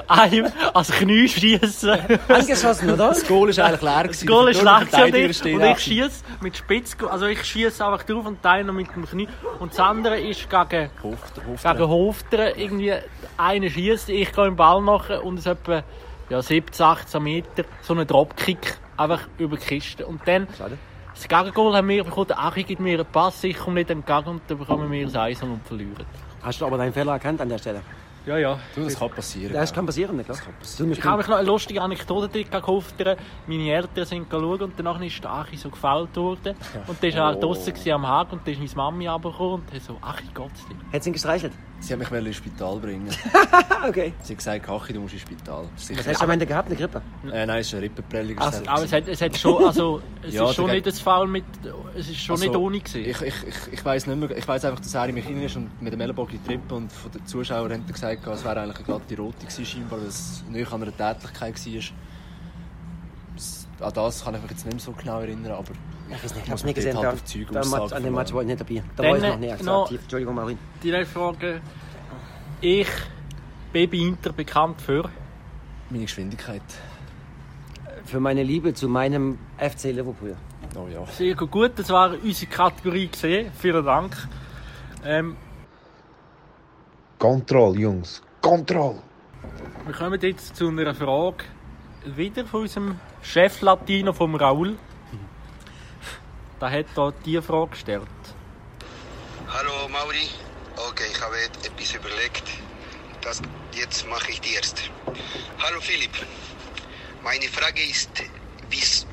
einem 0.07 0.51
als 0.73 0.91
Knie 0.91 1.27
schiesse. 1.27 1.99
Angeschossen, 2.27 2.91
oder? 2.91 3.09
Das 3.09 3.27
Goal 3.27 3.49
ist 3.49 3.59
eigentlich 3.59 3.81
leer 3.81 4.07
Das 4.07 4.25
Goal 4.25 4.51
ist 4.51 4.63
der 4.63 4.85
gewesen 4.85 5.55
und 5.55 5.63
ich 5.63 5.79
schieße 5.79 6.23
mit 6.41 6.57
Spitz, 6.57 6.95
also 7.09 7.25
ich 7.25 7.43
schieße 7.43 7.85
einfach 7.85 8.03
drauf 8.03 8.25
und 8.25 8.41
teile 8.41 8.63
noch 8.63 8.73
mit 8.73 8.93
dem 8.95 9.05
Knie. 9.05 9.27
Und 9.59 9.71
das 9.71 9.79
andere 9.79 10.19
ist 10.19 10.49
gegen, 10.49 10.89
Hofter, 11.03 11.41
Hofter. 11.47 11.73
gegen 11.73 11.89
Hofteren, 11.89 12.55
irgendwie 12.55 12.93
einer 13.37 13.69
schießt, 13.69 14.09
ich 14.09 14.31
gehe 14.31 14.47
im 14.47 14.55
Ball 14.55 14.81
nach 14.81 15.09
und 15.21 15.39
es 15.39 15.45
etwa 15.45 15.83
ja, 16.29 16.41
17, 16.41 16.85
18 16.85 17.23
Meter, 17.23 17.63
so 17.81 17.93
ein 17.93 18.05
Dropkick, 18.05 18.77
einfach 18.97 19.21
über 19.37 19.57
die 19.57 19.65
Kiste. 19.65 20.05
Und 20.05 20.21
dann, 20.25 20.47
Schade. 20.57 20.77
Das 21.15 21.27
Gegengoal 21.27 21.77
haben 21.77 21.87
wir 21.87 22.03
bekommen, 22.03 22.27
der 22.27 22.39
Achi 22.39 22.63
gibt 22.63 22.81
mir 22.81 22.99
einen 22.99 23.05
Pass, 23.05 23.43
ich 23.43 23.57
komme 23.57 23.75
nicht 23.75 23.89
entgegen 23.89 24.25
und 24.25 24.41
dann 24.47 24.57
bekommen 24.57 24.91
wir 24.91 25.05
das 25.05 25.15
Eisen 25.15 25.49
und 25.49 25.65
verlieren. 25.65 26.05
Hast 26.41 26.61
du 26.61 26.65
aber 26.65 26.77
deinen 26.77 26.93
Fehler 26.93 27.13
erkannt 27.13 27.41
an 27.41 27.49
der 27.49 27.57
Stelle? 27.57 27.81
Ja, 28.25 28.37
ja. 28.37 28.59
Du, 28.75 28.83
das 28.83 28.97
kann 28.97 29.09
passieren. 29.11 29.53
Das 29.53 29.71
kann 29.73 29.85
passieren, 29.85 30.17
nicht 30.17 30.25
klar. 30.25 30.37
Du 30.77 30.85
musst 30.85 30.99
Ich 30.99 31.05
habe 31.05 31.17
mich 31.17 31.27
noch 31.27 31.37
eine 31.37 31.47
lustige 31.47 31.81
Anekdote 31.81 32.43
Hofteren. 32.65 33.17
Meine 33.47 33.71
Eltern 33.71 34.05
sind 34.05 34.27
schauen 34.31 34.61
und 34.61 34.73
danach 34.77 34.99
ist 35.01 35.23
der 35.23 35.31
Achi 35.31 35.57
so 35.57 35.69
gefault 35.69 36.15
worden. 36.15 36.55
Und 36.87 37.03
dann 37.03 37.13
war 37.13 37.31
er 37.31 37.37
Oh. 37.37 37.41
draussen 37.41 37.73
gewesen 37.73 37.91
am 37.91 38.07
Haken 38.07 38.39
und 38.39 38.47
dann 38.47 38.63
ist 38.63 38.75
meine 38.75 38.91
Mami 38.91 39.07
runtergekommen 39.07 39.61
und 39.65 39.73
hat 39.73 39.81
so, 39.81 39.97
Achi, 40.01 40.23
geht's 40.33 40.67
dir? 40.67 40.75
Hättest 40.91 41.05
du 41.05 41.09
ihn 41.09 41.13
gestreichelt? 41.13 41.53
Sie 41.81 41.91
haben 41.93 41.99
mich 41.99 42.09
ins 42.11 42.35
Spital 42.37 42.77
bringen. 42.79 43.09
Okay. 43.87 44.13
Sie 44.23 44.33
haben 44.33 44.37
gesagt, 44.37 44.63
Kachi, 44.65 44.93
du 44.93 45.01
musst 45.01 45.13
ins 45.13 45.21
Spital. 45.21 45.65
Was 45.75 45.85
Sicher. 45.87 46.01
hast 46.09 46.19
du 46.19 46.23
am 46.23 46.31
Ende 46.31 46.45
gehabt? 46.47 46.67
Eine 46.69 46.75
Grippe? 46.77 47.01
Äh, 47.31 47.45
nein, 47.45 47.59
es 47.59 47.67
ist 47.67 47.73
eine 47.75 47.83
Rippenprellung. 47.83 48.35
Ach 48.39 48.51
so, 48.51 48.63
Aber 48.65 48.83
es 48.83 48.91
hat, 48.91 49.07
es 49.07 49.21
hat 49.21 49.37
schon, 49.37 49.63
also, 49.67 50.01
es 50.23 50.33
Ja, 50.33 50.45
ist 50.49 50.55
schon 50.55 50.65
der- 50.65 50.75
nicht 50.75 50.87
ein 50.87 50.93
Foul 50.93 51.27
mit, 51.27 51.43
es 51.95 52.09
ist 52.09 52.17
schon 52.21 52.33
Also, 52.33 52.45
nicht 52.45 52.55
ohne 52.55 52.79
gewesen. 52.79 53.01
Ich, 53.01 53.21
ich, 53.21 53.47
ich, 53.47 53.73
ich 53.73 53.85
weiss 53.85 54.07
nicht 54.07 54.17
mehr. 54.19 54.35
Ich 54.35 54.47
weiss 54.47 54.65
einfach, 54.65 54.79
dass 54.79 54.95
er 54.95 55.07
in 55.07 55.13
mich 55.15 55.25
rein 55.27 55.39
ist 55.43 55.55
und 55.57 55.79
mit 55.81 55.93
dem 55.93 56.01
Ellenbogen 56.01 56.39
getrippt 56.41 56.71
und 56.71 56.91
von 56.91 57.11
den 57.11 57.25
Zuschauern 57.27 57.71
haben 57.71 57.85
gesagt, 57.85 58.14
es 58.23 58.43
wäre 58.43 58.59
eigentlich 58.61 58.75
eine 58.77 58.85
glatte 58.85 59.17
Rote 59.17 59.37
gewesen, 59.39 59.65
scheinbar, 59.65 59.99
weil 59.99 60.07
es 60.07 60.43
nicht 60.49 60.71
an 60.71 60.81
einer 60.83 60.91
Tätigkeit 60.95 61.61
war. 61.63 61.95
Das- 63.35 63.67
An 63.81 63.93
das 63.93 64.23
kann 64.23 64.35
ich 64.35 64.41
mich 64.41 64.51
jetzt 64.51 64.65
nicht 64.65 64.73
mehr 64.73 64.81
so 64.81 64.91
genau 64.93 65.19
erinnern, 65.19 65.51
aber 65.51 65.71
Ich 66.09 66.23
weiß 66.23 66.35
nicht, 66.35 66.35
ich 66.35 66.35
muss 66.37 66.49
hab's 66.51 66.63
mir 66.63 66.67
nicht 66.67 66.75
gesehen. 66.75 66.93
Da, 66.95 67.01
halt 67.03 67.13
auf 67.13 67.23
Zeug 67.25 67.47
da 67.51 67.59
Match, 67.65 67.93
an 67.93 68.03
dem 68.03 68.13
Match 68.13 68.33
war 68.33 68.41
ich 68.41 68.47
nicht 68.47 68.59
dabei. 68.61 68.83
Da 68.95 69.03
war 69.03 69.17
ich 69.17 69.23
noch 69.23 69.37
nicht 69.39 69.63
noch- 69.63 69.83
aktiv. 69.83 70.01
Entschuldigung, 70.01 70.35
Marin. 70.35 70.57
Die 70.83 70.91
letzte 70.91 71.13
Frage. 71.13 71.61
Ich 72.61 72.87
bin 73.73 73.89
bei 73.89 73.97
Inter 73.97 74.31
bekannt 74.31 74.81
für. 74.81 75.09
meine 75.89 76.03
Geschwindigkeit. 76.05 76.61
Für 78.05 78.19
meine 78.19 78.43
Liebe 78.43 78.73
zu 78.73 78.87
meinem 78.87 79.37
FC 79.57 79.91
Liverpool. 79.91 80.35
Oh 80.75 80.87
ja. 80.91 81.05
Sehr 81.07 81.35
gut, 81.35 81.51
gut, 81.51 81.71
das 81.77 81.89
war 81.89 82.11
unsere 82.23 82.49
Kategorie 82.51 83.07
gesehen. 83.07 83.51
Vielen 83.59 83.83
Dank. 83.85 84.15
Ähm, 85.03 85.35
Control, 87.25 87.79
Jungs. 87.79 88.21
Control. 88.39 89.01
wir 89.87 89.93
kommen 89.95 90.21
jetzt 90.21 90.55
zu 90.55 90.67
einer 90.67 90.93
Frage 90.93 91.45
wieder 92.05 92.45
von 92.45 92.61
unserem 92.61 92.99
Chef 93.23 93.61
Latino 93.61 94.13
vom 94.13 94.35
Raul. 94.35 94.77
Der 96.61 96.69
hat 96.69 96.85
da 96.93 97.11
die 97.25 97.41
Frage 97.41 97.71
gestellt. 97.71 98.21
Hallo 99.47 99.89
Mauri. 99.89 100.27
Okay, 100.89 101.07
ich 101.11 101.19
habe 101.19 101.35
etwas 101.41 101.95
überlegt. 101.95 102.43
Das, 103.21 103.41
jetzt 103.73 104.07
mache 104.07 104.29
ich 104.29 104.39
die 104.41 104.53
erste. 104.53 104.83
Hallo 105.63 105.81
Philipp. 105.81 106.15
Meine 107.23 107.47
Frage 107.47 107.81
ist, 107.89 108.11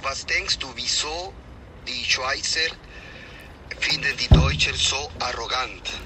was 0.02 0.26
denkst 0.26 0.58
du, 0.58 0.66
wieso 0.74 1.32
die 1.88 2.04
Schweizer 2.04 2.76
finden 3.78 4.08
die 4.18 4.34
Deutschen 4.34 4.74
so 4.74 4.96
arrogant? 5.20 6.00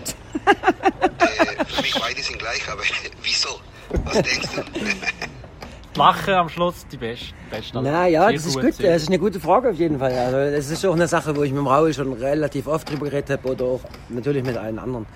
äh, 0.46 1.64
für 1.64 1.82
mich 1.82 1.94
beide 1.98 2.22
sind 2.22 2.38
gleich, 2.38 2.62
aber 2.70 2.82
wieso? 3.22 3.60
Was 4.04 4.14
denkst 4.22 4.48
du? 4.54 4.62
Lachen 5.98 6.34
am 6.34 6.48
Schluss 6.50 6.86
die 6.92 6.98
beste. 6.98 7.32
beste 7.50 7.80
Na 7.80 8.06
ja, 8.06 8.30
das 8.30 8.44
ist 8.44 8.60
gut. 8.60 8.74
sehr 8.74 8.92
Das 8.92 9.02
ist 9.02 9.08
eine 9.08 9.18
gute 9.18 9.40
Frage 9.40 9.70
auf 9.70 9.76
jeden 9.76 9.98
Fall. 9.98 10.12
Also, 10.12 10.54
das 10.54 10.68
ist 10.70 10.84
auch 10.84 10.92
eine 10.92 11.08
Sache, 11.08 11.34
wo 11.34 11.42
ich 11.42 11.50
mit 11.52 11.58
dem 11.58 11.66
Raul 11.66 11.94
schon 11.94 12.12
relativ 12.12 12.66
oft 12.66 12.90
drüber 12.90 13.06
geredet 13.06 13.30
habe 13.30 13.48
oder 13.48 13.64
auch 13.64 13.80
natürlich 14.10 14.44
mit 14.44 14.56
allen 14.58 14.78
anderen. 14.78 15.06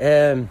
Ähm, 0.00 0.48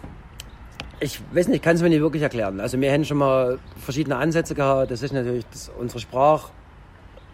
Ich 1.00 1.20
weiß 1.32 1.48
nicht, 1.48 1.56
ich 1.56 1.62
kann 1.62 1.76
es 1.76 1.82
mir 1.82 1.90
nicht 1.90 2.00
wirklich 2.00 2.22
erklären. 2.22 2.60
Also 2.60 2.80
wir 2.80 2.90
haben 2.90 3.04
schon 3.04 3.18
mal 3.18 3.58
verschiedene 3.84 4.16
Ansätze 4.16 4.54
gehabt. 4.54 4.90
Das 4.90 5.02
ist 5.02 5.12
natürlich, 5.12 5.44
dass 5.52 5.68
unsere 5.78 6.00
Sprache 6.00 6.50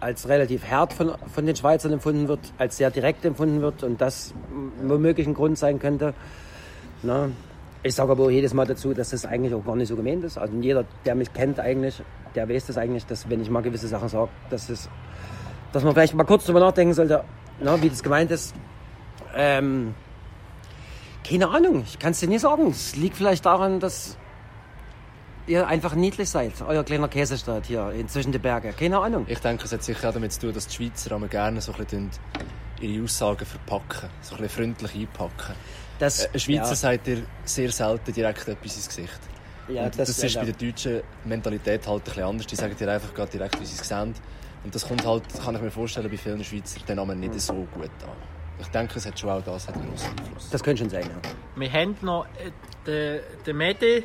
als 0.00 0.28
relativ 0.28 0.66
hart 0.66 0.92
von, 0.92 1.12
von 1.32 1.46
den 1.46 1.56
Schweizern 1.56 1.92
empfunden 1.92 2.28
wird, 2.28 2.40
als 2.58 2.76
sehr 2.76 2.90
direkt 2.90 3.24
empfunden 3.24 3.60
wird 3.60 3.82
und 3.82 4.00
das 4.00 4.34
womöglich 4.82 5.26
ein 5.26 5.34
Grund 5.34 5.58
sein 5.58 5.78
könnte. 5.78 6.14
Na, 7.02 7.30
ich 7.82 7.94
sage 7.94 8.12
aber 8.12 8.24
auch 8.24 8.30
jedes 8.30 8.54
Mal 8.54 8.66
dazu, 8.66 8.92
dass 8.94 9.10
das 9.10 9.24
eigentlich 9.24 9.54
auch 9.54 9.64
gar 9.64 9.76
nicht 9.76 9.88
so 9.88 9.96
gemeint 9.96 10.24
ist. 10.24 10.38
Also 10.38 10.54
jeder, 10.60 10.84
der 11.04 11.14
mich 11.14 11.32
kennt 11.32 11.60
eigentlich, 11.60 12.02
der 12.34 12.48
weiß 12.48 12.66
das 12.66 12.78
eigentlich, 12.78 13.06
dass 13.06 13.28
wenn 13.28 13.40
ich 13.40 13.50
mal 13.50 13.62
gewisse 13.62 13.88
Sachen 13.88 14.08
sage, 14.08 14.30
dass, 14.50 14.68
es, 14.68 14.88
dass 15.72 15.84
man 15.84 15.94
vielleicht 15.94 16.14
mal 16.14 16.24
kurz 16.24 16.44
drüber 16.44 16.60
nachdenken 16.60 16.94
sollte, 16.94 17.24
na, 17.60 17.80
wie 17.82 17.88
das 17.88 18.02
gemeint 18.02 18.30
ist. 18.30 18.54
Ähm, 19.34 19.94
keine 21.28 21.48
Ahnung, 21.48 21.82
ich 21.86 21.98
kann 21.98 22.12
es 22.12 22.20
dir 22.20 22.28
nicht 22.28 22.40
sagen. 22.40 22.68
Es 22.68 22.96
liegt 22.96 23.16
vielleicht 23.16 23.44
daran, 23.44 23.80
dass 23.80 24.16
ihr 25.48 25.66
einfach 25.66 25.94
niedlich 25.94 26.28
seid, 26.28 26.52
euer 26.66 26.84
kleiner 26.84 27.08
Käsestaat 27.08 27.66
hier 27.66 27.90
inzwischen 27.90 28.32
die 28.32 28.38
Berge. 28.38 28.72
Keine 28.72 28.98
Ahnung. 28.98 29.24
Ich 29.28 29.40
denke, 29.40 29.64
es 29.64 29.72
hat 29.72 29.82
sicher 29.82 30.08
auch 30.08 30.14
damit 30.14 30.32
zu 30.32 30.40
tun, 30.40 30.52
dass 30.52 30.66
die 30.68 30.74
Schweizer 30.74 31.16
immer 31.16 31.28
gerne 31.28 31.60
so 31.60 31.72
ein 31.72 31.84
bisschen 31.84 32.10
ihre 32.80 33.04
Aussagen 33.04 33.44
verpacken, 33.44 34.08
so 34.20 34.36
ein 34.36 34.42
bisschen 34.42 34.64
freundlich 34.64 34.94
einpacken. 34.94 35.54
Das, 35.98 36.32
Ein 36.32 36.38
Schweizer 36.38 36.68
ja, 36.68 36.74
sagt 36.74 37.06
dir 37.06 37.22
sehr 37.44 37.72
selten 37.72 38.12
direkt 38.12 38.46
etwas 38.46 38.76
ins 38.76 38.88
Gesicht. 38.88 39.18
ja, 39.68 39.86
und 39.86 39.98
das, 39.98 40.10
ist 40.10 40.34
ja, 40.34 40.40
bei 40.40 40.52
der 40.52 40.54
deutschen 40.54 41.02
Mentalität 41.24 41.86
halt 41.88 42.02
ein 42.02 42.04
bisschen 42.04 42.24
anders. 42.24 42.46
Die 42.46 42.56
sagen 42.56 42.76
dir 42.78 42.92
einfach 42.92 43.12
gerade 43.14 43.30
direkt, 43.32 43.60
wie 43.60 43.66
sie 43.66 43.80
es 43.80 43.88
sehen. 43.88 44.14
Und 44.64 44.74
das 44.74 44.86
kommt 44.86 45.04
halt, 45.04 45.24
kann 45.42 45.54
ich 45.54 45.62
mir 45.62 45.70
vorstellen, 45.70 46.10
bei 46.10 46.16
vielen 46.16 46.44
Schweizern 46.44 46.82
den 46.86 46.96
Namen 46.96 47.18
nicht 47.20 47.40
so 47.40 47.54
gut 47.54 47.90
an. 48.02 48.16
Ich 48.60 48.68
denke, 48.68 48.98
es 48.98 49.06
hat 49.06 49.18
schon 49.18 49.30
auch 49.30 49.42
das 49.42 49.68
hat 49.68 49.76
einen 49.76 49.88
grossen 49.88 50.10
Einfluss. 50.18 50.50
Das 50.50 50.62
könnte 50.62 50.82
schon 50.82 50.90
sein, 50.90 51.04
ja. 51.04 51.30
Wir 51.56 51.72
haben 51.72 51.96
noch 52.02 52.26
äh, 52.26 52.50
den, 52.86 53.20
den 53.46 53.56
Medi. 53.56 54.04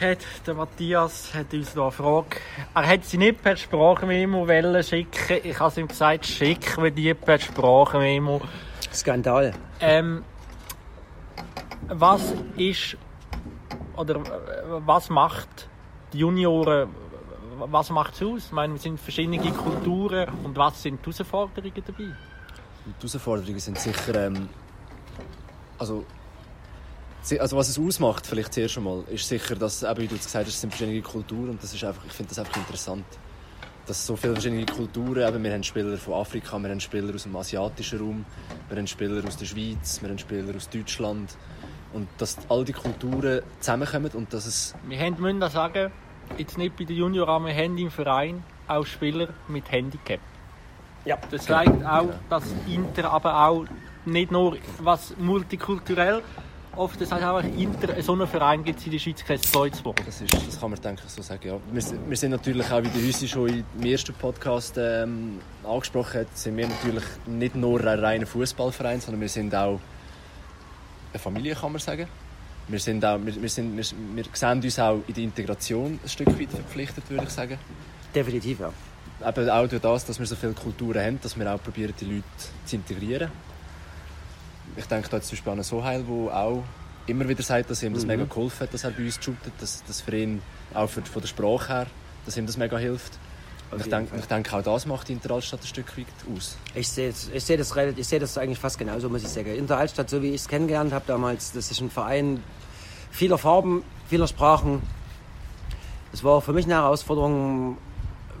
Hat, 0.00 0.18
der 0.46 0.54
Matthias 0.54 1.32
hat 1.34 1.54
uns 1.54 1.74
noch 1.74 1.84
eine 1.84 1.92
Frage. 1.92 2.36
Er 2.74 2.86
hat 2.86 3.04
sie 3.04 3.16
nicht 3.16 3.42
per 3.42 3.56
Sprachmemo 3.56 4.46
schicken. 4.82 5.40
Ich 5.44 5.60
habe 5.60 5.80
ihm 5.80 5.88
gesagt, 5.88 6.26
schick 6.26 6.76
mir 6.78 6.90
die 6.90 7.14
per 7.14 7.38
Sprachmemo. 7.38 8.40
Skandal. 8.92 9.54
Ähm, 9.80 10.24
was 11.88 12.34
ist 12.56 12.96
oder 13.96 14.20
was 14.84 15.10
macht 15.10 15.68
die 16.12 16.18
Junioren, 16.18 16.88
was 17.58 17.90
macht 17.90 18.14
es 18.14 18.22
aus? 18.22 18.46
Ich 18.46 18.52
meine, 18.52 18.74
wir 18.74 18.80
sind 18.80 18.98
verschiedene 18.98 19.38
Kulturen 19.52 20.28
und 20.42 20.56
was 20.56 20.82
sind 20.82 21.00
die 21.04 21.12
Herausforderungen 21.12 21.82
dabei? 21.86 22.04
Die 22.86 23.06
Herausforderungen 23.06 23.60
sind 23.60 23.78
sicher, 23.78 24.26
ähm, 24.26 24.48
also, 25.78 26.04
also 27.38 27.56
was 27.56 27.68
es 27.68 27.78
ausmacht, 27.78 28.26
vielleicht 28.26 28.52
zuerst 28.52 28.76
einmal, 28.76 29.04
ist 29.10 29.26
sicher, 29.26 29.54
dass, 29.54 29.82
eben, 29.82 29.96
wie 29.98 30.06
du 30.06 30.16
gesagt 30.16 30.46
hast, 30.46 30.54
es 30.54 30.60
sind 30.60 30.70
verschiedene 30.70 31.00
Kulturen 31.00 31.50
und 31.50 31.62
das 31.62 31.72
ist 31.72 31.82
einfach, 31.82 32.04
ich 32.04 32.12
finde 32.12 32.30
das 32.30 32.38
einfach 32.38 32.56
interessant. 32.56 33.04
Dass 33.86 34.06
so 34.06 34.16
viele 34.16 34.34
verschiedene 34.34 34.66
Kulturen, 34.66 35.26
eben, 35.28 35.44
wir 35.44 35.52
haben 35.52 35.62
Spieler 35.62 35.96
von 35.96 36.14
Afrika, 36.14 36.58
wir 36.58 36.70
haben 36.70 36.80
Spieler 36.80 37.14
aus 37.14 37.24
dem 37.24 37.36
asiatischen 37.36 37.98
Raum, 37.98 38.24
wir 38.68 38.76
haben 38.76 38.86
Spieler 38.86 39.26
aus 39.26 39.36
der 39.36 39.46
Schweiz, 39.46 40.00
wir 40.02 40.08
haben 40.08 40.18
Spieler 40.18 40.54
aus 40.54 40.68
Deutschland 40.68 41.36
und 41.92 42.08
dass 42.18 42.36
all 42.48 42.64
die 42.64 42.72
Kulturen 42.72 43.42
zusammenkommen 43.60 44.10
und 44.14 44.32
dass 44.32 44.46
es 44.46 44.74
Wir 44.86 44.98
haben, 44.98 45.20
müssen 45.20 45.40
da 45.40 45.48
sagen, 45.48 45.92
jetzt 46.36 46.58
nicht 46.58 46.76
bei 46.76 46.84
den 46.84 46.96
Junioren, 46.96 47.46
wir 47.46 47.54
haben 47.54 47.78
im 47.78 47.90
Verein 47.90 48.42
auch 48.68 48.84
Spieler 48.84 49.28
mit 49.48 49.70
Handicap. 49.70 50.20
Ja. 51.04 51.18
Das 51.30 51.44
zeigt 51.44 51.84
auch, 51.84 52.08
dass 52.30 52.44
Inter 52.66 53.10
aber 53.10 53.46
auch 53.46 53.66
nicht 54.06 54.30
nur 54.30 54.56
was 54.80 55.14
multikulturell, 55.18 56.22
oft 56.76 57.00
das 57.00 57.10
heißt 57.12 57.24
auch 57.24 57.42
Inter, 57.42 58.02
so 58.02 58.12
einen 58.12 58.26
Verein 58.26 58.62
gibt 58.64 58.78
es 58.80 58.86
in 58.86 58.92
der 58.92 58.98
Schweiz 58.98 59.24
kein 59.24 59.40
zweites 59.40 59.84
Wort. 59.84 60.00
Das, 60.06 60.20
ist, 60.20 60.32
das 60.32 60.60
kann 60.60 60.70
man 60.70 60.80
denke 60.80 61.02
ich 61.06 61.12
so 61.12 61.22
sagen, 61.22 61.46
ja. 61.46 61.56
Wir, 61.72 61.82
sind- 61.82 62.08
wir 62.08 62.16
sind 62.16 62.30
natürlich 62.30 62.70
auch, 62.70 62.82
wie 62.82 62.88
der 62.88 63.02
Hüsi 63.02 63.28
schon 63.28 63.48
im 63.78 63.86
ersten 63.86 64.14
Podcast 64.14 64.76
ähm, 64.78 65.38
angesprochen 65.64 66.20
hat, 66.20 66.36
sind 66.36 66.56
wir 66.56 66.66
natürlich 66.68 67.04
nicht 67.26 67.54
nur 67.54 67.80
ein 67.86 67.98
reiner 67.98 68.26
Fußballverein, 68.26 69.00
sondern 69.00 69.20
wir 69.20 69.28
sind 69.28 69.54
auch 69.54 69.80
eine 71.12 71.18
Familie, 71.20 71.54
kann 71.54 71.72
man 71.72 71.80
sagen. 71.80 72.06
Wir, 72.66 72.80
sind 72.80 73.04
auch, 73.04 73.18
wir, 73.22 73.40
wir, 73.42 73.48
sind, 73.48 73.76
wir, 73.76 73.84
wir 74.14 74.24
sehen 74.32 74.62
uns 74.62 74.78
auch 74.78 74.98
in 75.06 75.14
der 75.14 75.24
Integration 75.24 76.00
ein 76.02 76.08
Stück 76.08 76.28
weit 76.38 76.50
verpflichtet, 76.50 77.08
würde 77.10 77.24
ich 77.24 77.30
sagen. 77.30 77.58
Definitiv, 78.14 78.60
ja. 78.60 78.72
Eben 79.28 79.48
auch 79.50 79.68
durch 79.68 79.80
das, 79.82 80.04
dass 80.06 80.18
wir 80.18 80.26
so 80.26 80.34
viele 80.34 80.52
Kulturen 80.52 80.98
haben, 81.04 81.20
dass 81.22 81.38
wir 81.38 81.52
auch 81.54 81.62
probieren, 81.62 81.92
die 82.00 82.04
Leute 82.06 82.24
zu 82.64 82.76
integrieren. 82.76 83.30
Ich 84.76 84.86
denke 84.86 85.08
da 85.08 85.16
jetzt 85.18 85.28
zum 85.28 85.36
Beispiel 85.36 85.52
an 85.52 85.62
Soheil, 85.62 86.02
der 86.02 86.36
auch 86.36 86.62
immer 87.06 87.28
wieder 87.28 87.42
sagt, 87.42 87.70
dass 87.70 87.82
ihm 87.82 87.94
das 87.94 88.06
mega 88.06 88.24
geholfen 88.24 88.60
hat, 88.60 88.74
dass 88.74 88.84
er 88.84 88.90
bei 88.90 89.04
uns 89.04 89.16
shootet, 89.22 89.52
dass 89.60 89.82
das 89.86 90.00
für 90.00 90.16
ihn 90.16 90.42
auch 90.72 90.88
für, 90.88 91.02
von 91.02 91.20
der 91.22 91.28
Sprache 91.28 91.68
her, 91.72 91.86
dass 92.24 92.36
ihm 92.36 92.46
das 92.46 92.56
mega 92.56 92.78
hilft. 92.78 93.18
Und 93.70 93.80
ich 93.80 93.88
denke, 93.88 94.16
ich 94.16 94.24
denke, 94.26 94.56
auch 94.56 94.62
das 94.62 94.86
macht 94.86 95.08
die 95.08 95.12
Interalstadt 95.14 95.60
ein 95.62 95.66
Stück 95.66 95.96
weit 95.98 96.06
aus. 96.36 96.56
Ich 96.74 96.88
sehe 96.88 97.08
es- 97.10 97.28
ich 97.32 97.44
sehe 97.44 97.56
das, 97.56 97.74
ich 97.96 98.06
sehe 98.06 98.18
das 98.20 98.38
eigentlich 98.38 98.58
fast 98.58 98.78
genauso, 98.78 99.08
muss 99.08 99.22
ich 99.22 99.28
sagen. 99.28 99.54
In 99.54 99.66
der 99.66 99.78
Altstadt, 99.78 100.08
so 100.10 100.22
wie 100.22 100.28
ich 100.28 100.42
es 100.42 100.48
kennengelernt 100.48 100.92
habe 100.92 101.04
damals, 101.06 101.52
das 101.52 101.70
ist 101.70 101.80
ein 101.80 101.90
Verein 101.90 102.42
vieler 103.10 103.38
Farben, 103.38 103.82
vieler 104.08 104.26
Sprachen. 104.28 104.82
Das 106.12 106.22
war 106.24 106.34
auch 106.34 106.42
für 106.42 106.52
mich 106.52 106.64
eine 106.66 106.74
Herausforderung, 106.74 107.78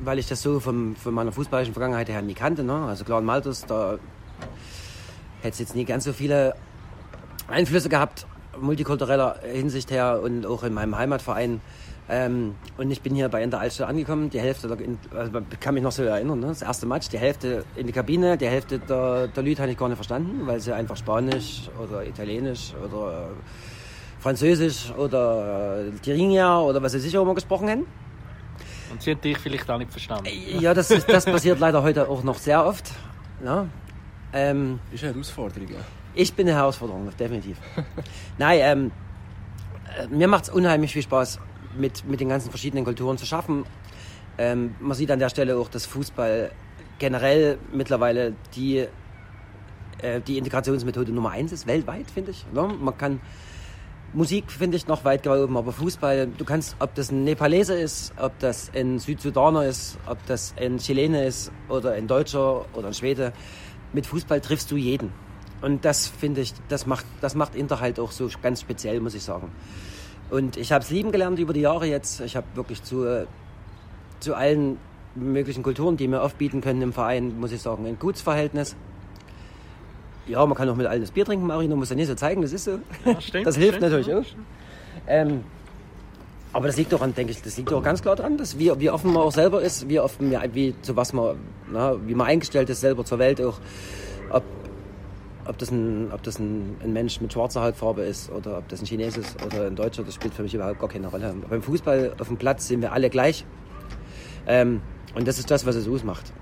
weil 0.00 0.18
ich 0.18 0.26
das 0.28 0.42
so 0.42 0.60
vom, 0.60 0.94
von 0.96 1.12
meiner 1.14 1.32
fußballischen 1.32 1.74
Vergangenheit 1.74 2.08
her 2.08 2.22
nie 2.22 2.34
kannte. 2.34 2.62
Ne? 2.62 2.84
Also 2.86 3.04
klar 3.04 3.18
in 3.20 3.24
Maltus, 3.24 3.62
da 3.66 3.98
hätte 5.44 5.52
es 5.54 5.58
jetzt 5.60 5.76
nie 5.76 5.84
ganz 5.84 6.04
so 6.04 6.12
viele 6.12 6.54
Einflüsse 7.48 7.88
gehabt, 7.88 8.26
multikultureller 8.60 9.36
Hinsicht 9.42 9.90
her 9.90 10.20
und 10.22 10.46
auch 10.46 10.62
in 10.64 10.72
meinem 10.74 10.96
Heimatverein. 10.96 11.60
Ähm, 12.08 12.54
und 12.76 12.90
ich 12.90 13.00
bin 13.00 13.14
hier 13.14 13.28
bei 13.30 13.42
Inter 13.42 13.60
Altstadt 13.60 13.88
angekommen, 13.88 14.28
die 14.28 14.38
Hälfte, 14.40 14.68
der, 14.68 14.78
in- 14.80 14.98
also 15.16 15.30
kann 15.60 15.72
mich 15.74 15.82
noch 15.82 15.92
so 15.92 16.02
erinnern, 16.02 16.40
ne? 16.40 16.48
das 16.48 16.60
erste 16.60 16.84
Match, 16.86 17.08
die 17.08 17.18
Hälfte 17.18 17.64
in 17.76 17.86
die 17.86 17.92
Kabine, 17.94 18.36
die 18.36 18.46
Hälfte 18.46 18.78
der, 18.78 19.28
der 19.28 19.42
Leute 19.42 19.62
habe 19.62 19.72
ich 19.72 19.78
gar 19.78 19.88
nicht 19.88 19.96
verstanden, 19.96 20.46
weil 20.46 20.60
sie 20.60 20.74
einfach 20.74 20.96
Spanisch 20.98 21.62
oder 21.82 22.04
Italienisch 22.06 22.74
oder 22.84 23.22
äh, 23.22 24.20
Französisch 24.20 24.92
oder 24.98 25.86
äh, 25.86 25.90
Tirigna 26.02 26.60
oder 26.60 26.82
was 26.82 26.92
sie 26.92 27.00
sicher 27.00 27.22
immer 27.22 27.34
gesprochen 27.34 27.70
haben. 27.70 27.86
Und 28.92 29.02
sie 29.02 29.12
hat 29.12 29.24
dich 29.24 29.38
vielleicht 29.38 29.70
auch 29.70 29.78
nicht 29.78 29.90
verstanden. 29.90 30.28
Ja, 30.60 30.74
das, 30.74 30.90
ist, 30.90 31.08
das 31.08 31.24
passiert 31.24 31.58
leider 31.58 31.82
heute 31.82 32.08
auch 32.08 32.22
noch 32.22 32.36
sehr 32.38 32.64
oft. 32.66 32.90
Ne? 33.42 33.68
Ähm, 34.34 34.80
ist 34.92 35.04
eine 35.04 35.12
Herausforderung. 35.14 35.68
Ja. 35.68 35.78
Ich 36.14 36.34
bin 36.34 36.48
eine 36.48 36.56
Herausforderung, 36.56 37.08
definitiv. 37.18 37.56
Nein, 38.38 38.58
ähm, 38.62 38.92
äh, 39.96 40.08
mir 40.08 40.26
macht 40.26 40.44
es 40.44 40.50
unheimlich 40.50 40.92
viel 40.92 41.02
Spaß, 41.02 41.38
mit, 41.76 42.04
mit 42.04 42.20
den 42.20 42.28
ganzen 42.28 42.50
verschiedenen 42.50 42.84
Kulturen 42.84 43.16
zu 43.16 43.26
schaffen. 43.26 43.64
Ähm, 44.36 44.74
man 44.80 44.96
sieht 44.96 45.10
an 45.10 45.18
der 45.18 45.28
Stelle 45.28 45.56
auch, 45.56 45.68
dass 45.68 45.86
Fußball 45.86 46.50
generell 46.98 47.58
mittlerweile 47.72 48.34
die, 48.54 48.86
äh, 49.98 50.20
die 50.26 50.38
Integrationsmethode 50.38 51.12
Nummer 51.12 51.30
eins 51.30 51.52
ist, 51.52 51.66
weltweit, 51.66 52.10
finde 52.10 52.32
ich. 52.32 52.44
Ne? 52.52 52.62
Man 52.80 52.98
kann 52.98 53.20
Musik, 54.12 54.50
finde 54.50 54.76
ich, 54.76 54.86
noch 54.86 55.04
weit 55.04 55.26
oben, 55.26 55.56
aber 55.56 55.72
Fußball, 55.72 56.28
du 56.28 56.44
kannst, 56.44 56.76
ob 56.78 56.94
das 56.94 57.10
ein 57.10 57.24
Nepalese 57.24 57.74
ist, 57.74 58.12
ob 58.16 58.38
das 58.38 58.70
ein 58.74 59.00
Südsudaner 59.00 59.66
ist, 59.66 59.98
ob 60.06 60.24
das 60.26 60.54
ein 60.56 60.78
Chilene 60.78 61.24
ist 61.24 61.50
oder 61.68 61.92
ein 61.92 62.06
Deutscher 62.06 62.64
oder 62.74 62.88
ein 62.88 62.94
Schwede, 62.94 63.32
mit 63.94 64.06
Fußball 64.06 64.40
triffst 64.40 64.70
du 64.70 64.76
jeden. 64.76 65.12
Und 65.62 65.84
das 65.84 66.06
finde 66.08 66.42
ich, 66.42 66.52
das 66.68 66.86
macht, 66.86 67.06
das 67.22 67.34
macht 67.34 67.54
Inter 67.54 67.80
halt 67.80 67.98
auch 67.98 68.10
so 68.10 68.28
ganz 68.42 68.60
speziell, 68.60 69.00
muss 69.00 69.14
ich 69.14 69.22
sagen. 69.22 69.50
Und 70.30 70.56
ich 70.56 70.72
habe 70.72 70.84
es 70.84 70.90
lieben 70.90 71.12
gelernt 71.12 71.38
über 71.38 71.52
die 71.52 71.60
Jahre 71.60 71.86
jetzt. 71.86 72.20
Ich 72.20 72.36
habe 72.36 72.46
wirklich 72.54 72.82
zu, 72.82 73.26
zu 74.20 74.34
allen 74.34 74.76
möglichen 75.14 75.62
Kulturen, 75.62 75.96
die 75.96 76.08
mir 76.08 76.20
oft 76.20 76.36
bieten 76.38 76.60
können 76.60 76.82
im 76.82 76.92
Verein, 76.92 77.38
muss 77.38 77.52
ich 77.52 77.62
sagen, 77.62 77.86
ein 77.86 77.98
gutes 77.98 78.20
Verhältnis. 78.20 78.74
Ja, 80.26 80.44
man 80.44 80.56
kann 80.56 80.68
auch 80.68 80.76
mit 80.76 80.86
allen 80.86 81.02
das 81.02 81.10
Bier 81.10 81.24
trinken, 81.24 81.46
Marino, 81.46 81.76
muss 81.76 81.90
ja 81.90 81.96
nicht 81.96 82.08
so 82.08 82.14
zeigen, 82.14 82.42
das 82.42 82.52
ist 82.52 82.64
so. 82.64 82.78
Ja, 83.04 83.20
stimmt, 83.20 83.46
Das 83.46 83.56
hilft 83.56 83.76
stimmt. 83.76 83.92
natürlich 83.92 84.12
auch. 84.14 84.24
Ähm, 85.06 85.44
aber 86.54 86.66
das 86.68 86.76
liegt 86.78 86.92
doch 86.92 87.02
an, 87.02 87.14
denke 87.14 87.32
ich, 87.32 87.42
das 87.42 87.56
liegt 87.58 87.70
doch 87.70 87.82
ganz 87.82 88.00
klar 88.00 88.16
daran, 88.16 88.38
dass 88.38 88.58
wie, 88.58 88.72
wie 88.80 88.88
offen 88.88 89.12
man 89.12 89.22
auch 89.22 89.32
selber 89.32 89.60
ist, 89.60 89.88
wie 89.88 90.00
offen, 90.00 90.30
wir- 90.30 90.42
wie, 90.54 90.74
zu 90.80 90.96
was 90.96 91.12
man, 91.12 91.36
na, 91.70 91.96
wie 92.06 92.14
man 92.14 92.26
eingestellt 92.28 92.70
ist 92.70 92.80
selber 92.80 93.04
zur 93.04 93.18
Welt 93.18 93.40
auch. 93.42 93.58
Ob, 94.30 94.42
ob 95.46 95.58
das, 95.58 95.70
ein, 95.70 96.10
ob 96.12 96.22
das 96.22 96.38
ein, 96.38 96.76
ein 96.82 96.92
Mensch 96.94 97.20
mit 97.20 97.32
schwarzer 97.32 97.62
Hautfarbe 97.62 98.02
ist 98.02 98.30
oder 98.30 98.58
ob 98.58 98.68
das 98.68 98.80
ein 98.80 98.86
Chines 98.86 99.16
ist 99.18 99.36
oder 99.44 99.66
ein 99.66 99.76
Deutscher, 99.76 100.02
das 100.02 100.14
spielt 100.14 100.32
für 100.32 100.42
mich 100.42 100.54
überhaupt 100.54 100.78
gar 100.80 100.88
keine 100.88 101.08
Rolle. 101.08 101.34
Beim 101.50 101.60
Fußball 101.60 102.14
auf 102.18 102.28
dem 102.28 102.36
Platz 102.38 102.68
sind 102.68 102.80
wir 102.80 102.92
alle 102.92 103.10
gleich. 103.10 103.44
Ähm, 104.46 104.80
und 105.14 105.28
das 105.28 105.38
ist 105.38 105.50
das, 105.50 105.66
was 105.66 105.74
es 105.76 105.86
ausmacht. 105.88 106.32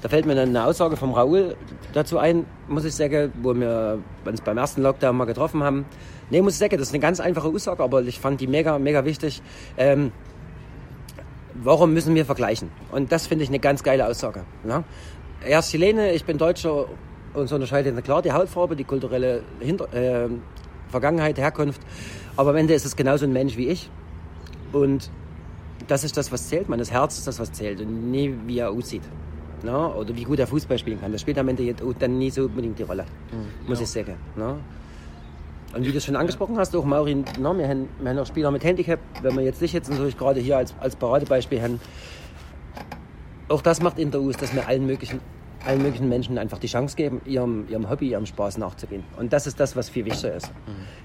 Da 0.00 0.08
fällt 0.08 0.26
mir 0.26 0.40
eine 0.40 0.64
Aussage 0.64 0.96
vom 0.96 1.12
Raoul 1.12 1.56
dazu 1.92 2.18
ein, 2.18 2.46
muss 2.68 2.84
ich 2.84 2.94
sagen, 2.94 3.32
wo 3.42 3.54
wir 3.54 3.98
uns 4.24 4.40
beim 4.40 4.56
ersten 4.56 4.82
Lockdown 4.82 5.16
mal 5.16 5.24
getroffen 5.24 5.62
haben. 5.62 5.86
Nee, 6.30 6.40
muss 6.40 6.52
ich 6.52 6.58
sagen, 6.58 6.76
das 6.76 6.88
ist 6.88 6.94
eine 6.94 7.00
ganz 7.00 7.18
einfache 7.18 7.48
Aussage, 7.48 7.82
aber 7.82 8.02
ich 8.02 8.20
fand 8.20 8.40
die 8.40 8.46
mega, 8.46 8.78
mega 8.78 9.04
wichtig. 9.04 9.42
Ähm, 9.76 10.12
warum 11.54 11.92
müssen 11.94 12.14
wir 12.14 12.24
vergleichen? 12.24 12.70
Und 12.92 13.10
das 13.10 13.26
finde 13.26 13.42
ich 13.42 13.50
eine 13.50 13.58
ganz 13.58 13.82
geile 13.82 14.06
Aussage. 14.06 14.44
Ja? 14.66 14.84
Er 15.44 15.58
ist 15.60 15.70
Chilene, 15.70 16.12
ich 16.12 16.24
bin 16.24 16.38
Deutscher. 16.38 16.86
Uns 17.34 17.52
unterscheidet 17.52 18.02
klar 18.04 18.22
die 18.22 18.32
Hautfarbe, 18.32 18.74
die 18.74 18.84
kulturelle 18.84 19.42
Hinter 19.60 19.92
äh, 19.92 20.28
Vergangenheit, 20.88 21.38
Herkunft. 21.38 21.80
Aber 22.36 22.50
am 22.50 22.56
Ende 22.56 22.74
ist 22.74 22.86
es 22.86 22.96
genauso 22.96 23.26
ein 23.26 23.32
Mensch 23.32 23.56
wie 23.56 23.68
ich. 23.68 23.90
Und 24.72 25.10
das 25.86 26.04
ist 26.04 26.16
das, 26.16 26.32
was 26.32 26.48
zählt. 26.48 26.68
Man, 26.68 26.82
Herz 26.82 27.18
ist 27.18 27.26
das, 27.26 27.38
was 27.38 27.52
zählt. 27.52 27.80
Und 27.80 28.10
nie, 28.10 28.34
wie 28.46 28.58
er 28.58 28.70
aussieht. 28.70 29.02
Ne? 29.62 29.94
Oder 29.94 30.14
wie 30.16 30.24
gut 30.24 30.38
er 30.38 30.46
Fußball 30.46 30.78
spielen 30.78 31.00
kann. 31.00 31.12
Das 31.12 31.20
spielt 31.20 31.38
am 31.38 31.48
Ende 31.48 31.62
jetzt 31.62 31.82
dann 31.98 32.18
nie 32.18 32.30
so 32.30 32.44
unbedingt 32.44 32.78
die 32.78 32.84
Rolle, 32.84 33.04
muss 33.66 33.80
ich 33.80 33.88
sagen. 33.88 34.14
Ne? 34.36 34.56
Und 35.74 35.84
wie 35.84 35.92
du 35.92 35.98
es 35.98 36.04
schon 36.04 36.16
angesprochen 36.16 36.58
hast, 36.58 36.74
auch 36.74 36.84
Maureen, 36.84 37.24
na, 37.38 37.56
wir, 37.56 37.68
haben, 37.68 37.88
wir 38.00 38.10
haben 38.10 38.18
auch 38.18 38.26
Spieler 38.26 38.50
mit 38.50 38.64
Handicap, 38.64 38.98
wenn 39.22 39.36
wir 39.36 39.44
jetzt 39.44 39.60
nicht 39.60 39.74
jetzt 39.74 39.90
natürlich 39.90 40.16
gerade 40.16 40.40
hier 40.40 40.56
als, 40.56 40.74
als 40.80 40.96
Paradebeispiel 40.96 41.60
haben. 41.60 41.80
Auch 43.48 43.60
das 43.60 43.82
macht 43.82 43.98
Inter 43.98 44.20
aus, 44.20 44.36
dass 44.36 44.54
wir 44.54 44.66
allen 44.66 44.86
möglichen, 44.86 45.20
allen 45.66 45.82
möglichen 45.82 46.08
Menschen 46.08 46.38
einfach 46.38 46.58
die 46.58 46.68
Chance 46.68 46.96
geben, 46.96 47.20
ihrem, 47.26 47.66
ihrem 47.68 47.90
Hobby, 47.90 48.10
ihrem 48.10 48.24
Spaß 48.24 48.56
nachzugehen. 48.58 49.04
Und 49.18 49.32
das 49.32 49.46
ist 49.46 49.60
das, 49.60 49.76
was 49.76 49.90
viel 49.90 50.06
wichtiger 50.06 50.34
ist. 50.34 50.50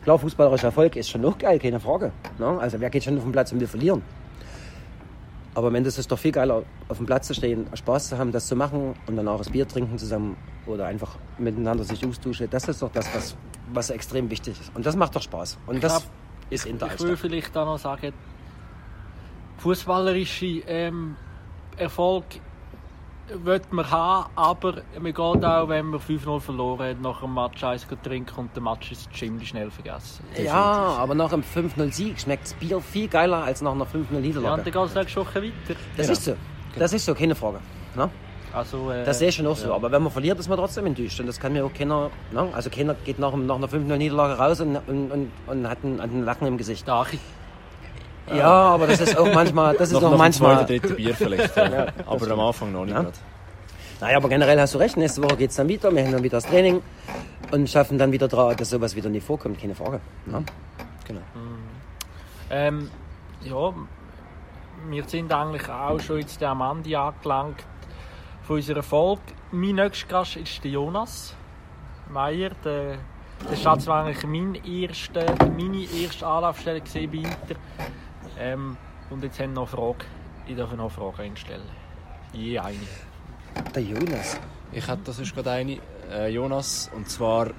Klar, 0.03 0.17
fußballerischer 0.19 0.67
Erfolg 0.67 0.95
ist 0.95 1.09
schon 1.09 1.21
noch 1.21 1.37
geil, 1.37 1.59
keine 1.59 1.81
Frage. 1.81 2.13
Ne? 2.39 2.47
Also 2.59 2.79
wer 2.79 2.89
geht 2.89 3.03
schon 3.03 3.17
auf 3.17 3.23
den 3.23 3.33
Platz 3.33 3.51
und 3.51 3.59
will 3.59 3.67
verlieren? 3.67 4.01
Aber 5.55 5.67
am 5.67 5.75
Ende 5.75 5.87
ist 5.87 5.99
es 5.99 6.07
doch 6.07 6.17
viel 6.17 6.31
geiler, 6.31 6.63
auf 6.89 6.97
dem 6.97 7.05
Platz 7.05 7.27
zu 7.27 7.33
stehen, 7.33 7.67
Spaß 7.73 8.09
zu 8.09 8.17
haben, 8.17 8.31
das 8.31 8.47
zu 8.47 8.55
machen 8.55 8.95
und 9.05 9.15
danach 9.15 9.37
das 9.37 9.49
Bier 9.49 9.67
trinken 9.67 9.97
zusammen 9.97 10.35
oder 10.65 10.87
einfach 10.87 11.17
miteinander 11.37 11.83
sich 11.83 12.05
austauschen. 12.05 12.49
Das 12.49 12.67
ist 12.67 12.81
doch 12.81 12.91
das, 12.91 13.13
was, 13.13 13.35
was 13.71 13.89
extrem 13.91 14.29
wichtig 14.29 14.59
ist. 14.59 14.75
Und 14.75 14.85
das 14.85 14.95
macht 14.95 15.15
doch 15.15 15.21
Spaß. 15.21 15.59
Und 15.67 15.83
das 15.83 15.99
glaub, 15.99 16.11
ist 16.49 16.65
Inter 16.65 16.89
Ich 16.93 17.01
will 17.01 17.17
vielleicht 17.17 17.55
auch 17.55 17.65
noch 17.65 17.77
sagen, 17.77 18.13
fußballerische 19.57 20.63
ähm, 20.67 21.15
Erfolg 21.77 22.25
wird 23.43 23.71
man 23.71 23.89
haben, 23.89 24.29
aber 24.35 24.81
man 24.95 25.05
geht 25.05 25.19
auch, 25.19 25.69
wenn 25.69 25.87
man 25.87 25.99
5-0 25.99 26.39
verloren 26.39 26.89
hat, 26.89 27.01
nach 27.01 27.23
einem 27.23 27.33
Match 27.33 27.63
eins 27.63 27.87
trinken 28.03 28.39
und 28.39 28.55
den 28.55 28.63
Match 28.63 28.91
ist 28.91 29.13
ziemlich 29.15 29.49
schnell 29.49 29.71
vergessen. 29.71 30.25
Ja, 30.43 30.53
aber 30.53 31.15
nach 31.15 31.31
einem 31.31 31.43
5-0-Sieg 31.43 32.19
schmeckt 32.19 32.43
das 32.45 32.53
Bier 32.55 32.81
viel 32.81 33.07
geiler 33.07 33.43
als 33.43 33.61
nach 33.61 33.71
einer 33.71 33.85
5-0-Niederlage. 33.85 34.45
Ja, 34.45 34.53
und 34.53 34.65
dann 34.65 34.73
geht 34.73 34.75
es 34.89 34.95
nächste 34.95 35.19
Woche 35.21 35.41
weiter. 35.43 35.79
das 35.97 36.09
ist 36.09 36.25
so. 36.25 36.35
Das 36.77 36.91
ist 36.93 37.05
so, 37.05 37.13
keine 37.13 37.35
Frage. 37.35 37.59
Ne? 37.95 38.09
Also, 38.51 38.91
äh, 38.91 39.03
Das 39.03 39.19
sehe 39.19 39.29
ich 39.29 39.35
schon 39.35 39.47
auch 39.47 39.55
so. 39.55 39.69
ja. 39.69 39.73
Aber 39.75 39.91
wenn 39.91 40.03
man 40.03 40.11
verliert, 40.11 40.39
ist 40.39 40.47
man 40.49 40.57
trotzdem 40.57 40.85
enttäuscht. 40.85 41.19
Und 41.19 41.27
das 41.27 41.39
kann 41.39 41.53
mir 41.53 41.65
auch 41.65 41.73
keiner. 41.73 42.09
Ne? 42.31 42.49
Also 42.53 42.69
keiner 42.69 42.93
geht 42.93 43.19
nach, 43.19 43.33
nach 43.35 43.55
einer 43.55 43.67
5-0-Niederlage 43.67 44.33
raus 44.37 44.61
und, 44.61 44.75
und, 44.87 45.11
und, 45.11 45.31
und 45.47 45.67
hat 45.69 45.83
ein, 45.83 46.01
hat 46.01 46.11
ein 46.11 46.23
Lachen 46.23 46.47
im 46.47 46.57
Gesicht. 46.57 46.85
Der 46.87 46.95
Achi. 46.95 47.19
Ja, 48.31 48.45
aber 48.45 48.87
das 48.87 49.01
ist 49.01 49.17
auch 49.17 49.33
manchmal. 49.33 49.75
Das 49.75 49.89
ist 49.89 49.93
Noch, 49.93 50.03
auch 50.03 50.11
noch 50.11 50.17
manchmal. 50.17 50.65
dritten 50.65 50.95
Bier 50.95 51.13
vielleicht. 51.15 51.55
ja. 51.57 51.87
Aber 52.05 52.31
am 52.31 52.39
Anfang 52.39 52.71
noch 52.71 52.85
nicht. 52.85 52.95
Ja. 52.95 53.05
Naja, 53.99 54.17
aber 54.17 54.27
generell 54.27 54.59
hast 54.59 54.73
du 54.73 54.79
recht. 54.79 54.97
Nächste 54.97 55.23
Woche 55.23 55.37
geht 55.37 55.51
es 55.51 55.55
dann 55.55 55.67
wieder. 55.69 55.89
Wir 55.93 56.03
haben 56.03 56.11
dann 56.11 56.23
wieder 56.23 56.37
das 56.37 56.45
Training 56.45 56.81
und 57.51 57.69
schaffen 57.69 57.97
dann 57.97 58.11
wieder 58.11 58.27
dran, 58.27 58.55
dass 58.57 58.69
sowas 58.69 58.95
wieder 58.95 59.09
nicht 59.09 59.25
vorkommt. 59.25 59.61
Keine 59.61 59.75
Frage. 59.75 60.01
Ne? 60.25 60.43
Genau. 61.07 61.21
Ähm, 62.49 62.89
ja, 63.41 63.73
wir 64.89 65.03
sind 65.05 65.31
eigentlich 65.31 65.69
auch 65.69 65.99
schon 66.01 66.19
jetzt 66.19 66.41
am 66.43 66.59
Ende 66.61 66.99
angelangt 66.99 67.63
von 68.43 68.57
unserer 68.57 68.83
Folge. 68.83 69.21
Mein 69.51 69.75
nächster 69.75 70.07
Gast 70.07 70.35
ist 70.35 70.63
der 70.63 70.71
Jonas 70.71 71.33
Meier. 72.09 72.51
Der, 72.65 72.97
das 73.49 73.63
war 73.63 73.79
zwar 73.79 74.03
eigentlich 74.05 74.23
mein 74.25 74.55
erste, 74.65 75.25
meine 75.55 75.85
erste 75.85 76.27
Anlaufstelle 76.27 76.81
bei 76.81 76.99
Inter. 77.17 77.55
Ähm, 78.39 78.77
und 79.09 79.23
jetzt 79.23 79.39
haben 79.39 79.53
wir 79.53 79.61
noch 79.61 79.73
eine 79.73 79.77
Frage. 79.77 80.05
Ich 80.47 80.55
darf 80.55 80.71
noch 80.71 80.79
eine 80.79 80.89
Frage 80.89 81.23
einstellen. 81.23 81.69
Je 82.33 82.59
eine. 82.59 82.77
Der 83.75 83.83
Jonas. 83.83 84.39
Ich 84.71 84.87
hätte 84.87 85.01
das 85.05 85.19
ist 85.19 85.35
gerade 85.35 85.51
eine, 85.51 85.77
äh, 86.11 86.29
Jonas, 86.29 86.89
und 86.95 87.09
zwar 87.09 87.51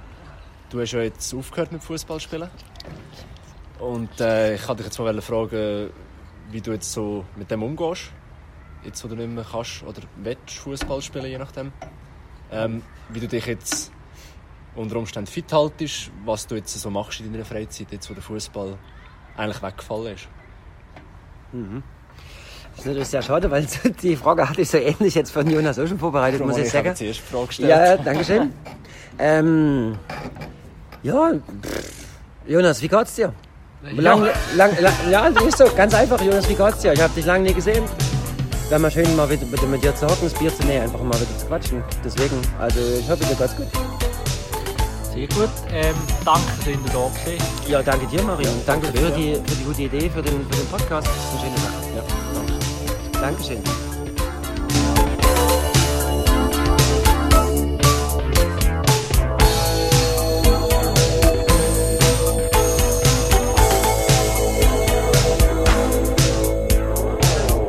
du 0.69 0.81
hast 0.81 0.91
ja 0.91 1.01
jetzt 1.01 1.33
aufgehört 1.33 1.71
mit 1.71 1.81
Fußball 1.81 2.19
spielen 2.19 2.49
und 3.79 4.19
äh, 4.19 4.55
ich 4.55 4.67
wollte 4.67 4.83
dich 4.83 4.87
jetzt 4.87 4.99
mal 4.99 5.21
fragen, 5.21 5.91
wie 6.51 6.61
du 6.61 6.71
jetzt 6.71 6.91
so 6.91 7.25
mit 7.35 7.49
dem 7.51 7.63
umgehst, 7.63 8.11
jetzt 8.83 9.03
wo 9.03 9.07
du 9.07 9.15
nicht 9.15 9.29
mehr 9.29 9.45
kannst 9.49 9.83
oder 9.83 10.01
willst 10.17 10.57
Fußball 10.57 11.01
spielen, 11.01 11.25
je 11.25 11.37
nachdem, 11.37 11.71
ähm, 12.51 12.81
wie 13.09 13.19
du 13.19 13.27
dich 13.27 13.45
jetzt 13.45 13.91
unter 14.75 14.97
Umständen 14.97 15.27
fit 15.27 15.51
haltest, 15.51 16.11
was 16.25 16.47
du 16.47 16.55
jetzt 16.55 16.73
so 16.73 16.89
machst 16.89 17.21
in 17.21 17.31
deiner 17.31 17.45
Freizeit, 17.45 17.91
jetzt 17.91 18.09
wo 18.09 18.13
der 18.13 18.23
Fußball 18.23 18.77
eigentlich 19.37 19.61
weggefallen 19.61 20.15
ist. 20.15 20.27
Das 22.71 22.79
ist 22.79 22.85
natürlich 22.87 23.07
sehr 23.07 23.21
schade, 23.21 23.49
weil 23.51 23.65
die 24.01 24.15
Frage 24.15 24.49
hatte 24.49 24.61
ich 24.61 24.69
so 24.69 24.77
ähnlich 24.77 25.15
jetzt 25.15 25.31
von 25.31 25.49
Jonas 25.49 25.79
auch 25.79 25.87
schon 25.87 25.99
vorbereitet, 25.99 26.45
muss 26.45 26.57
ich 26.57 26.65
ich 26.65 26.71
sagen. 26.71 26.87
erste 26.87 27.13
Frage 27.13 27.47
gestellt. 27.47 27.69
Ja, 27.69 27.97
danke 27.97 28.23
schön. 28.25 28.53
ähm, 29.19 29.95
ja, 31.03 31.31
pff, 31.31 31.93
Jonas, 32.47 32.81
wie 32.81 32.87
geht's 32.87 33.15
dir? 33.15 33.33
Lang, 33.95 34.27
lang, 34.55 34.71
lang, 34.81 34.93
ja, 35.11 35.29
das 35.29 35.43
ist 35.43 35.57
so, 35.57 35.65
ganz 35.75 35.93
einfach, 35.93 36.19
Jonas, 36.21 36.49
wie 36.49 36.55
geht's 36.55 36.79
dir? 36.79 36.93
Ich 36.93 37.01
habe 37.01 37.13
dich 37.13 37.25
lange 37.25 37.43
nie 37.45 37.53
gesehen. 37.53 37.83
Wäre 38.69 38.79
mal 38.81 38.89
schön, 38.89 39.15
mal 39.15 39.29
wieder, 39.29 39.49
wieder 39.51 39.67
mit 39.67 39.83
dir 39.83 39.95
zu 39.95 40.07
hocken, 40.07 40.23
das 40.23 40.33
Bier 40.33 40.53
zu 40.53 40.63
nehmen, 40.63 40.83
einfach 40.83 41.01
mal 41.01 41.13
wieder 41.21 41.37
zu 41.37 41.45
quatschen. 41.45 41.83
Deswegen, 42.03 42.41
also 42.59 42.79
ich 42.99 43.07
hoffe, 43.09 43.23
dir 43.23 43.35
geht's 43.35 43.55
gut. 43.55 43.94
Sehr 45.15 45.27
gut. 45.27 45.49
Ähm, 45.71 45.95
danke, 46.25 46.41
dass 46.57 46.67
ihr 46.67 46.77
da 46.91 47.07
gewesen. 47.07 47.45
Ja, 47.69 47.81
danke 47.81 48.05
dir, 48.07 48.21
Marion. 48.21 48.61
Danke 48.65 48.87
für 48.87 49.11
die, 49.11 49.35
für 49.35 49.55
die 49.55 49.63
gute 49.63 49.81
Idee, 49.83 50.09
für 50.09 50.21
den, 50.21 50.45
für 50.45 50.57
den 50.57 50.67
Podcast. 50.67 51.07
Das 51.07 51.15
ist 51.15 51.31
eine 51.31 51.39
schöne 51.41 51.57
Sache. 51.57 51.75
Ja. 51.95 53.21
Dankeschön. 53.21 53.63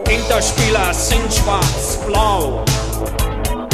Interspieler 0.08 0.92
sind 0.92 1.32
schwarz-blau. 1.32 2.64